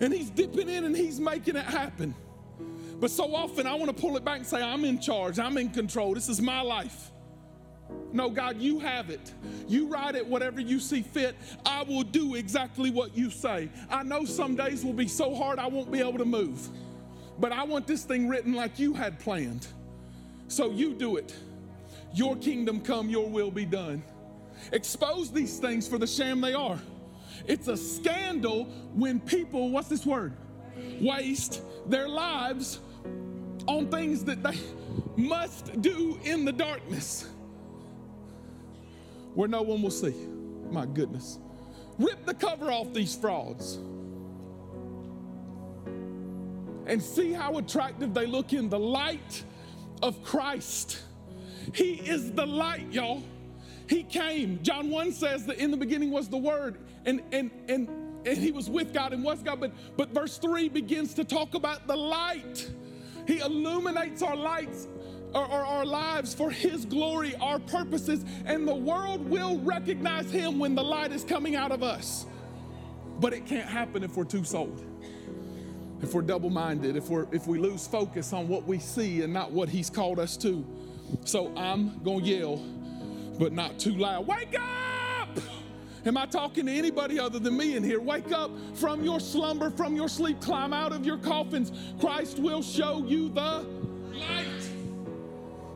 And 0.00 0.12
he's 0.12 0.30
dipping 0.30 0.68
in 0.68 0.84
and 0.84 0.96
he's 0.96 1.20
making 1.20 1.56
it 1.56 1.64
happen. 1.64 2.14
But 2.98 3.10
so 3.10 3.34
often 3.34 3.66
I 3.66 3.74
want 3.74 3.94
to 3.94 4.00
pull 4.00 4.16
it 4.16 4.24
back 4.24 4.38
and 4.38 4.46
say, 4.46 4.62
I'm 4.62 4.84
in 4.84 4.98
charge, 4.98 5.38
I'm 5.38 5.58
in 5.58 5.70
control, 5.70 6.14
this 6.14 6.28
is 6.28 6.40
my 6.40 6.60
life. 6.62 7.10
No, 8.12 8.30
God, 8.30 8.60
you 8.60 8.78
have 8.80 9.10
it. 9.10 9.32
You 9.68 9.86
write 9.86 10.14
it 10.14 10.26
whatever 10.26 10.60
you 10.60 10.80
see 10.80 11.02
fit. 11.02 11.36
I 11.64 11.82
will 11.82 12.02
do 12.02 12.34
exactly 12.34 12.90
what 12.90 13.16
you 13.16 13.30
say. 13.30 13.68
I 13.90 14.02
know 14.02 14.24
some 14.24 14.56
days 14.56 14.84
will 14.84 14.92
be 14.92 15.06
so 15.06 15.34
hard 15.34 15.58
I 15.58 15.66
won't 15.66 15.92
be 15.92 16.00
able 16.00 16.18
to 16.18 16.24
move, 16.24 16.68
but 17.38 17.52
I 17.52 17.64
want 17.64 17.86
this 17.86 18.04
thing 18.04 18.28
written 18.28 18.54
like 18.54 18.78
you 18.78 18.94
had 18.94 19.18
planned. 19.18 19.66
So 20.48 20.70
you 20.70 20.94
do 20.94 21.16
it. 21.16 21.34
Your 22.14 22.36
kingdom 22.36 22.80
come, 22.80 23.08
your 23.10 23.28
will 23.28 23.50
be 23.50 23.66
done. 23.66 24.02
Expose 24.72 25.30
these 25.30 25.58
things 25.58 25.86
for 25.86 25.98
the 25.98 26.06
sham 26.06 26.40
they 26.40 26.54
are. 26.54 26.78
It's 27.46 27.68
a 27.68 27.76
scandal 27.76 28.64
when 28.94 29.20
people, 29.20 29.70
what's 29.70 29.88
this 29.88 30.06
word? 30.06 30.32
Waste 31.00 31.60
their 31.86 32.08
lives 32.08 32.80
on 33.66 33.88
things 33.88 34.24
that 34.24 34.42
they 34.42 34.58
must 35.16 35.80
do 35.82 36.18
in 36.24 36.44
the 36.44 36.52
darkness 36.52 37.28
where 39.34 39.48
no 39.48 39.62
one 39.62 39.82
will 39.82 39.90
see. 39.90 40.14
My 40.70 40.86
goodness. 40.86 41.38
Rip 41.98 42.26
the 42.26 42.34
cover 42.34 42.70
off 42.70 42.92
these 42.92 43.14
frauds. 43.16 43.78
and 46.86 47.02
see 47.02 47.32
how 47.32 47.58
attractive 47.58 48.14
they 48.14 48.26
look 48.26 48.52
in 48.52 48.68
the 48.68 48.78
light 48.78 49.44
of 50.02 50.22
Christ. 50.22 51.02
He 51.74 51.94
is 51.94 52.32
the 52.32 52.46
light, 52.46 52.92
y'all. 52.92 53.22
He 53.88 54.02
came. 54.04 54.62
John 54.62 54.90
1 54.90 55.12
says 55.12 55.46
that 55.46 55.58
in 55.58 55.70
the 55.70 55.76
beginning 55.76 56.10
was 56.10 56.28
the 56.28 56.36
word, 56.36 56.78
and 57.04 57.22
and 57.32 57.50
and 57.68 57.88
and 58.24 58.38
he 58.38 58.52
was 58.52 58.68
with 58.68 58.92
God 58.92 59.12
and 59.12 59.22
was 59.22 59.42
God. 59.42 59.60
But 59.60 59.72
but 59.96 60.10
verse 60.10 60.38
3 60.38 60.68
begins 60.68 61.14
to 61.14 61.24
talk 61.24 61.54
about 61.54 61.86
the 61.86 61.96
light. 61.96 62.70
He 63.26 63.38
illuminates 63.40 64.22
our 64.22 64.36
lights 64.36 64.88
or, 65.34 65.44
our 65.44 65.84
lives 65.84 66.34
for 66.34 66.50
his 66.50 66.84
glory, 66.84 67.34
our 67.36 67.58
purposes, 67.58 68.24
and 68.46 68.66
the 68.66 68.74
world 68.74 69.28
will 69.28 69.58
recognize 69.58 70.30
him 70.30 70.58
when 70.58 70.74
the 70.74 70.82
light 70.82 71.12
is 71.12 71.24
coming 71.24 71.56
out 71.56 71.72
of 71.72 71.82
us. 71.82 72.26
But 73.20 73.32
it 73.32 73.46
can't 73.46 73.68
happen 73.68 74.02
if 74.02 74.16
we're 74.16 74.24
two 74.24 74.44
souled. 74.44 74.82
If 76.02 76.14
we're 76.14 76.22
double-minded, 76.22 76.96
if 76.96 77.08
we're 77.08 77.26
if 77.32 77.46
we 77.46 77.58
lose 77.58 77.86
focus 77.86 78.32
on 78.32 78.48
what 78.48 78.66
we 78.66 78.78
see 78.78 79.22
and 79.22 79.32
not 79.32 79.50
what 79.50 79.68
he's 79.68 79.88
called 79.88 80.18
us 80.18 80.36
to. 80.38 80.64
So 81.24 81.54
I'm 81.56 81.98
gonna 82.02 82.24
yell, 82.24 82.56
but 83.38 83.52
not 83.52 83.78
too 83.78 83.94
loud. 83.94 84.26
Wake 84.26 84.58
up! 84.58 84.95
Am 86.06 86.16
I 86.16 86.24
talking 86.24 86.66
to 86.66 86.72
anybody 86.72 87.18
other 87.18 87.40
than 87.40 87.56
me 87.56 87.74
in 87.74 87.82
here? 87.82 88.00
Wake 88.00 88.30
up 88.30 88.52
from 88.74 89.02
your 89.02 89.18
slumber, 89.18 89.70
from 89.70 89.96
your 89.96 90.08
sleep, 90.08 90.40
climb 90.40 90.72
out 90.72 90.92
of 90.92 91.04
your 91.04 91.18
coffins. 91.18 91.72
Christ 91.98 92.38
will 92.38 92.62
show 92.62 93.04
you 93.04 93.28
the 93.28 93.66
light. 94.12 94.55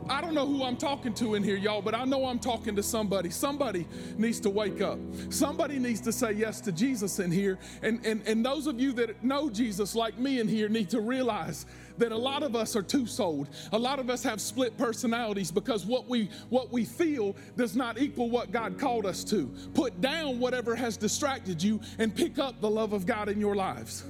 I 0.09 0.21
don't 0.21 0.33
know 0.33 0.45
who 0.45 0.63
I'm 0.63 0.77
talking 0.77 1.13
to 1.15 1.35
in 1.35 1.43
here, 1.43 1.55
y'all, 1.55 1.81
but 1.81 1.95
I 1.95 2.05
know 2.05 2.25
I'm 2.25 2.39
talking 2.39 2.75
to 2.75 2.83
somebody. 2.83 3.29
Somebody 3.29 3.87
needs 4.17 4.39
to 4.41 4.49
wake 4.49 4.81
up. 4.81 4.99
Somebody 5.29 5.79
needs 5.79 6.01
to 6.01 6.11
say 6.11 6.31
yes 6.33 6.61
to 6.61 6.71
Jesus 6.71 7.19
in 7.19 7.31
here. 7.31 7.59
And, 7.81 8.05
and, 8.05 8.21
and 8.27 8.45
those 8.45 8.67
of 8.67 8.79
you 8.79 8.91
that 8.93 9.23
know 9.23 9.49
Jesus, 9.49 9.95
like 9.95 10.17
me 10.17 10.39
in 10.39 10.47
here, 10.47 10.69
need 10.69 10.89
to 10.89 11.01
realize 11.01 11.65
that 11.97 12.11
a 12.11 12.17
lot 12.17 12.43
of 12.43 12.55
us 12.55 12.75
are 12.75 12.81
two 12.81 13.05
souled. 13.05 13.49
A 13.73 13.79
lot 13.79 13.99
of 13.99 14.09
us 14.09 14.23
have 14.23 14.41
split 14.41 14.77
personalities 14.77 15.51
because 15.51 15.85
what 15.85 16.07
we 16.07 16.29
what 16.49 16.71
we 16.71 16.83
feel 16.85 17.35
does 17.55 17.75
not 17.75 17.99
equal 17.99 18.29
what 18.29 18.51
God 18.51 18.79
called 18.79 19.05
us 19.05 19.23
to. 19.25 19.53
Put 19.73 20.01
down 20.01 20.39
whatever 20.39 20.75
has 20.75 20.97
distracted 20.97 21.61
you 21.61 21.79
and 21.99 22.15
pick 22.15 22.39
up 22.39 22.59
the 22.59 22.69
love 22.69 22.93
of 22.93 23.05
God 23.05 23.29
in 23.29 23.39
your 23.39 23.55
lives. 23.55 24.03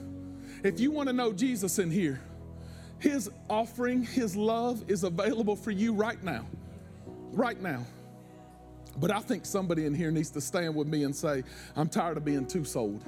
If 0.64 0.80
you 0.80 0.92
want 0.92 1.10
to 1.10 1.14
know 1.14 1.34
Jesus 1.34 1.80
in 1.80 1.90
here, 1.90 2.22
his 3.02 3.32
offering, 3.50 4.04
His 4.04 4.36
love 4.36 4.84
is 4.88 5.04
available 5.04 5.56
for 5.56 5.72
you 5.72 5.92
right 5.92 6.24
now. 6.24 6.46
Right 7.34 7.60
now. 7.60 7.84
But 8.98 9.10
I 9.10 9.20
think 9.20 9.46
somebody 9.46 9.86
in 9.88 9.96
here 9.96 10.12
needs 10.12 10.30
to 10.32 10.42
stand 10.42 10.76
with 10.76 10.88
me 10.88 11.04
and 11.04 11.16
say, 11.16 11.44
I'm 11.76 11.90
tired 11.90 12.18
of 12.18 12.26
being 12.26 12.46
two 12.46 12.64
souled. 12.64 13.04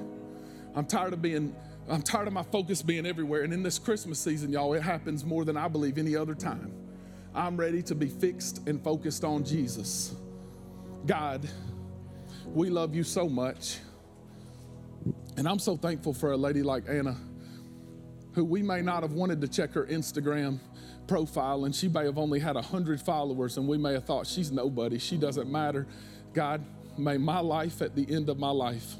I'm 0.74 0.84
tired 0.84 1.12
of 1.12 1.22
being, 1.22 1.54
I'm 1.88 2.02
tired 2.02 2.26
of 2.26 2.32
my 2.32 2.42
focus 2.42 2.82
being 2.82 3.06
everywhere. 3.06 3.42
And 3.42 3.52
in 3.52 3.62
this 3.62 3.78
Christmas 3.78 4.18
season, 4.18 4.50
y'all, 4.50 4.74
it 4.74 4.82
happens 4.82 5.24
more 5.24 5.44
than 5.44 5.56
I 5.56 5.68
believe 5.68 5.96
any 5.96 6.16
other 6.16 6.34
time. 6.34 6.72
I'm 7.32 7.56
ready 7.56 7.82
to 7.84 7.94
be 7.94 8.08
fixed 8.08 8.66
and 8.66 8.82
focused 8.82 9.22
on 9.22 9.44
Jesus. 9.44 10.14
God, 11.06 11.48
we 12.46 12.68
love 12.68 12.96
you 12.96 13.04
so 13.04 13.28
much. 13.28 13.78
And 15.36 15.46
I'm 15.46 15.60
so 15.60 15.76
thankful 15.76 16.14
for 16.14 16.32
a 16.32 16.36
lady 16.36 16.64
like 16.64 16.84
Anna 16.88 17.16
who 18.34 18.44
we 18.44 18.62
may 18.62 18.82
not 18.82 19.02
have 19.02 19.12
wanted 19.12 19.40
to 19.40 19.48
check 19.48 19.72
her 19.72 19.86
Instagram 19.86 20.58
profile, 21.06 21.64
and 21.64 21.74
she 21.74 21.88
may 21.88 22.04
have 22.04 22.18
only 22.18 22.40
had 22.40 22.56
100 22.56 23.00
followers, 23.00 23.56
and 23.56 23.68
we 23.68 23.78
may 23.78 23.92
have 23.92 24.04
thought 24.04 24.26
she's 24.26 24.50
nobody, 24.50 24.98
she 24.98 25.16
doesn't 25.16 25.50
matter. 25.50 25.86
God, 26.32 26.64
may 26.98 27.16
my 27.18 27.40
life 27.40 27.82
at 27.82 27.94
the 27.94 28.06
end 28.12 28.28
of 28.28 28.38
my 28.38 28.50
life 28.50 28.94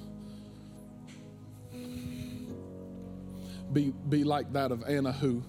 be, 3.72 3.92
be 4.08 4.22
like 4.22 4.52
that 4.52 4.70
of 4.70 4.84
Anna 4.84 5.12
who 5.12 5.42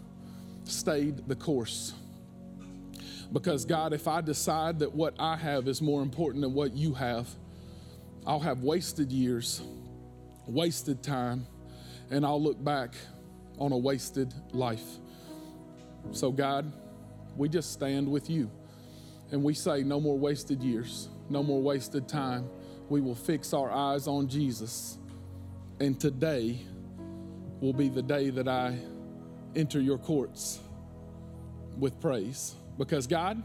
stayed 0.64 1.28
the 1.28 1.36
course. 1.36 1.94
Because, 3.32 3.66
God, 3.66 3.94
if 3.94 4.08
I 4.08 4.22
decide 4.22 4.80
that 4.80 4.94
what 4.94 5.14
I 5.20 5.36
have 5.36 5.68
is 5.68 5.82
more 5.82 6.02
important 6.02 6.42
than 6.42 6.54
what 6.54 6.74
you 6.74 6.94
have, 6.94 7.28
I'll 8.26 8.40
have 8.40 8.64
wasted 8.64 9.12
years, 9.12 9.62
wasted 10.48 11.04
time, 11.04 11.46
and 12.10 12.26
I'll 12.26 12.42
look 12.42 12.64
back 12.64 12.96
on 13.58 13.72
a 13.72 13.78
wasted 13.78 14.34
life. 14.52 15.00
So, 16.12 16.32
God, 16.32 16.72
we 17.36 17.50
just 17.50 17.74
stand 17.74 18.10
with 18.10 18.30
you 18.30 18.50
and 19.32 19.44
we 19.44 19.54
say, 19.54 19.84
no 19.84 20.00
more 20.00 20.18
wasted 20.18 20.62
years, 20.62 21.10
no 21.30 21.44
more 21.44 21.62
wasted 21.62 22.08
time. 22.08 22.48
We 22.90 23.02
will 23.02 23.16
fix 23.16 23.54
our 23.54 23.72
eyes 23.72 24.08
on 24.08 24.28
Jesus. 24.28 24.98
And 25.80 26.00
today 26.00 26.60
will 27.60 27.74
be 27.74 27.90
the 27.90 28.04
day 28.04 28.30
that 28.30 28.48
I 28.48 28.78
enter 29.56 29.82
your 29.82 29.98
courts 29.98 30.60
with 31.78 32.00
praise. 32.00 32.56
Because, 32.78 33.08
God, 33.08 33.42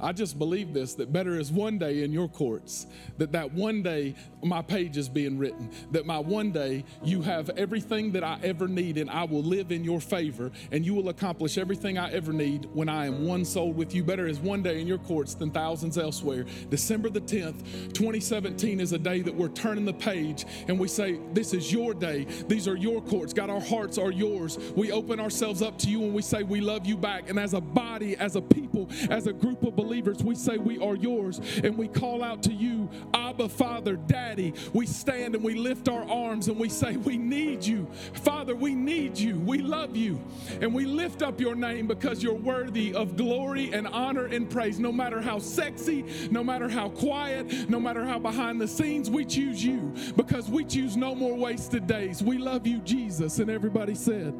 I 0.00 0.12
just 0.12 0.38
believe 0.38 0.72
this 0.72 0.94
that 0.94 1.12
better 1.12 1.38
is 1.38 1.50
one 1.50 1.78
day 1.78 2.02
in 2.04 2.12
your 2.12 2.28
courts, 2.28 2.86
that 3.18 3.32
that 3.32 3.52
one 3.52 3.82
day 3.82 4.14
my 4.42 4.62
page 4.62 4.96
is 4.96 5.08
being 5.08 5.38
written, 5.38 5.70
that 5.90 6.06
my 6.06 6.18
one 6.18 6.52
day 6.52 6.84
you 7.02 7.22
have 7.22 7.50
everything 7.50 8.12
that 8.12 8.22
I 8.22 8.38
ever 8.42 8.68
need 8.68 8.96
and 8.98 9.10
I 9.10 9.24
will 9.24 9.42
live 9.42 9.72
in 9.72 9.82
your 9.82 10.00
favor 10.00 10.52
and 10.70 10.84
you 10.86 10.94
will 10.94 11.08
accomplish 11.08 11.58
everything 11.58 11.98
I 11.98 12.12
ever 12.12 12.32
need 12.32 12.68
when 12.72 12.88
I 12.88 13.06
am 13.06 13.26
one 13.26 13.44
soul 13.44 13.72
with 13.72 13.94
you. 13.94 14.04
Better 14.04 14.28
is 14.28 14.38
one 14.38 14.62
day 14.62 14.80
in 14.80 14.86
your 14.86 14.98
courts 14.98 15.34
than 15.34 15.50
thousands 15.50 15.98
elsewhere. 15.98 16.44
December 16.70 17.10
the 17.10 17.20
10th, 17.20 17.92
2017 17.92 18.80
is 18.80 18.92
a 18.92 18.98
day 18.98 19.20
that 19.22 19.34
we're 19.34 19.48
turning 19.48 19.84
the 19.84 19.92
page 19.92 20.44
and 20.68 20.78
we 20.78 20.86
say, 20.86 21.18
This 21.32 21.52
is 21.52 21.72
your 21.72 21.92
day. 21.92 22.26
These 22.46 22.68
are 22.68 22.76
your 22.76 23.02
courts. 23.02 23.32
God, 23.32 23.50
our 23.50 23.60
hearts 23.60 23.98
are 23.98 24.12
yours. 24.12 24.58
We 24.76 24.92
open 24.92 25.18
ourselves 25.18 25.60
up 25.60 25.76
to 25.78 25.90
you 25.90 26.04
and 26.04 26.14
we 26.14 26.22
say, 26.22 26.44
We 26.44 26.60
love 26.60 26.86
you 26.86 26.96
back. 26.96 27.28
And 27.28 27.38
as 27.38 27.54
a 27.54 27.60
body, 27.60 28.16
as 28.16 28.36
a 28.36 28.42
people, 28.42 28.88
as 29.10 29.26
a 29.26 29.32
group 29.32 29.62
of 29.64 29.74
believers, 29.74 29.87
believers, 29.88 30.22
we 30.22 30.34
say 30.34 30.58
we 30.58 30.78
are 30.80 30.94
yours 30.94 31.40
and 31.64 31.78
we 31.78 31.88
call 31.88 32.22
out 32.22 32.42
to 32.42 32.52
you, 32.52 32.90
Abba, 33.14 33.48
Father, 33.48 33.96
Daddy. 33.96 34.52
We 34.74 34.84
stand 34.84 35.34
and 35.34 35.42
we 35.42 35.54
lift 35.54 35.88
our 35.88 36.04
arms 36.10 36.48
and 36.48 36.58
we 36.58 36.68
say, 36.68 36.98
We 36.98 37.16
need 37.16 37.64
you. 37.64 37.88
Father, 38.12 38.54
we 38.54 38.74
need 38.74 39.18
you. 39.18 39.38
We 39.38 39.58
love 39.58 39.96
you. 39.96 40.20
And 40.60 40.74
we 40.74 40.84
lift 40.84 41.22
up 41.22 41.40
your 41.40 41.54
name 41.54 41.86
because 41.86 42.22
you're 42.22 42.34
worthy 42.34 42.92
of 42.92 43.16
glory 43.16 43.72
and 43.72 43.88
honor 43.88 44.26
and 44.26 44.50
praise. 44.50 44.78
No 44.78 44.92
matter 44.92 45.22
how 45.22 45.38
sexy, 45.38 46.04
no 46.30 46.44
matter 46.44 46.68
how 46.68 46.90
quiet, 46.90 47.70
no 47.70 47.80
matter 47.80 48.04
how 48.04 48.18
behind 48.18 48.60
the 48.60 48.68
scenes, 48.68 49.08
we 49.08 49.24
choose 49.24 49.64
you 49.64 49.94
because 50.16 50.50
we 50.50 50.66
choose 50.66 50.98
no 50.98 51.14
more 51.14 51.34
wasted 51.34 51.86
days. 51.86 52.22
We 52.22 52.36
love 52.36 52.66
you, 52.66 52.80
Jesus. 52.80 53.38
And 53.38 53.50
everybody 53.50 53.94
said, 53.94 54.34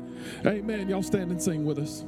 Amen. 0.44 0.90
Y'all 0.90 1.02
stand 1.02 1.30
and 1.30 1.42
sing 1.42 1.64
with 1.64 1.78
us. 1.78 2.04